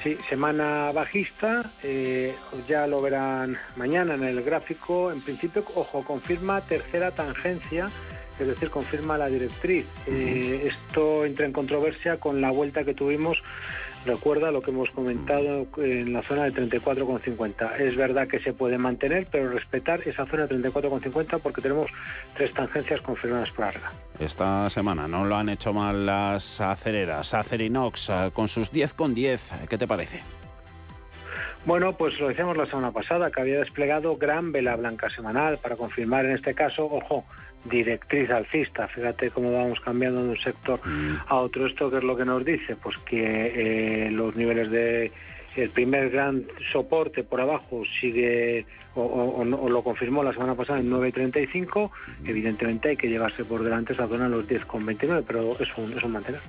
Sí, 0.04 0.18
semana 0.28 0.92
bajista, 0.92 1.72
eh, 1.84 2.34
ya 2.68 2.88
lo 2.88 3.04
verán 3.04 3.56
mañana 3.76 4.16
en 4.16 4.24
el 4.24 4.42
gráfico. 4.42 5.12
En 5.12 5.22
principio, 5.22 5.64
ojo, 5.76 6.04
confirma 6.04 6.60
tercera 6.62 7.12
tangencia, 7.12 7.88
es 8.40 8.48
decir, 8.48 8.72
confirma 8.72 9.20
la 9.20 9.28
directriz. 9.28 9.86
Eh, 10.08 10.72
esto 10.72 11.24
entra 11.24 11.46
en 11.46 11.54
controversia 11.54 12.18
con 12.18 12.42
la 12.42 12.50
vuelta 12.50 12.84
que 12.84 12.96
tuvimos 12.96 13.38
recuerda 14.06 14.52
lo 14.52 14.62
que 14.62 14.72
hemos 14.72 14.90
comentado 14.92 15.68
en 15.78 16.14
la 16.14 16.22
zona 16.24 16.44
de 16.44 16.54
34,50. 16.54 17.80
Es 17.80 17.96
verdad 17.96 18.28
que 18.28 18.40
se 18.40 18.54
puede 18.54 18.78
mantener, 18.78 19.28
pero 19.32 19.50
respetar 19.50 20.02
esa 20.08 20.26
zona 20.26 20.48
de 20.48 20.56
34,50 20.58 21.40
porque 21.42 21.62
tenemos 21.62 21.88
tres 22.36 22.54
tangencias 22.54 23.02
confirmadas 23.02 23.52
por 23.52 23.66
ARGA. 23.66 23.92
Esta 24.20 24.70
semana 24.70 25.08
no 25.08 25.26
lo 25.26 25.36
han 25.36 25.50
hecho 25.50 25.74
mal 25.74 26.06
las 26.06 26.62
acereras. 26.62 27.34
Acerinox 27.34 28.10
eh, 28.10 28.32
con 28.34 28.48
sus 28.48 28.72
10,10. 28.72 29.68
¿Qué 29.68 29.78
te 29.78 29.88
parece? 29.88 30.22
Bueno, 31.64 31.94
pues 31.94 32.20
lo 32.20 32.30
decíamos 32.30 32.58
la 32.58 32.66
semana 32.66 32.92
pasada, 32.92 33.30
que 33.30 33.40
había 33.40 33.60
desplegado 33.60 34.18
gran 34.18 34.52
vela 34.52 34.76
blanca 34.76 35.12
semanal 35.12 35.60
para 35.60 35.76
confirmar 35.76 36.26
en 36.26 36.32
este 36.32 36.56
caso, 36.56 36.86
ojo, 36.86 37.24
directriz 37.66 38.30
alcista. 38.30 38.88
Fíjate 38.88 39.32
cómo 39.32 39.52
vamos 39.52 39.80
cambiando 39.82 40.24
de 40.24 40.30
un 40.30 40.38
sector 40.38 40.80
a 41.28 41.36
otro. 41.36 41.68
¿Esto 41.68 41.90
qué 41.90 41.98
es 41.98 42.04
lo 42.04 42.16
que 42.16 42.26
nos 42.26 42.44
dice? 42.44 42.76
Pues 42.76 42.98
que 43.00 44.08
eh, 44.08 44.12
los 44.12 44.36
niveles 44.36 44.72
de... 44.72 45.12
El 45.56 45.70
primer 45.70 46.10
gran 46.10 46.46
soporte 46.72 47.26
por 47.26 47.42
abajo 47.42 47.84
sigue 48.00 48.66
o, 48.96 49.44
lo 49.44 49.84
confirmó 49.84 50.24
la 50.24 50.32
semana 50.32 50.56
pasada 50.56 50.80
en 50.80 50.90
9.35. 50.90 51.90
Evidentemente 52.26 52.90
hay 52.90 52.98
que 52.98 53.10
llevarse 53.10 53.44
por 53.44 53.62
delante 53.64 53.92
esa 53.92 54.08
zona 54.08 54.26
en 54.28 54.32
los 54.32 54.48
10.29, 54.48 55.24
pero 55.28 55.58
es 55.60 55.70
un, 55.78 55.92
es 55.92 56.04
un 56.04 56.12
mantener 56.14 56.42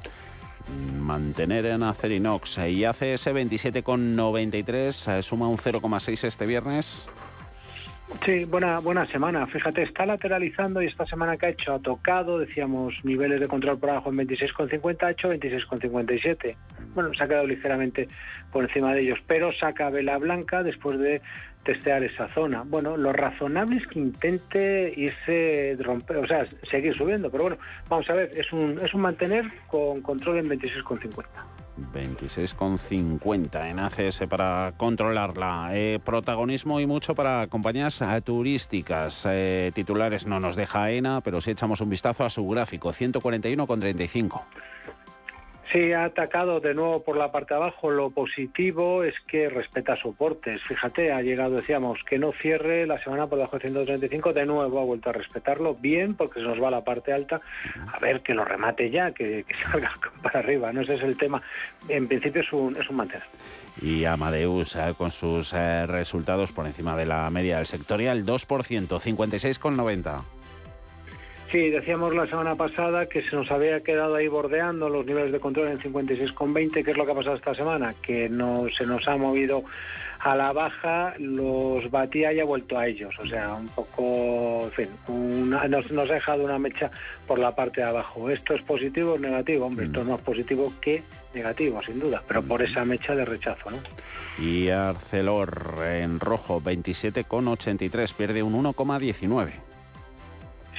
mantener 0.98 1.66
en 1.66 1.82
Acerinox 1.82 2.58
y 2.58 2.84
hace 2.84 3.14
ese 3.14 3.34
27,93, 3.34 5.18
eh, 5.18 5.22
suma 5.22 5.48
un 5.48 5.56
0,6 5.56 6.24
este 6.24 6.46
viernes. 6.46 7.08
Sí, 8.24 8.44
buena, 8.44 8.78
buena 8.78 9.04
semana. 9.06 9.46
Fíjate, 9.48 9.82
está 9.82 10.06
lateralizando 10.06 10.80
y 10.80 10.86
esta 10.86 11.04
semana 11.06 11.36
que 11.36 11.46
ha 11.46 11.48
hecho 11.48 11.74
ha 11.74 11.80
tocado, 11.80 12.38
decíamos, 12.38 12.94
niveles 13.02 13.40
de 13.40 13.48
control 13.48 13.78
por 13.78 13.90
abajo 13.90 14.10
en 14.10 14.18
26,50, 14.18 15.02
ha 15.02 15.10
hecho 15.10 15.28
26,57. 15.28 16.54
Bueno, 16.94 17.12
se 17.14 17.24
ha 17.24 17.26
quedado 17.26 17.46
ligeramente 17.48 18.06
por 18.52 18.62
encima 18.62 18.94
de 18.94 19.00
ellos, 19.00 19.18
pero 19.26 19.52
saca 19.52 19.90
vela 19.90 20.18
blanca 20.18 20.62
después 20.62 21.00
de 21.00 21.20
testear 21.64 22.04
esa 22.04 22.28
zona. 22.28 22.62
Bueno, 22.64 22.96
lo 22.96 23.12
razonable 23.12 23.78
es 23.78 23.86
que 23.88 23.98
intente 23.98 24.92
irse 24.96 25.76
romper, 25.80 26.18
o 26.18 26.26
sea, 26.26 26.46
seguir 26.70 26.94
subiendo, 26.94 27.28
pero 27.28 27.44
bueno, 27.44 27.58
vamos 27.88 28.08
a 28.08 28.14
ver, 28.14 28.30
es 28.36 28.52
un, 28.52 28.78
es 28.84 28.94
un 28.94 29.00
mantener 29.00 29.46
con 29.66 30.00
control 30.00 30.38
en 30.38 30.50
26,50. 30.50 31.24
26,50 31.92 33.70
en 33.70 33.78
ACS 33.78 34.24
para 34.28 34.72
controlarla. 34.76 35.70
Eh, 35.72 35.98
protagonismo 36.04 36.80
y 36.80 36.86
mucho 36.86 37.14
para 37.14 37.46
compañías 37.48 38.00
eh, 38.00 38.20
turísticas. 38.22 39.26
Eh, 39.28 39.72
titulares 39.74 40.26
no 40.26 40.40
nos 40.40 40.56
deja 40.56 40.90
ENA, 40.90 41.20
pero 41.20 41.40
si 41.40 41.50
echamos 41.50 41.80
un 41.80 41.90
vistazo 41.90 42.24
a 42.24 42.30
su 42.30 42.46
gráfico, 42.48 42.92
141,35. 42.92 44.42
Sí, 45.72 45.90
ha 45.94 46.04
atacado 46.04 46.60
de 46.60 46.74
nuevo 46.74 47.02
por 47.02 47.16
la 47.16 47.32
parte 47.32 47.54
de 47.54 47.60
abajo. 47.60 47.90
Lo 47.90 48.10
positivo 48.10 49.02
es 49.04 49.14
que 49.26 49.48
respeta 49.48 49.96
soportes. 49.96 50.60
Fíjate, 50.64 51.12
ha 51.12 51.22
llegado, 51.22 51.56
decíamos, 51.56 51.98
que 52.06 52.18
no 52.18 52.32
cierre 52.32 52.86
la 52.86 53.02
semana 53.02 53.26
por 53.26 53.38
debajo 53.38 53.56
de 53.56 53.70
135. 53.70 54.34
De 54.34 54.44
nuevo 54.44 54.80
ha 54.80 54.84
vuelto 54.84 55.08
a 55.08 55.14
respetarlo. 55.14 55.74
Bien, 55.74 56.14
porque 56.14 56.40
se 56.40 56.46
nos 56.46 56.62
va 56.62 56.70
la 56.70 56.84
parte 56.84 57.14
alta. 57.14 57.40
A 57.90 57.98
ver, 58.00 58.20
que 58.20 58.34
lo 58.34 58.44
remate 58.44 58.90
ya, 58.90 59.12
que, 59.12 59.46
salga 59.70 59.92
para 60.22 60.40
arriba. 60.40 60.72
No 60.74 60.82
ese 60.82 60.96
es 60.96 61.02
el 61.02 61.16
tema. 61.16 61.40
En 61.88 62.06
principio 62.06 62.42
es 62.42 62.52
un, 62.52 62.76
es 62.76 62.90
un 62.90 62.96
mantener. 62.96 63.24
Y 63.80 64.04
Amadeus 64.04 64.76
eh, 64.76 64.92
con 64.98 65.10
sus 65.10 65.54
eh, 65.54 65.86
resultados 65.86 66.52
por 66.52 66.66
encima 66.66 66.96
de 66.96 67.06
la 67.06 67.30
media 67.30 67.56
del 67.56 67.66
sectorial, 67.66 68.26
2%, 68.26 68.88
56,90. 68.88 70.41
Sí, 71.52 71.68
decíamos 71.68 72.14
la 72.14 72.26
semana 72.26 72.56
pasada 72.56 73.04
que 73.04 73.20
se 73.20 73.36
nos 73.36 73.50
había 73.50 73.82
quedado 73.82 74.14
ahí 74.14 74.26
bordeando 74.26 74.88
los 74.88 75.04
niveles 75.04 75.32
de 75.32 75.38
control 75.38 75.68
en 75.68 75.78
56,20. 75.78 76.82
¿Qué 76.82 76.92
es 76.92 76.96
lo 76.96 77.04
que 77.04 77.12
ha 77.12 77.14
pasado 77.14 77.36
esta 77.36 77.54
semana? 77.54 77.94
Que 78.00 78.26
no 78.30 78.64
se 78.74 78.86
nos 78.86 79.06
ha 79.06 79.18
movido 79.18 79.62
a 80.20 80.34
la 80.34 80.54
baja, 80.54 81.12
los 81.18 81.90
batía 81.90 82.32
y 82.32 82.40
ha 82.40 82.44
vuelto 82.46 82.78
a 82.78 82.86
ellos. 82.86 83.14
O 83.18 83.26
sea, 83.26 83.52
un 83.52 83.68
poco, 83.68 84.64
en 84.64 84.70
fin, 84.70 85.50
nos, 85.50 85.90
nos, 85.90 86.08
ha 86.08 86.14
dejado 86.14 86.42
una 86.42 86.58
mecha 86.58 86.90
por 87.26 87.38
la 87.38 87.54
parte 87.54 87.82
de 87.82 87.88
abajo. 87.88 88.30
¿Esto 88.30 88.54
es 88.54 88.62
positivo 88.62 89.12
o 89.12 89.18
negativo? 89.18 89.66
Hombre, 89.66 89.84
esto 89.84 90.00
es 90.00 90.06
más 90.06 90.22
positivo 90.22 90.72
que 90.80 91.02
negativo, 91.34 91.82
sin 91.82 92.00
duda, 92.00 92.22
pero 92.26 92.42
por 92.42 92.62
esa 92.62 92.82
mecha 92.86 93.14
de 93.14 93.26
rechazo, 93.26 93.70
¿no? 93.70 93.78
Y 94.42 94.70
Arcelor 94.70 95.82
en 95.84 96.18
rojo, 96.18 96.62
27,83, 96.62 98.14
pierde 98.14 98.42
un 98.42 98.54
1,19. 98.54 99.71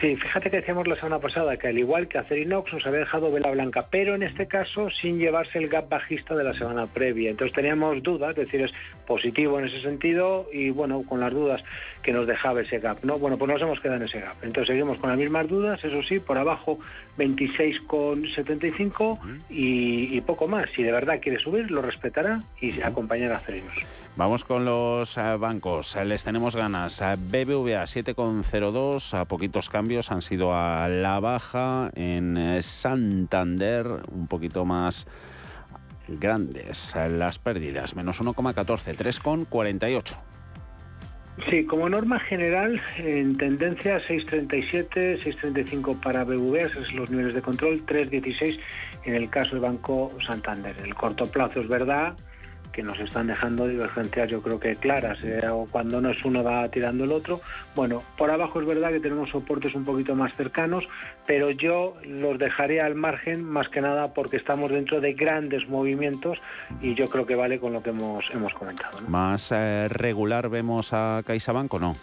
Sí, 0.01 0.15
fíjate 0.15 0.49
que 0.49 0.55
decíamos 0.57 0.87
la 0.87 0.95
semana 0.95 1.19
pasada 1.19 1.55
que 1.55 1.67
al 1.67 1.77
igual 1.77 2.07
que 2.07 2.17
Acerinox 2.17 2.73
nos 2.73 2.83
había 2.85 3.01
dejado 3.01 3.31
vela 3.31 3.51
blanca, 3.51 3.85
pero 3.89 4.15
en 4.15 4.23
este 4.23 4.47
caso 4.47 4.89
sin 4.89 5.19
llevarse 5.19 5.59
el 5.59 5.69
gap 5.69 5.87
bajista 5.87 6.33
de 6.35 6.43
la 6.43 6.55
semana 6.55 6.87
previa. 6.87 7.29
Entonces 7.29 7.55
teníamos 7.55 8.01
dudas, 8.01 8.31
es 8.31 8.37
decir, 8.37 8.61
es 8.61 8.71
positivo 9.05 9.59
en 9.59 9.65
ese 9.65 9.81
sentido 9.81 10.47
y 10.51 10.71
bueno, 10.71 11.03
con 11.03 11.19
las 11.19 11.31
dudas 11.31 11.63
que 12.01 12.11
nos 12.11 12.25
dejaba 12.25 12.61
ese 12.61 12.79
gap, 12.79 12.97
¿no? 13.03 13.19
Bueno, 13.19 13.37
pues 13.37 13.51
nos 13.51 13.61
hemos 13.61 13.79
quedado 13.79 13.97
en 13.97 14.07
ese 14.07 14.19
gap. 14.19 14.35
Entonces 14.41 14.73
seguimos 14.73 14.99
con 14.99 15.11
las 15.11 15.19
mismas 15.19 15.47
dudas, 15.47 15.83
eso 15.83 16.01
sí, 16.03 16.19
por 16.19 16.39
abajo 16.39 16.79
26,75 17.17 19.19
y, 19.49 20.17
y 20.17 20.21
poco 20.21 20.47
más. 20.47 20.69
Si 20.75 20.81
de 20.83 20.91
verdad 20.91 21.19
quiere 21.21 21.37
subir, 21.39 21.69
lo 21.69 21.83
respetará 21.83 22.39
y 22.59 22.81
acompañará 22.81 23.35
a 23.35 23.37
Acerinox. 23.37 24.02
Vamos 24.15 24.43
con 24.43 24.63
los 24.63 25.17
eh, 25.17 25.37
bancos. 25.39 25.95
Eh, 25.95 26.05
les 26.05 26.23
tenemos 26.23 26.55
ganas. 26.55 27.01
Eh, 27.01 27.15
BBVA 27.17 27.83
7,02. 27.85 29.17
A 29.17 29.25
poquitos 29.25 29.71
cambios 29.71 30.11
han 30.11 30.21
sido 30.21 30.53
a 30.53 30.87
la 30.87 31.19
baja. 31.19 31.89
En 31.95 32.61
Santander 32.61 33.87
un 34.11 34.27
poquito 34.27 34.65
más 34.65 35.07
grandes 36.07 36.95
las 37.09 37.39
pérdidas. 37.39 37.95
Menos 37.95 38.21
1,14. 38.21 38.95
3,48. 38.95 40.15
Sí, 41.49 41.65
como 41.65 41.89
norma 41.89 42.19
general, 42.19 42.79
en 42.99 43.35
tendencia 43.35 43.97
6.37, 43.97 45.23
6.35 45.23 45.99
para 45.99 46.23
BBVA, 46.23 46.67
esos 46.67 46.85
son 46.85 46.97
los 46.97 47.09
niveles 47.09 47.33
de 47.33 47.41
control, 47.41 47.83
3.16 47.87 48.59
en 49.05 49.15
el 49.15 49.31
caso 49.31 49.55
del 49.55 49.61
Banco 49.61 50.15
Santander. 50.27 50.75
El 50.83 50.93
corto 50.93 51.25
plazo 51.25 51.61
es 51.61 51.67
verdad, 51.67 52.15
que 52.73 52.83
nos 52.83 52.99
están 52.99 53.27
dejando 53.27 53.67
divergencias 53.67 54.29
yo 54.29 54.41
creo 54.41 54.59
que 54.59 54.75
claras, 54.75 55.23
eh, 55.23 55.47
o 55.49 55.65
cuando 55.71 56.01
no 56.01 56.09
es 56.09 56.25
uno 56.25 56.43
va 56.43 56.67
tirando 56.69 57.05
el 57.05 57.11
otro. 57.11 57.39
Bueno, 57.75 58.01
por 58.17 58.31
abajo 58.31 58.59
es 58.59 58.67
verdad 58.67 58.91
que 58.91 58.99
tenemos 58.99 59.29
soportes 59.29 59.75
un 59.75 59.85
poquito 59.85 60.15
más 60.15 60.35
cercanos, 60.35 60.83
pero 61.25 61.51
yo 61.51 61.93
los 62.03 62.37
dejaría 62.37 62.85
al 62.85 62.95
margen 62.95 63.43
más 63.45 63.69
que 63.69 63.79
nada 63.79 64.13
porque 64.13 64.37
estamos 64.37 64.71
dentro 64.71 64.99
de 64.99 65.13
grandes 65.13 65.69
movimientos 65.69 66.39
y 66.81 66.95
yo 66.95 67.05
creo 67.05 67.25
que 67.25 67.35
vale 67.35 67.59
con 67.59 67.73
lo 67.73 67.83
que 67.83 67.91
hemos, 67.91 68.29
hemos 68.33 68.53
comentado. 68.53 68.99
¿Más 69.07 69.51
eh, 69.51 69.87
regular 69.89 70.49
vemos 70.49 70.91
a 70.91 71.21
CaixaBank 71.25 71.73
o 71.75 71.79
no? 71.79 71.95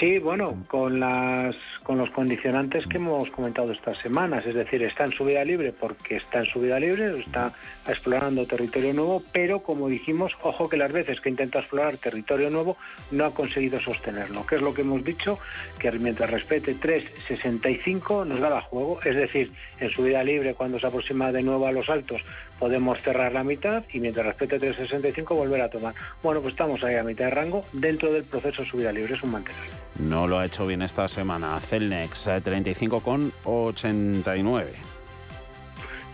Sí, 0.00 0.18
bueno, 0.18 0.64
con 0.66 0.98
las 0.98 1.54
con 1.84 1.98
los 1.98 2.10
condicionantes 2.10 2.86
que 2.86 2.96
hemos 2.96 3.30
comentado 3.30 3.72
estas 3.72 3.98
semanas, 3.98 4.44
es 4.46 4.54
decir, 4.54 4.82
está 4.82 5.04
en 5.04 5.12
subida 5.12 5.44
libre 5.44 5.72
porque 5.72 6.16
está 6.16 6.40
en 6.40 6.46
subida 6.46 6.80
libre, 6.80 7.20
está 7.20 7.52
explorando 7.86 8.46
territorio 8.46 8.94
nuevo, 8.94 9.22
pero 9.32 9.60
como 9.60 9.88
dijimos, 9.88 10.32
ojo 10.42 10.68
que 10.68 10.78
las 10.78 10.90
veces 10.92 11.20
que 11.20 11.28
intenta 11.28 11.58
explorar 11.58 11.98
territorio 11.98 12.48
nuevo 12.48 12.78
no 13.10 13.26
ha 13.26 13.34
conseguido 13.34 13.78
sostenerlo, 13.80 14.46
que 14.46 14.56
es 14.56 14.62
lo 14.62 14.72
que 14.72 14.80
hemos 14.80 15.04
dicho, 15.04 15.38
que 15.78 15.92
mientras 15.92 16.30
respete 16.30 16.74
3.65 16.74 18.26
nos 18.26 18.40
da 18.40 18.48
la 18.48 18.62
juego, 18.62 19.00
es 19.04 19.14
decir, 19.14 19.52
en 19.78 19.90
subida 19.90 20.24
libre 20.24 20.54
cuando 20.54 20.80
se 20.80 20.86
aproxima 20.86 21.32
de 21.32 21.42
nuevo 21.42 21.66
a 21.66 21.72
los 21.72 21.90
altos 21.90 22.22
podemos 22.58 23.00
cerrar 23.02 23.32
la 23.32 23.44
mitad 23.44 23.84
y 23.92 24.00
mientras 24.00 24.26
respete 24.26 24.58
3.65 24.58 25.34
volver 25.34 25.60
a 25.62 25.68
tomar. 25.68 25.94
Bueno, 26.22 26.40
pues 26.40 26.54
estamos 26.54 26.82
ahí 26.84 26.96
a 26.96 27.02
mitad 27.02 27.26
de 27.26 27.30
rango 27.30 27.62
dentro 27.72 28.12
del 28.12 28.24
proceso 28.24 28.62
de 28.62 28.68
subida 28.68 28.92
libre, 28.92 29.14
es 29.14 29.22
un 29.22 29.32
mantener. 29.32 29.62
No 29.98 30.26
lo 30.26 30.38
ha 30.38 30.46
hecho 30.46 30.66
bien 30.66 30.82
esta 30.82 31.08
semana. 31.08 31.58
Celnex 31.60 32.26
35,89. 32.26 34.62
Eh, 34.62 34.72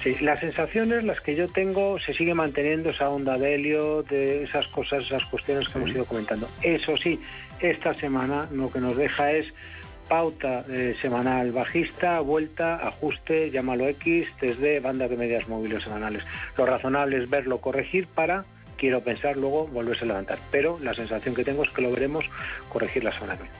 sí, 0.03 0.17
las 0.21 0.41
sensaciones, 0.41 1.05
las 1.05 1.21
que 1.21 1.35
yo 1.35 1.49
tengo, 1.49 1.99
se 2.01 2.15
sigue 2.15 2.35
manteniendo 2.35 2.91
esa 2.91 3.09
onda 3.09 3.39
de 3.39 3.55
helio, 3.55 4.03
de 4.03 4.45
esas 4.45 4.67
cosas, 4.69 5.03
esas 5.03 5.25
cuestiones 5.25 5.69
que 5.69 5.79
hemos 5.79 5.91
ido 5.91 6.05
comentando. 6.05 6.47
Eso 6.63 6.97
sí, 6.97 7.21
esta 7.61 7.95
semana 7.95 8.49
lo 8.53 8.71
que 8.71 8.81
nos 8.81 8.97
deja 8.97 9.33
es 9.33 9.47
pauta 10.11 10.67
eh, 10.69 10.95
semanal 11.01 11.53
bajista, 11.53 12.19
vuelta, 12.19 12.85
ajuste, 12.85 13.53
llámalo 13.53 13.87
X, 13.87 14.27
desde 14.41 14.81
bandas 14.81 15.09
de 15.09 15.17
medias 15.17 15.49
móviles 15.49 15.85
semanales. 15.85 16.25
Lo 16.59 16.67
razonable 16.67 17.23
es 17.23 17.31
verlo 17.31 17.61
corregir 17.61 18.09
para, 18.09 18.45
quiero 18.77 19.03
pensar, 19.03 19.37
luego 19.37 19.69
volverse 19.69 20.03
a 20.05 20.09
levantar. 20.09 20.41
Pero 20.51 20.81
la 20.83 20.95
sensación 20.95 21.37
que 21.37 21.45
tengo 21.45 21.63
es 21.63 21.71
que 21.71 21.83
lo 21.83 21.93
veremos 21.93 22.29
corregir 22.69 23.05
la 23.05 23.13
semana 23.13 23.37
que 23.37 23.45
viene. 23.45 23.57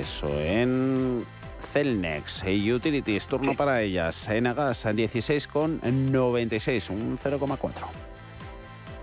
Eso 0.00 0.28
en 0.40 1.24
Celnex 1.72 2.44
y 2.46 2.72
Utilities, 2.72 3.26
turno 3.26 3.54
para 3.54 3.82
ellas. 3.82 4.28
Enagas 4.28 4.86
16,96, 4.86 6.90
un 6.90 7.18
0,4. 7.18 8.11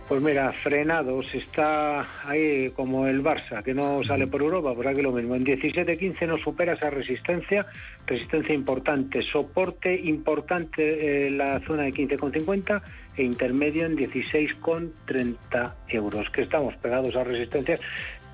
Pues 0.09 0.23
mira, 0.23 0.51
frenados, 0.51 1.27
está 1.35 2.03
ahí 2.27 2.71
como 2.75 3.05
el 3.05 3.21
Barça, 3.21 3.61
que 3.61 3.75
no 3.75 4.01
sale 4.01 4.25
por 4.25 4.41
Europa, 4.41 4.73
pues 4.73 4.87
aquí 4.87 5.03
lo 5.03 5.11
mismo. 5.11 5.35
En 5.35 5.45
17.15 5.45 6.25
no 6.25 6.35
supera 6.37 6.73
esa 6.73 6.89
resistencia, 6.89 7.67
resistencia 8.07 8.55
importante, 8.55 9.21
soporte 9.21 9.93
importante 9.95 11.27
en 11.27 11.37
la 11.37 11.59
zona 11.59 11.83
de 11.83 11.93
15,50 11.93 12.81
e 13.17 13.23
intermedio 13.23 13.85
en 13.85 13.97
16,30 13.97 15.73
euros, 15.89 16.27
que 16.31 16.41
estamos 16.41 16.75
pegados 16.77 17.15
a 17.15 17.23
resistencias 17.23 17.79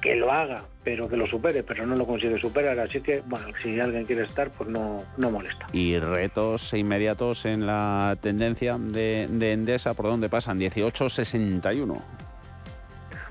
que 0.06 0.16
lo 0.16 0.32
haga, 0.32 0.64
pero 0.84 1.10
que 1.10 1.18
lo 1.18 1.26
supere, 1.26 1.64
pero 1.64 1.88
no 1.88 1.96
lo 1.96 2.06
consigue 2.06 2.40
superar. 2.40 2.80
Así 2.80 3.02
que, 3.02 3.24
bueno, 3.26 3.48
si 3.62 3.80
alguien 3.80 4.06
quiere 4.06 4.24
estar, 4.24 4.52
pues 4.52 4.70
no, 4.70 5.04
no 5.18 5.32
molesta. 5.32 5.66
Y 5.74 5.98
retos 5.98 6.74
inmediatos 6.76 7.46
en 7.46 7.66
la 7.66 8.16
tendencia 8.22 8.78
de, 8.78 9.26
de 9.28 9.54
Endesa, 9.54 9.96
¿por 9.96 10.06
dónde 10.06 10.30
pasan? 10.30 10.60
18,61. 10.60 12.00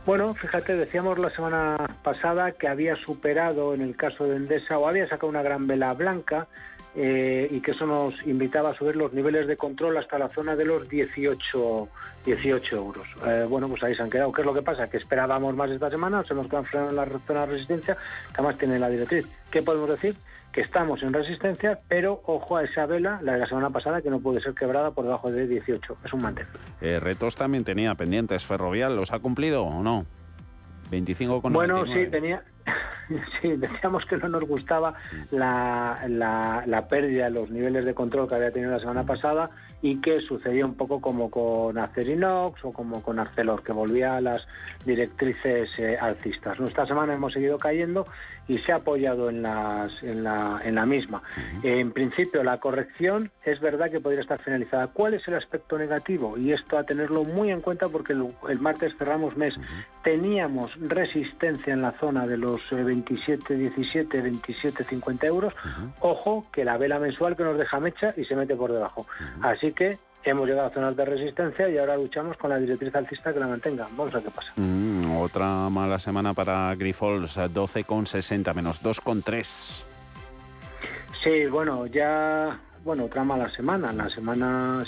Bueno, 0.05 0.35
fíjate, 0.35 0.75
decíamos 0.75 1.17
la 1.19 1.31
semana 1.31 1.77
pasada 2.03 2.51
que 2.51 2.67
había 2.67 2.97
superado 2.97 3.73
en 3.73 3.81
el 3.81 3.95
caso 3.95 4.25
de 4.25 4.37
Endesa 4.37 4.77
o 4.77 4.89
había 4.89 5.09
sacado 5.09 5.29
una 5.29 5.43
gran 5.43 5.69
vela 5.69 5.95
blanca 5.95 6.49
eh, 6.97 7.49
y 7.51 7.61
que 7.61 7.73
eso 7.73 7.87
nos 7.87 8.15
invitaba 8.27 8.71
a 8.71 8.75
subir 8.75 8.95
los 8.95 9.13
niveles 9.13 9.47
de 9.47 9.57
control 9.57 9.97
hasta 9.97 10.19
la 10.19 10.29
zona 10.29 10.55
de 10.55 10.65
los 10.65 10.89
18, 10.89 11.89
18 12.25 12.77
euros. 12.77 13.07
Eh, 13.27 13.47
bueno, 13.49 13.69
pues 13.69 13.83
ahí 13.83 13.95
se 13.95 14.03
han 14.03 14.11
quedado. 14.11 14.31
¿Qué 14.33 14.43
es 14.43 14.47
lo 14.47 14.55
que 14.55 14.63
pasa? 14.63 14.89
Que 14.89 14.99
esperábamos 14.99 15.57
más 15.57 15.71
esta 15.71 15.91
semana, 15.91 16.23
se 16.25 16.35
nos 16.35 16.47
quedan 16.47 16.65
frenados 16.65 16.93
en 16.93 16.97
la 16.97 17.21
zona 17.27 17.41
de 17.41 17.47
resistencia, 17.47 17.95
que 17.95 18.35
además 18.35 18.59
tiene 18.59 18.79
la 18.79 18.89
directriz. 18.89 19.27
¿Qué 19.51 19.63
podemos 19.63 19.89
decir? 19.89 20.15
Que 20.53 20.61
estamos 20.61 21.03
en 21.03 21.13
resistencia, 21.13 21.81
pero 21.89 22.23
ojo 22.27 22.57
a 22.57 22.63
esa 22.63 22.87
vela, 22.87 23.19
la 23.23 23.33
de 23.33 23.39
la 23.41 23.47
semana 23.47 23.71
pasada, 23.71 24.01
que 24.01 24.11
no 24.11 24.21
puede 24.21 24.41
ser 24.41 24.55
quebrada 24.55 24.93
por 24.93 25.05
debajo 25.05 25.33
de 25.33 25.49
18. 25.49 25.97
Es 26.05 26.13
un 26.13 26.23
mantén. 26.23 26.47
Eh, 26.81 27.01
retos 27.01 27.35
también 27.35 27.65
tenía 27.65 27.95
pendientes. 27.97 28.45
Ferrovial, 28.45 28.95
¿los 28.95 29.13
ha 29.13 29.19
cumplido 29.19 29.65
o 29.65 29.83
no? 29.83 30.07
25 30.91 31.43
con 31.43 31.53
Bueno, 31.53 31.85
sí, 31.87 32.07
tenía, 32.11 32.43
sí, 33.41 33.53
decíamos 33.57 34.05
que 34.07 34.17
no 34.17 34.29
nos 34.29 34.45
gustaba 34.45 34.95
la, 35.31 36.05
la, 36.07 36.89
pérdida 36.89 37.25
de 37.25 37.31
los 37.31 37.51
niveles 37.51 37.85
de 37.85 37.95
control 37.95 38.29
que 38.29 38.35
había 38.35 38.51
tenido 38.51 38.73
la 38.73 38.81
semana 38.81 39.05
pasada 39.05 39.51
y 39.83 40.01
que 40.01 40.21
sucedía 40.21 40.65
un 40.65 40.75
poco 40.75 41.01
como 41.01 41.31
con 41.31 41.77
Acerinox 41.77 42.65
o 42.65 42.73
como 42.73 43.03
con 43.03 43.19
Arcelor, 43.19 43.63
que 43.63 43.73
volvía 43.73 44.17
a 44.17 44.21
las 44.23 44.47
directrices 44.87 45.69
eh, 45.79 45.99
alcistas. 46.01 46.59
Esta 46.59 46.87
semana 46.87 47.13
hemos 47.13 47.35
seguido 47.35 47.59
cayendo 47.59 48.07
y 48.49 48.59
se 48.59 48.73
ha 48.73 48.77
apoyado 48.77 49.31
en, 49.31 49.43
las, 49.43 50.03
en, 50.03 50.25
la, 50.25 50.61
en 50.65 50.75
la 50.75 50.87
misma. 50.87 51.23
En 51.63 51.93
principio, 51.93 52.43
la 52.43 52.59
corrección 52.59 53.31
es 53.45 53.61
verdad 53.61 53.91
que 53.91 54.01
podría 54.01 54.23
estar 54.23 54.41
finalizada. 54.43 54.89
¿Cuál 54.89 55.15
es 55.15 55.29
el 55.29 55.35
aspecto 55.35 55.79
negativo? 55.79 56.37
Y 56.39 56.53
esto 56.53 56.79
a 56.79 56.85
tenerlo 56.85 57.25
muy 57.25 57.51
en 57.51 57.61
cuenta 57.61 57.89
porque 57.89 58.13
el, 58.13 58.61
martes 58.61 58.95
cerramos 58.99 59.37
mes. 59.37 59.55
Teníamos 60.03 60.74
resistencia 60.81 61.73
en 61.73 61.83
la 61.83 61.93
zona 61.93 62.27
de 62.27 62.37
los 62.37 62.61
27, 62.71 63.57
17, 63.57 64.21
27, 64.21 64.85
50 64.85 65.27
euros. 65.27 65.55
Ojo 66.01 66.47
que 66.53 66.65
la 66.65 66.77
vela 66.77 66.99
mensual 66.99 67.37
que 67.37 67.45
nos 67.45 67.59
deja 67.59 67.81
mecha 67.81 68.15
y 68.17 68.25
se 68.25 68.37
mete 68.37 68.57
por 68.57 68.73
debajo. 68.73 69.07
Así 69.43 69.73
que 69.73 69.99
hemos 70.25 70.49
llegado 70.49 70.69
a 70.69 70.71
zonas 70.71 70.97
de 70.97 71.05
resistencia 71.05 71.69
y 71.69 71.79
ahora 71.79 71.97
luchamos 71.97 72.37
con 72.37 72.51
la 72.51 72.59
directriz 72.59 72.95
alcista 72.95 73.33
que 73.33 73.41
la 73.41 73.47
mantenga. 73.47 73.87
Vamos 73.97 74.15
a 74.15 74.19
ver 74.19 74.25
qué 74.25 74.31
pasa. 74.31 74.53
Mm, 74.57 75.17
otra 75.17 75.69
mala 75.69 75.99
semana 75.99 76.35
para 76.35 76.75
Grifols, 76.75 77.37
12,60 77.37 78.55
menos 78.55 78.83
2,3. 78.83 79.85
Sí, 81.23 81.47
bueno, 81.47 81.87
ya 81.87 82.61
bueno, 82.85 83.05
otra 83.05 83.25
mala 83.25 83.51
semana. 83.51 83.93
La 83.93 84.11
semana, 84.11 84.85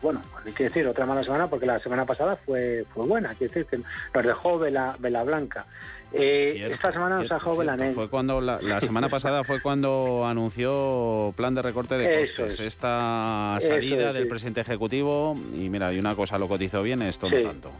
bueno, 0.00 0.22
hay 0.44 0.52
que 0.52 0.64
decir 0.64 0.86
otra 0.86 1.04
mala 1.04 1.22
semana 1.24 1.48
porque 1.48 1.66
la 1.66 1.80
semana 1.80 2.06
pasada 2.06 2.36
fue, 2.36 2.84
fue 2.94 3.06
buena. 3.06 3.30
Hay 3.30 3.36
que 3.36 3.48
decir 3.48 3.66
que 3.66 3.78
nos 3.78 4.24
dejó 4.24 4.58
vela, 4.58 4.96
vela 4.98 5.24
blanca. 5.24 5.66
Eh, 6.12 6.68
esta 6.70 6.92
semana 6.92 7.18
nos 7.18 7.28
dejó 7.28 7.56
vela 7.56 7.76
negra. 7.76 7.94
Fue 7.94 8.08
cuando 8.08 8.40
la, 8.40 8.80
semana 8.80 9.08
pasada 9.08 9.42
fue 9.42 9.60
cuando 9.60 10.24
anunció 10.26 11.34
plan 11.36 11.54
de 11.54 11.62
recorte 11.62 11.96
de 11.98 12.20
costes. 12.20 12.60
Esta 12.60 13.58
salida 13.60 14.12
del 14.12 14.28
presidente 14.28 14.60
ejecutivo 14.60 15.36
y 15.54 15.68
mira, 15.68 15.92
y 15.92 15.98
una 15.98 16.14
cosa 16.14 16.38
lo 16.38 16.46
cotizó 16.46 16.82
bien, 16.82 17.02
esto 17.02 17.28
no 17.28 17.42
tanto. 17.42 17.72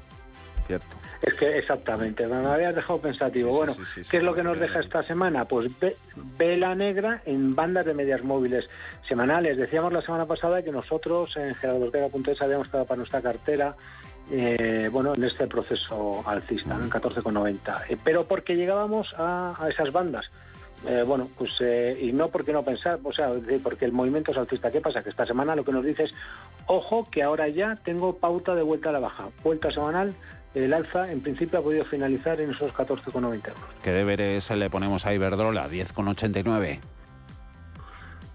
Cierto. 0.67 0.97
Es 1.23 1.35
que 1.35 1.59
exactamente, 1.59 2.27
me 2.27 2.37
habías 2.37 2.75
dejado 2.75 3.01
pensativo. 3.01 3.51
bueno, 3.51 3.75
¿qué 4.11 4.17
es 4.17 4.23
lo 4.23 4.35
que 4.35 4.43
nos 4.43 4.59
deja 4.59 4.81
esta 4.81 5.03
semana? 5.03 5.45
Pues 5.45 5.71
vela 6.37 6.75
negra 6.75 7.23
en 7.25 7.55
bandas 7.55 7.87
de 7.87 7.95
medias 7.95 8.23
móviles 8.23 8.69
semanales. 9.09 9.57
Decíamos 9.57 9.93
la 9.93 10.03
semana 10.03 10.27
pasada 10.27 10.63
que 10.63 10.71
nosotros 10.71 11.35
en 11.37 11.55
gerardortega.es 11.55 12.43
habíamos 12.43 12.67
estado 12.67 12.85
para 12.85 12.99
nuestra 12.99 13.23
cartera 13.23 13.75
eh, 14.31 14.89
bueno, 14.91 15.15
en 15.15 15.25
este 15.25 15.47
proceso 15.47 16.23
alcista, 16.27 16.75
en 16.75 16.91
14,90. 16.91 17.83
Eh, 17.89 17.99
pero 18.03 18.25
porque 18.27 18.57
llegábamos 18.57 19.15
a, 19.19 19.55
esas 19.69 19.93
bandas. 19.93 20.27
Eh, 20.87 21.03
bueno, 21.07 21.29
pues 21.39 21.63
y 21.99 22.13
no 22.13 22.29
porque 22.29 22.53
no 22.53 22.63
pensar, 22.63 22.99
o 23.03 23.13
sea, 23.13 23.33
porque 23.63 23.87
el 23.87 23.93
movimiento 23.93 24.33
es 24.33 24.39
alcista. 24.39 24.71
¿Qué 24.71 24.81
pasa? 24.81 25.03
Que 25.03 25.11
esta 25.11 25.27
semana 25.27 25.57
lo 25.57 25.65
que 25.65 25.73
nos 25.73 25.85
dice 25.85 26.05
es, 26.05 26.13
ojo, 26.67 27.09
que 27.11 27.23
ahora 27.23 27.49
ya 27.49 27.77
tengo 27.85 28.17
pauta 28.17 28.55
de 28.55 28.63
vuelta 28.63 28.91
a 28.91 28.93
la 28.93 29.01
baja, 29.01 29.29
vuelta 29.43 29.71
semanal. 29.71 30.15
El 30.55 30.73
alza 30.73 31.11
en 31.11 31.21
principio 31.21 31.59
ha 31.59 31.63
podido 31.63 31.85
finalizar 31.85 32.41
en 32.41 32.51
esos 32.51 32.73
14,90 32.73 33.25
euros. 33.25 33.55
¿Qué 33.83 33.91
deberes 33.91 34.51
le 34.51 34.71
ponemos 34.71 35.05
a 35.05 35.13
Iberdrola? 35.13 35.69
10,89. 35.69 36.79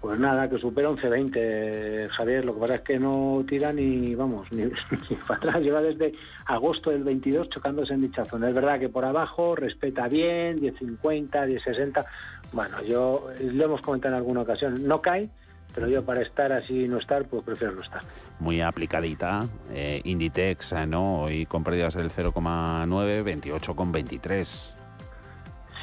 Pues 0.00 0.18
nada, 0.18 0.48
que 0.48 0.56
supera 0.56 0.88
11-20, 0.90 2.08
Javier. 2.08 2.44
Lo 2.46 2.54
que 2.54 2.60
pasa 2.60 2.74
es 2.76 2.80
que 2.80 2.98
no 2.98 3.44
tira 3.46 3.70
ni, 3.70 4.14
vamos, 4.14 4.50
ni, 4.50 4.64
para 5.28 5.38
atrás. 5.38 5.60
Lleva 5.60 5.82
desde 5.82 6.12
agosto 6.46 6.90
del 6.90 7.04
22 7.04 7.50
chocándose 7.50 7.92
en 7.92 8.02
dicha 8.02 8.24
zona. 8.24 8.48
Es 8.48 8.54
verdad 8.54 8.78
que 8.78 8.88
por 8.88 9.04
abajo 9.04 9.54
respeta 9.54 10.08
bien, 10.08 10.58
10-50, 10.58 11.30
10-60. 11.30 12.06
Bueno, 12.52 12.82
yo 12.82 13.28
lo 13.40 13.64
hemos 13.64 13.82
comentado 13.82 14.14
en 14.14 14.18
alguna 14.18 14.40
ocasión. 14.40 14.86
No 14.86 15.00
cae, 15.00 15.28
pero 15.74 15.88
yo 15.88 16.04
para 16.04 16.22
estar 16.22 16.52
así 16.52 16.84
y 16.84 16.88
no 16.88 16.98
estar, 16.98 17.24
pues 17.24 17.44
prefiero 17.44 17.74
no 17.74 17.82
estar. 17.82 18.02
Muy 18.38 18.60
aplicadita. 18.60 19.46
Eh, 19.72 20.00
Inditex, 20.04 20.74
¿no? 20.86 21.22
Hoy 21.22 21.46
con 21.46 21.64
pérdidas 21.64 21.94
del 21.94 22.10
0,9, 22.10 23.24
28,23. 23.24 24.74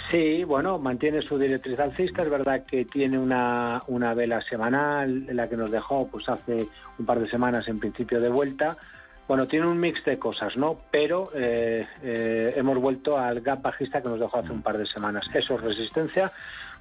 Sí, 0.10 0.46
bueno, 0.46 0.80
mantiene 0.80 1.22
su 1.22 1.38
directriz 1.38 1.80
alcista. 1.80 2.24
Es 2.24 2.30
verdad 2.30 2.64
que 2.66 2.86
tiene 2.86 3.20
una, 3.20 3.82
una 3.88 4.14
vela 4.14 4.42
semanal, 4.42 5.26
la 5.36 5.50
que 5.50 5.58
nos 5.58 5.70
dejó 5.70 6.08
pues 6.08 6.30
hace 6.30 6.66
un 6.98 7.06
par 7.06 7.20
de 7.20 7.30
semanas 7.30 7.68
en 7.68 7.78
principio 7.78 8.22
de 8.22 8.30
vuelta. 8.30 8.78
Bueno, 9.28 9.46
tiene 9.46 9.68
un 9.68 9.78
mix 9.78 10.06
de 10.06 10.18
cosas, 10.18 10.56
¿no? 10.56 10.78
Pero 10.90 11.30
eh, 11.36 11.86
eh, 12.02 12.54
hemos 12.56 12.78
vuelto 12.80 13.18
al 13.18 13.42
gap 13.42 13.62
bajista 13.62 14.02
que 14.02 14.08
nos 14.08 14.20
dejó 14.22 14.40
hace 14.40 14.54
un 14.54 14.62
par 14.62 14.78
de 14.78 14.86
semanas. 14.86 15.26
Eso 15.34 15.56
es 15.56 15.62
resistencia. 15.62 16.32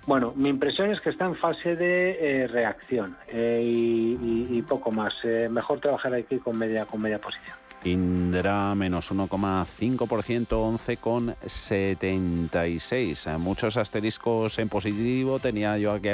Bueno, 0.07 0.33
mi 0.37 0.51
impresión 0.51 0.91
es 0.91 1.01
que 1.01 1.11
está 1.11 1.27
en 1.27 1.35
fase 1.35 1.77
de 1.77 2.43
eh, 2.43 2.47
reacción 2.47 3.17
y, 3.33 4.47
y, 4.51 4.63
poco 4.63 4.93
más. 4.93 5.15
mejor 5.51 5.81
trabajar 5.81 6.15
aquí 6.15 6.39
con 6.39 6.59
media, 6.59 6.87
con 6.87 7.03
media 7.03 7.21
posición. 7.21 7.57
Indra 7.85 8.75
menos 8.75 9.13
1,5%, 9.13 10.49
11,76. 10.49 13.39
Muchos 13.39 13.77
asteriscos 13.77 14.59
en 14.59 14.69
positivo 14.69 15.39
tenía 15.39 15.79
yo 15.79 15.93
aquí 15.93 16.09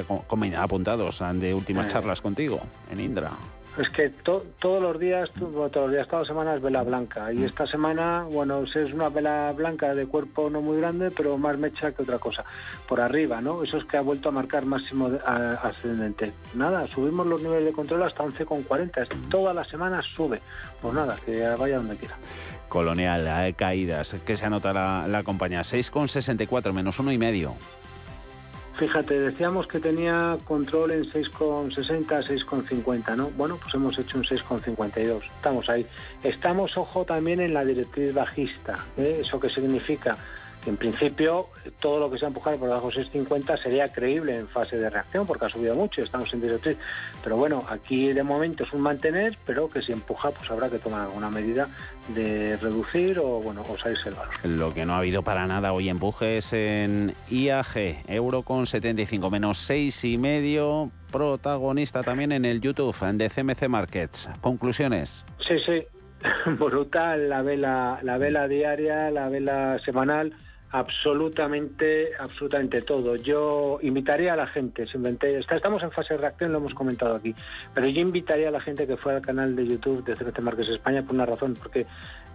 apuntados 0.56 1.22
de 1.34 1.54
últimas 1.54 1.86
charlas 1.86 2.20
contigo 2.20 2.60
en 2.90 3.00
Indra. 3.00 3.30
Es 3.78 3.88
que 3.88 4.10
todos 4.10 4.82
los 4.82 4.98
días, 4.98 5.30
todos 5.38 5.74
los 5.74 5.90
días, 5.90 6.06
toda 6.06 6.26
semana 6.26 6.54
es 6.54 6.62
vela 6.62 6.82
blanca. 6.82 7.32
Y 7.32 7.38
mm. 7.38 7.44
esta 7.44 7.66
semana, 7.66 8.24
bueno, 8.30 8.64
es 8.64 8.92
una 8.92 9.08
vela 9.08 9.50
blanca 9.56 9.94
de 9.94 10.06
cuerpo 10.06 10.50
no 10.50 10.60
muy 10.60 10.76
grande, 10.76 11.10
pero 11.10 11.38
más 11.38 11.58
mecha 11.58 11.92
que 11.92 12.02
otra 12.02 12.18
cosa. 12.18 12.44
Por 12.86 13.00
arriba, 13.00 13.40
¿no? 13.40 13.62
Eso 13.62 13.78
es 13.78 13.84
que 13.84 13.96
ha 13.96 14.02
vuelto 14.02 14.28
a 14.28 14.32
marcar 14.32 14.66
máximo 14.66 15.10
ascendente. 15.24 16.32
Nada, 16.54 16.86
subimos 16.88 17.26
los 17.26 17.40
niveles 17.40 17.64
de 17.64 17.72
control 17.72 18.02
hasta 18.02 18.22
11,40. 18.24 19.28
Toda 19.30 19.54
la 19.54 19.64
semana 19.64 20.02
sube. 20.14 20.42
Pues 20.82 20.92
nada, 20.92 21.16
que 21.24 21.40
vaya 21.58 21.78
donde 21.78 21.96
quiera. 21.96 22.16
Colonial, 22.68 23.26
hay 23.26 23.54
caídas. 23.54 24.16
¿Qué 24.26 24.36
se 24.36 24.44
anota 24.44 24.74
la, 24.74 25.06
la 25.08 25.22
compañía? 25.22 25.62
6,64 25.62 26.74
menos 26.74 26.98
uno 26.98 27.10
y 27.10 27.16
medio. 27.16 27.54
Fíjate, 28.74 29.20
decíamos 29.20 29.66
que 29.66 29.78
tenía 29.78 30.38
control 30.44 30.92
en 30.92 31.04
6,60, 31.04 32.06
6,50, 32.06 33.16
¿no? 33.16 33.30
Bueno, 33.30 33.58
pues 33.62 33.74
hemos 33.74 33.98
hecho 33.98 34.18
un 34.18 34.24
6,52. 34.24 35.22
Estamos 35.24 35.68
ahí. 35.68 35.86
Estamos, 36.22 36.76
ojo, 36.76 37.04
también 37.04 37.40
en 37.40 37.52
la 37.52 37.64
directriz 37.64 38.14
bajista. 38.14 38.78
¿eh? 38.96 39.18
¿Eso 39.20 39.38
qué 39.38 39.48
significa? 39.48 40.16
En 40.66 40.76
principio, 40.76 41.48
todo 41.80 41.98
lo 41.98 42.10
que 42.10 42.18
sea 42.18 42.28
empujar 42.28 42.56
por 42.56 42.68
debajo 42.68 42.88
de 42.88 43.02
6,50 43.04 43.60
sería 43.60 43.88
creíble 43.88 44.38
en 44.38 44.48
fase 44.48 44.76
de 44.76 44.88
reacción, 44.88 45.26
porque 45.26 45.46
ha 45.46 45.48
subido 45.48 45.74
mucho 45.74 46.00
y 46.00 46.04
estamos 46.04 46.32
en 46.32 46.40
directriz. 46.40 46.78
Pero 47.22 47.36
bueno, 47.36 47.64
aquí 47.68 48.12
de 48.12 48.22
momento 48.22 48.64
es 48.64 48.72
un 48.72 48.80
mantener, 48.80 49.36
pero 49.44 49.68
que 49.68 49.82
si 49.82 49.92
empuja, 49.92 50.30
pues 50.30 50.48
habrá 50.50 50.70
que 50.70 50.78
tomar 50.78 51.02
alguna 51.02 51.30
medida 51.30 51.68
de 52.14 52.56
reducir 52.58 53.18
o 53.18 53.40
bueno, 53.40 53.62
o 53.68 53.76
salirse 53.78 54.10
el 54.10 54.14
valor. 54.14 54.34
Lo 54.44 54.72
que 54.72 54.86
no 54.86 54.94
ha 54.94 54.98
habido 54.98 55.22
para 55.22 55.46
nada 55.46 55.72
hoy 55.72 55.88
empujes 55.88 56.52
en 56.52 57.14
IAG, 57.28 58.04
euro 58.06 58.42
con 58.42 58.66
75 58.66 59.30
menos 59.30 59.58
6 59.58 60.04
y 60.04 60.18
medio, 60.18 60.92
protagonista 61.10 62.02
también 62.02 62.30
en 62.30 62.44
el 62.44 62.60
YouTube 62.60 62.96
de 63.14 63.28
CMC 63.28 63.68
Markets. 63.68 64.30
Conclusiones. 64.40 65.24
Sí, 65.46 65.56
sí, 65.66 65.84
brutal 66.58 67.28
la 67.28 67.42
vela, 67.42 67.98
la 68.02 68.18
vela 68.18 68.46
diaria, 68.46 69.10
la 69.10 69.28
vela 69.28 69.78
semanal 69.84 70.34
absolutamente, 70.72 72.10
absolutamente 72.18 72.80
todo. 72.82 73.16
Yo 73.16 73.78
invitaría 73.82 74.32
a 74.32 74.36
la 74.36 74.46
gente, 74.46 74.84
estamos 74.84 75.82
en 75.82 75.90
fase 75.90 76.14
de 76.14 76.20
reacción, 76.20 76.50
lo 76.52 76.58
hemos 76.58 76.74
comentado 76.74 77.14
aquí, 77.14 77.34
pero 77.74 77.86
yo 77.88 78.00
invitaría 78.00 78.48
a 78.48 78.50
la 78.50 78.60
gente 78.60 78.86
que 78.86 78.96
fuera 78.96 79.18
al 79.18 79.24
canal 79.24 79.54
de 79.54 79.66
YouTube 79.66 80.02
de 80.04 80.16
CBT 80.16 80.40
Marques 80.40 80.68
España 80.68 81.02
por 81.02 81.14
una 81.14 81.26
razón, 81.26 81.54
porque 81.54 81.86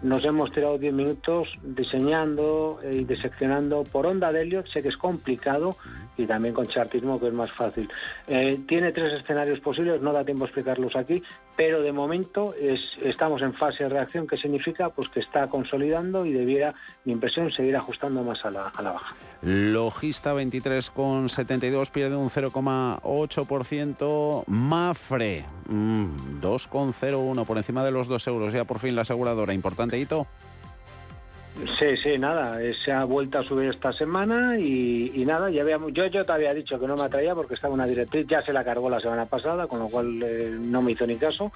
nos 0.03 0.23
hemos 0.23 0.51
tirado 0.51 0.77
10 0.77 0.93
minutos 0.93 1.47
diseñando 1.63 2.79
y 2.89 3.03
diseccionando 3.03 3.83
por 3.83 4.05
onda 4.05 4.31
de 4.31 4.43
Elliot, 4.43 4.67
sé 4.67 4.83
que 4.83 4.89
es 4.89 4.97
complicado, 4.97 5.75
y 6.15 6.27
también 6.27 6.53
con 6.53 6.67
chartismo, 6.67 7.19
que 7.19 7.27
es 7.27 7.33
más 7.33 7.51
fácil. 7.51 7.89
Eh, 8.27 8.59
tiene 8.67 8.91
tres 8.91 9.13
escenarios 9.19 9.59
posibles, 9.59 9.99
no 10.01 10.13
da 10.13 10.23
tiempo 10.23 10.43
a 10.43 10.47
explicarlos 10.47 10.95
aquí, 10.95 11.23
pero 11.57 11.81
de 11.81 11.91
momento 11.91 12.53
es, 12.53 12.79
estamos 13.03 13.41
en 13.41 13.53
fase 13.53 13.83
de 13.83 13.89
reacción, 13.89 14.25
que 14.27 14.37
significa 14.37 14.89
pues 14.89 15.09
que 15.09 15.21
está 15.21 15.47
consolidando 15.47 16.23
y 16.25 16.31
debiera, 16.31 16.75
mi 17.03 17.13
impresión, 17.13 17.51
seguir 17.51 17.75
ajustando 17.75 18.21
más 18.23 18.45
a 18.45 18.51
la, 18.51 18.67
a 18.67 18.81
la 18.83 18.91
baja. 18.91 19.15
Logista 19.41 20.35
23,72 20.35 21.89
pierde 21.89 22.15
un 22.15 22.29
0,8%. 22.29 24.43
Mafre 24.45 25.45
2,01 25.67 27.35
mm, 27.35 27.45
por 27.45 27.57
encima 27.57 27.83
de 27.83 27.89
los 27.91 28.07
2 28.07 28.27
euros. 28.27 28.53
Ya 28.53 28.65
por 28.65 28.77
fin 28.77 28.95
la 28.95 29.01
aseguradora. 29.01 29.51
Importante 29.53 29.97
hito. 29.97 30.27
Sí, 31.79 31.97
sí, 31.97 32.19
nada, 32.19 32.59
se 32.85 32.91
ha 32.91 33.03
vuelto 33.03 33.39
a 33.39 33.43
subir 33.43 33.71
esta 33.71 33.91
semana 33.91 34.59
y, 34.59 35.23
nada, 35.25 35.49
ya 35.49 35.65
yo, 35.65 36.05
yo 36.05 36.25
te 36.25 36.31
había 36.31 36.53
dicho 36.53 36.79
que 36.79 36.85
no 36.85 36.95
me 36.95 37.01
atraía 37.03 37.33
porque 37.33 37.55
estaba 37.55 37.73
una 37.73 37.87
directriz, 37.87 38.27
ya 38.27 38.43
se 38.43 38.53
la 38.53 38.63
cargó 38.63 38.91
la 38.91 38.99
semana 38.99 39.25
pasada, 39.25 39.65
con 39.65 39.79
lo 39.79 39.87
cual 39.87 40.21
eh, 40.21 40.55
no 40.59 40.83
me 40.83 40.91
hizo 40.91 41.07
ni 41.07 41.15
caso, 41.15 41.51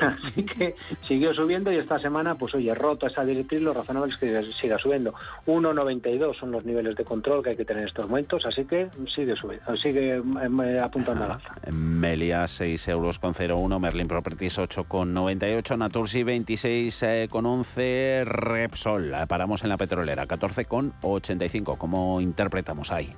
así 0.00 0.44
que 0.44 0.74
siguió 1.08 1.32
subiendo 1.32 1.72
y 1.72 1.76
esta 1.76 1.98
semana, 1.98 2.34
pues 2.34 2.54
oye, 2.54 2.74
roto 2.74 3.06
esa 3.06 3.24
directriz, 3.24 3.62
lo 3.62 3.72
razonable 3.72 4.12
es 4.12 4.18
que 4.18 4.42
siga 4.52 4.76
subiendo. 4.76 5.14
1,92 5.46 6.38
son 6.38 6.52
los 6.52 6.66
niveles 6.66 6.94
de 6.96 7.04
control 7.04 7.42
que 7.42 7.50
hay 7.50 7.56
que 7.56 7.64
tener 7.64 7.84
en 7.84 7.88
estos 7.88 8.08
momentos, 8.08 8.44
así 8.44 8.66
que 8.66 8.88
sigue 9.14 9.34
subiendo, 9.36 9.74
sigue 9.76 10.16
em, 10.16 10.60
eh, 10.60 10.80
apuntando 10.80 11.24
a 11.24 11.28
la 11.28 11.34
alza. 11.34 11.54
Melia 11.72 12.46
6 12.46 12.88
euros 12.88 13.18
con 13.18 13.32
0,1, 13.32 13.80
Merlin 13.80 14.06
Properties 14.06 14.58
8,98, 14.58 15.78
Natursi 15.78 16.24
26,11, 16.24 18.24
Repsol 18.24 19.14
paramos 19.30 19.62
en 19.62 19.68
la 19.68 19.76
petrolera, 19.76 20.26
14,85. 20.26 21.78
¿Cómo 21.78 22.20
interpretamos 22.20 22.90
ahí? 22.90 23.10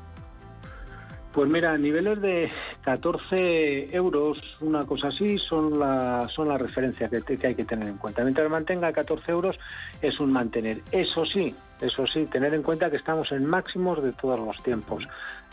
Pues 1.33 1.49
mira, 1.49 1.79
niveles 1.79 2.21
de 2.21 2.51
14 2.83 3.97
euros, 3.97 4.39
una 4.61 4.85
cosa 4.85 5.09
así, 5.09 5.39
son 5.39 5.79
la, 5.79 6.29
son 6.29 6.49
la 6.49 6.59
referencia 6.59 7.09
que, 7.09 7.23
que 7.39 7.47
hay 7.47 7.55
que 7.55 7.65
tener 7.65 7.89
en 7.89 7.97
cuenta. 7.97 8.23
Mientras 8.25 8.51
mantenga 8.51 8.93
14 8.93 9.33
euros 9.33 9.59
es 10.03 10.21
un 10.21 10.31
mantener. 10.31 10.83
Eso 10.93 11.25
sí, 11.25 11.55
eso 11.83 12.07
sí, 12.07 12.27
tener 12.27 12.55
en 12.55 12.63
cuenta 12.63 12.91
que 12.91 12.97
estamos 12.97 13.31
en 13.33 13.45
máximos 13.45 14.03
de 14.03 14.13
todos 14.13 14.39
los 14.39 14.57
tiempos. 14.63 15.05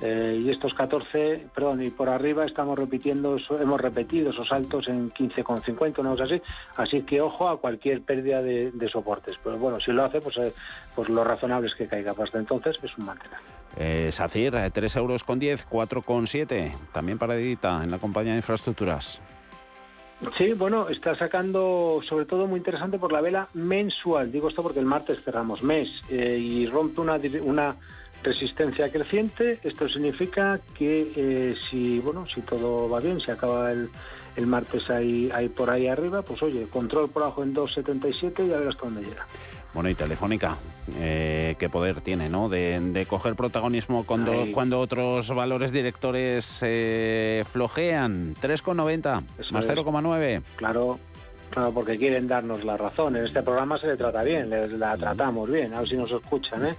Eh, 0.01 0.41
y 0.45 0.49
estos 0.49 0.73
14, 0.73 1.47
perdón, 1.53 1.83
y 1.83 1.89
por 1.89 2.07
arriba 2.07 2.45
estamos 2.45 2.77
repitiendo, 2.77 3.37
hemos 3.59 3.81
repetido 3.81 4.29
esos 4.29 4.47
saltos 4.47 4.87
en 4.87 5.09
15,50, 5.11 5.99
una 5.99 6.11
cosa 6.11 6.23
así. 6.23 6.41
Así 6.77 7.01
que 7.01 7.19
ojo 7.19 7.49
a 7.49 7.59
cualquier 7.59 8.01
pérdida 8.01 8.41
de, 8.41 8.89
soportes. 8.91 9.39
Pero 9.43 9.57
bueno, 9.57 9.77
si 9.79 9.91
lo 9.91 10.05
hace, 10.05 10.21
pues, 10.21 10.37
eh, 10.37 10.53
pues 10.95 11.09
lo 11.09 11.23
razonable 11.23 11.67
es 11.67 11.75
que 11.75 11.87
caiga. 11.87 12.11
Hasta 12.11 12.37
entonces 12.37 12.75
es 12.81 12.97
un 12.97 13.05
mantener. 13.05 13.39
Eh, 13.77 14.11
SACIR, 14.11 14.71
3 14.71 14.95
euros 14.95 15.23
con 15.23 15.39
10, 15.39 15.67
4,7. 15.67 16.73
También 16.91 17.17
para 17.17 17.35
edita 17.35 17.83
en 17.83 17.91
la 17.91 17.97
compañía 17.97 18.33
de 18.33 18.37
infraestructuras. 18.37 19.21
Sí, 20.37 20.51
bueno, 20.51 20.89
está 20.89 21.15
sacando 21.15 22.01
sobre 22.07 22.25
todo 22.25 22.45
muy 22.45 22.57
interesante 22.57 22.99
por 22.99 23.13
la 23.13 23.21
vela 23.21 23.47
mensual. 23.53 24.31
Digo 24.31 24.49
esto 24.49 24.61
porque 24.61 24.79
el 24.79 24.85
martes 24.85 25.23
cerramos 25.23 25.63
mes 25.63 26.03
eh, 26.09 26.37
y 26.37 26.67
rompe 26.67 27.01
una, 27.01 27.75
resistencia 28.21 28.91
creciente. 28.91 29.59
Esto 29.63 29.87
significa 29.87 30.59
que 30.77 31.13
eh, 31.15 31.55
si 31.69 31.99
bueno, 31.99 32.25
si 32.27 32.41
todo 32.41 32.89
va 32.89 32.99
bien, 32.99 33.21
si 33.21 33.31
acaba 33.31 33.71
el, 33.71 33.89
el 34.35 34.45
martes 34.45 34.89
ahí, 34.89 35.29
ahí 35.33 35.47
por 35.47 35.69
ahí 35.69 35.87
arriba, 35.87 36.21
pues 36.21 36.43
oye, 36.43 36.67
control 36.67 37.09
por 37.09 37.23
abajo 37.23 37.43
en 37.43 37.55
2.77 37.55 38.45
y 38.45 38.51
a 38.51 38.57
ver 38.57 38.67
hasta 38.67 38.83
dónde 38.83 39.03
llega. 39.03 39.25
Bueno, 39.79 39.91
y 39.91 39.95
Telefónica, 39.95 40.57
eh, 40.97 41.55
qué 41.57 41.69
poder 41.69 42.01
tiene, 42.01 42.27
¿no? 42.27 42.49
De, 42.49 43.07
coger 43.09 43.35
protagonismo 43.35 44.03
cuando, 44.05 44.47
cuando 44.53 44.77
otros 44.81 45.33
valores 45.33 45.71
directores 45.71 46.59
eh, 46.63 47.45
flojean. 47.49 48.35
3,90 48.41 49.23
más 49.53 49.69
0,9. 49.69 50.41
Claro, 50.57 50.99
Claro, 51.49 51.71
porque 51.73 51.97
quieren 51.97 52.27
darnos 52.27 52.63
la 52.63 52.77
razón. 52.77 53.15
En 53.15 53.25
este 53.25 53.41
programa 53.41 53.77
se 53.79 53.87
le 53.87 53.97
trata 53.97 54.21
bien, 54.23 54.49
les, 54.49 54.71
la 54.71 54.95
tratamos 54.95 55.49
bien, 55.49 55.73
a 55.73 55.79
ver 55.79 55.89
si 55.89 55.97
nos 55.97 56.11
escuchan, 56.11 56.67
¿eh? 56.67 56.75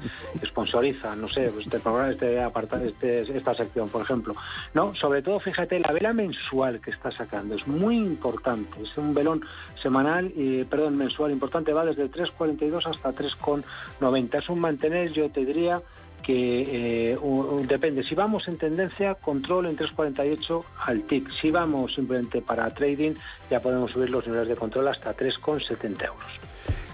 Sponsorizan, 0.46 1.20
no 1.20 1.28
sé, 1.28 1.50
pues 1.52 1.66
este 1.66 1.80
programa, 1.80 2.10
este, 2.10 2.38
este, 2.86 3.36
esta 3.36 3.54
sección, 3.54 3.88
por 3.88 4.02
ejemplo. 4.02 4.34
No, 4.74 4.94
sobre 4.94 5.22
todo, 5.22 5.40
fíjate, 5.40 5.80
la 5.80 5.92
vela 5.92 6.12
mensual 6.12 6.80
que 6.80 6.90
está 6.90 7.10
sacando 7.10 7.56
es 7.56 7.66
muy 7.66 7.96
importante. 7.96 8.82
Es 8.82 8.96
un 8.96 9.12
velón 9.12 9.42
semanal, 9.82 10.32
y, 10.36 10.64
perdón, 10.64 10.96
mensual 10.96 11.32
importante, 11.32 11.72
va 11.72 11.84
desde 11.84 12.08
3,42 12.10 12.86
hasta 12.86 13.10
3,90. 13.10 14.38
Es 14.38 14.48
un 14.48 14.60
mantener, 14.60 15.12
yo 15.12 15.28
te 15.30 15.44
diría, 15.44 15.82
que 16.30 17.12
eh, 17.12 17.18
depende. 17.66 18.04
Si 18.04 18.14
vamos 18.14 18.46
en 18.46 18.56
tendencia, 18.56 19.14
control 19.16 19.66
en 19.66 19.76
3.48 19.76 20.64
al 20.86 21.02
TIC. 21.02 21.28
Si 21.30 21.50
vamos 21.50 21.94
simplemente 21.94 22.40
para 22.40 22.70
trading, 22.70 23.14
ya 23.50 23.60
podemos 23.60 23.90
subir 23.90 24.10
los 24.10 24.26
niveles 24.26 24.48
de 24.48 24.56
control 24.56 24.88
hasta 24.88 25.16
3,70 25.16 26.06
euros. 26.06 26.30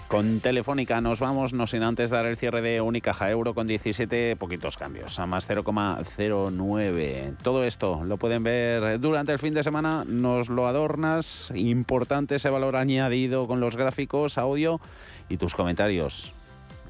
Con 0.07 0.39
Telefónica 0.39 1.01
nos 1.01 1.19
vamos, 1.19 1.51
no 1.51 1.67
sin 1.67 1.83
antes 1.83 2.09
dar 2.09 2.25
el 2.25 2.37
cierre 2.37 2.61
de 2.61 2.79
Unicaja 2.79 3.29
Euro 3.29 3.53
con 3.53 3.67
17 3.67 4.37
poquitos 4.37 4.77
cambios, 4.77 5.19
a 5.19 5.25
más 5.25 5.49
0,09. 5.49 7.35
Todo 7.43 7.65
esto 7.65 8.03
lo 8.05 8.17
pueden 8.17 8.41
ver 8.41 8.99
durante 9.01 9.33
el 9.33 9.39
fin 9.39 9.53
de 9.53 9.63
semana, 9.63 10.05
nos 10.07 10.47
lo 10.47 10.65
adornas, 10.65 11.51
importante 11.53 12.35
ese 12.35 12.49
valor 12.49 12.77
añadido 12.77 13.47
con 13.47 13.59
los 13.59 13.75
gráficos, 13.75 14.37
audio 14.37 14.79
y 15.27 15.35
tus 15.35 15.53
comentarios. 15.53 16.31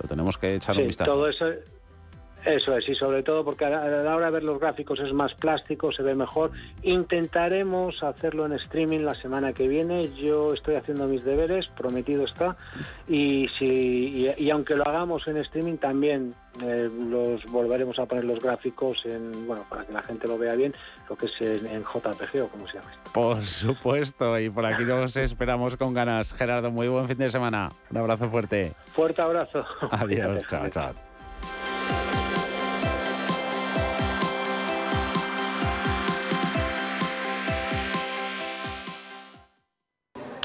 Lo 0.02 0.08
tenemos 0.08 0.38
que 0.38 0.56
echar 0.56 0.78
un 0.78 0.86
vistazo. 0.86 1.12
Todo 1.12 1.28
eso 1.28 1.46
eso 2.46 2.78
es, 2.78 2.88
y 2.88 2.96
sobre 2.96 3.24
todo 3.24 3.44
porque 3.44 3.66
a 3.66 3.70
la 3.70 4.16
hora 4.16 4.28
de 4.28 4.32
ver 4.32 4.44
los 4.44 4.60
gráficos 4.60 5.00
es 5.00 5.14
más 5.14 5.34
plástico, 5.34 5.92
se 5.92 6.04
ve 6.04 6.16
mejor. 6.16 6.52
Intentaremos 6.82 8.02
hacerlo 8.04 8.46
en 8.46 8.54
streaming 8.54 9.00
la 9.00 9.16
semana 9.16 9.54
que 9.54 9.68
viene. 9.68 10.10
Yo 10.16 10.54
estoy 10.54 10.76
haciendo 10.76 11.08
mis 11.08 11.24
deberes, 11.24 11.68
prometido 11.68 12.26
está. 12.26 12.56
Y, 13.08 13.48
si, 13.58 14.34
y, 14.38 14.50
aunque 14.50 14.76
lo 14.76 14.88
hagamos 14.88 15.28
en 15.28 15.38
streaming, 15.38 15.78
también 15.78 16.34
eh, 16.64 16.90
los 17.10 17.44
volveremos 17.52 18.00
a 18.00 18.06
poner 18.06 18.24
los 18.24 18.40
gráficos 18.40 18.98
en, 19.06 19.46
bueno, 19.46 19.66
para 19.70 19.84
que 19.84 19.94
la 19.94 20.04
gente 20.04 20.28
lo 20.28 20.38
vea 20.38 20.56
bien, 20.56 20.74
lo 21.10 21.16
que 21.18 21.26
es 21.26 21.42
en, 21.42 21.84
JPG 21.84 22.44
o 22.44 22.48
como 22.48 22.68
se 22.68 22.76
llama. 22.76 22.92
Por 23.14 23.44
supuesto, 23.44 24.40
y 24.40 24.50
por 24.50 24.66
aquí 24.66 24.84
nos 24.86 25.18
esperamos 25.18 25.76
con 25.76 25.94
ganas. 25.94 26.34
Gerardo, 26.34 26.72
muy 26.72 26.88
buen 26.88 27.08
fin 27.08 27.18
de 27.18 27.30
semana. 27.30 27.70
Un 27.90 27.98
abrazo 27.98 28.30
fuerte. 28.30 28.72
Fuerte 28.94 29.22
abrazo. 29.22 29.66
Adiós, 29.92 30.46
chao, 30.50 30.70
chao. 30.70 31.07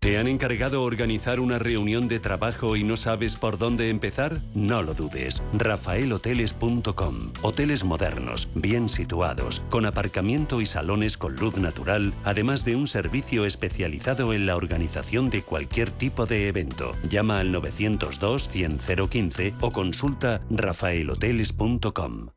¿Te 0.00 0.16
han 0.16 0.28
encargado 0.28 0.84
organizar 0.84 1.40
una 1.40 1.58
reunión 1.58 2.06
de 2.06 2.20
trabajo 2.20 2.76
y 2.76 2.84
no 2.84 2.96
sabes 2.96 3.34
por 3.34 3.58
dónde 3.58 3.90
empezar? 3.90 4.38
No 4.54 4.80
lo 4.80 4.94
dudes. 4.94 5.42
rafaelhoteles.com. 5.54 7.32
Hoteles 7.42 7.82
modernos, 7.82 8.48
bien 8.54 8.88
situados, 8.88 9.60
con 9.70 9.86
aparcamiento 9.86 10.60
y 10.60 10.66
salones 10.66 11.18
con 11.18 11.34
luz 11.34 11.58
natural, 11.58 12.14
además 12.24 12.64
de 12.64 12.76
un 12.76 12.86
servicio 12.86 13.44
especializado 13.44 14.32
en 14.32 14.46
la 14.46 14.54
organización 14.54 15.30
de 15.30 15.42
cualquier 15.42 15.90
tipo 15.90 16.26
de 16.26 16.46
evento. 16.46 16.94
Llama 17.10 17.40
al 17.40 17.50
902 17.50 18.48
100 18.48 18.78
015 19.10 19.54
o 19.60 19.72
consulta 19.72 20.42
rafaelhoteles.com. 20.48 22.28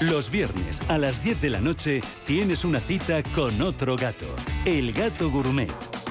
Los 0.00 0.30
viernes 0.30 0.82
a 0.88 0.98
las 0.98 1.22
10 1.22 1.40
de 1.40 1.50
la 1.50 1.60
noche 1.60 2.00
tienes 2.24 2.64
una 2.64 2.80
cita 2.80 3.22
con 3.22 3.62
otro 3.62 3.96
gato, 3.96 4.26
el 4.64 4.92
gato 4.92 5.30
gourmet. 5.30 5.70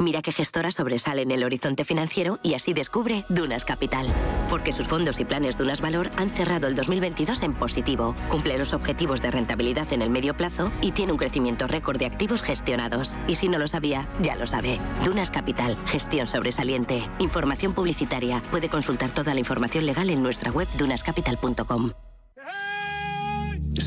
Mira 0.00 0.22
qué 0.22 0.30
gestora 0.30 0.70
sobresale 0.70 1.22
en 1.22 1.32
el 1.32 1.42
horizonte 1.42 1.84
financiero 1.84 2.38
y 2.44 2.54
así 2.54 2.72
descubre 2.72 3.24
Dunas 3.28 3.64
Capital. 3.64 4.06
Porque 4.48 4.70
sus 4.70 4.86
fondos 4.86 5.18
y 5.18 5.24
planes 5.24 5.56
Dunas 5.56 5.80
Valor 5.80 6.10
han 6.16 6.30
cerrado 6.30 6.68
el 6.68 6.76
2022 6.76 7.42
en 7.42 7.54
positivo, 7.54 8.14
cumple 8.28 8.56
los 8.58 8.72
objetivos 8.72 9.20
de 9.20 9.32
rentabilidad 9.32 9.92
en 9.92 10.02
el 10.02 10.10
medio 10.10 10.36
plazo 10.36 10.70
y 10.80 10.92
tiene 10.92 11.12
un 11.12 11.18
crecimiento 11.18 11.66
récord 11.66 11.98
de 11.98 12.06
activos 12.06 12.42
gestionados. 12.42 13.16
Y 13.26 13.34
si 13.34 13.48
no 13.48 13.58
lo 13.58 13.66
sabía, 13.66 14.08
ya 14.20 14.36
lo 14.36 14.46
sabe. 14.46 14.78
Dunas 15.04 15.32
Capital, 15.32 15.76
gestión 15.86 16.28
sobresaliente. 16.28 17.08
Información 17.18 17.74
publicitaria. 17.74 18.40
Puede 18.52 18.68
consultar 18.68 19.10
toda 19.10 19.34
la 19.34 19.40
información 19.40 19.84
legal 19.84 20.10
en 20.10 20.22
nuestra 20.22 20.52
web 20.52 20.68
dunascapital.com. 20.78 21.90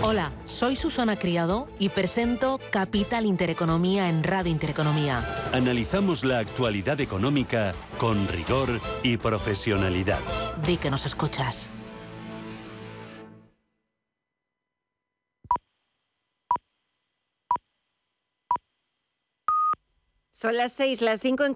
Hola, 0.00 0.30
soy 0.46 0.76
Susana 0.76 1.16
Criado 1.16 1.66
y 1.80 1.88
presento 1.88 2.60
Capital 2.70 3.26
Intereconomía 3.26 4.08
en 4.08 4.22
Radio 4.22 4.52
Intereconomía. 4.52 5.34
Analizamos 5.52 6.24
la 6.24 6.38
actualidad 6.38 7.00
económica 7.00 7.72
con 7.98 8.28
rigor 8.28 8.80
y 9.02 9.16
profesionalidad. 9.16 10.20
Di 10.64 10.76
que 10.76 10.88
nos 10.90 11.04
escuchas. 11.04 11.68
Son 20.30 20.56
las 20.56 20.72
seis, 20.72 21.02
las 21.02 21.20
cinco 21.20 21.42
en 21.42 21.46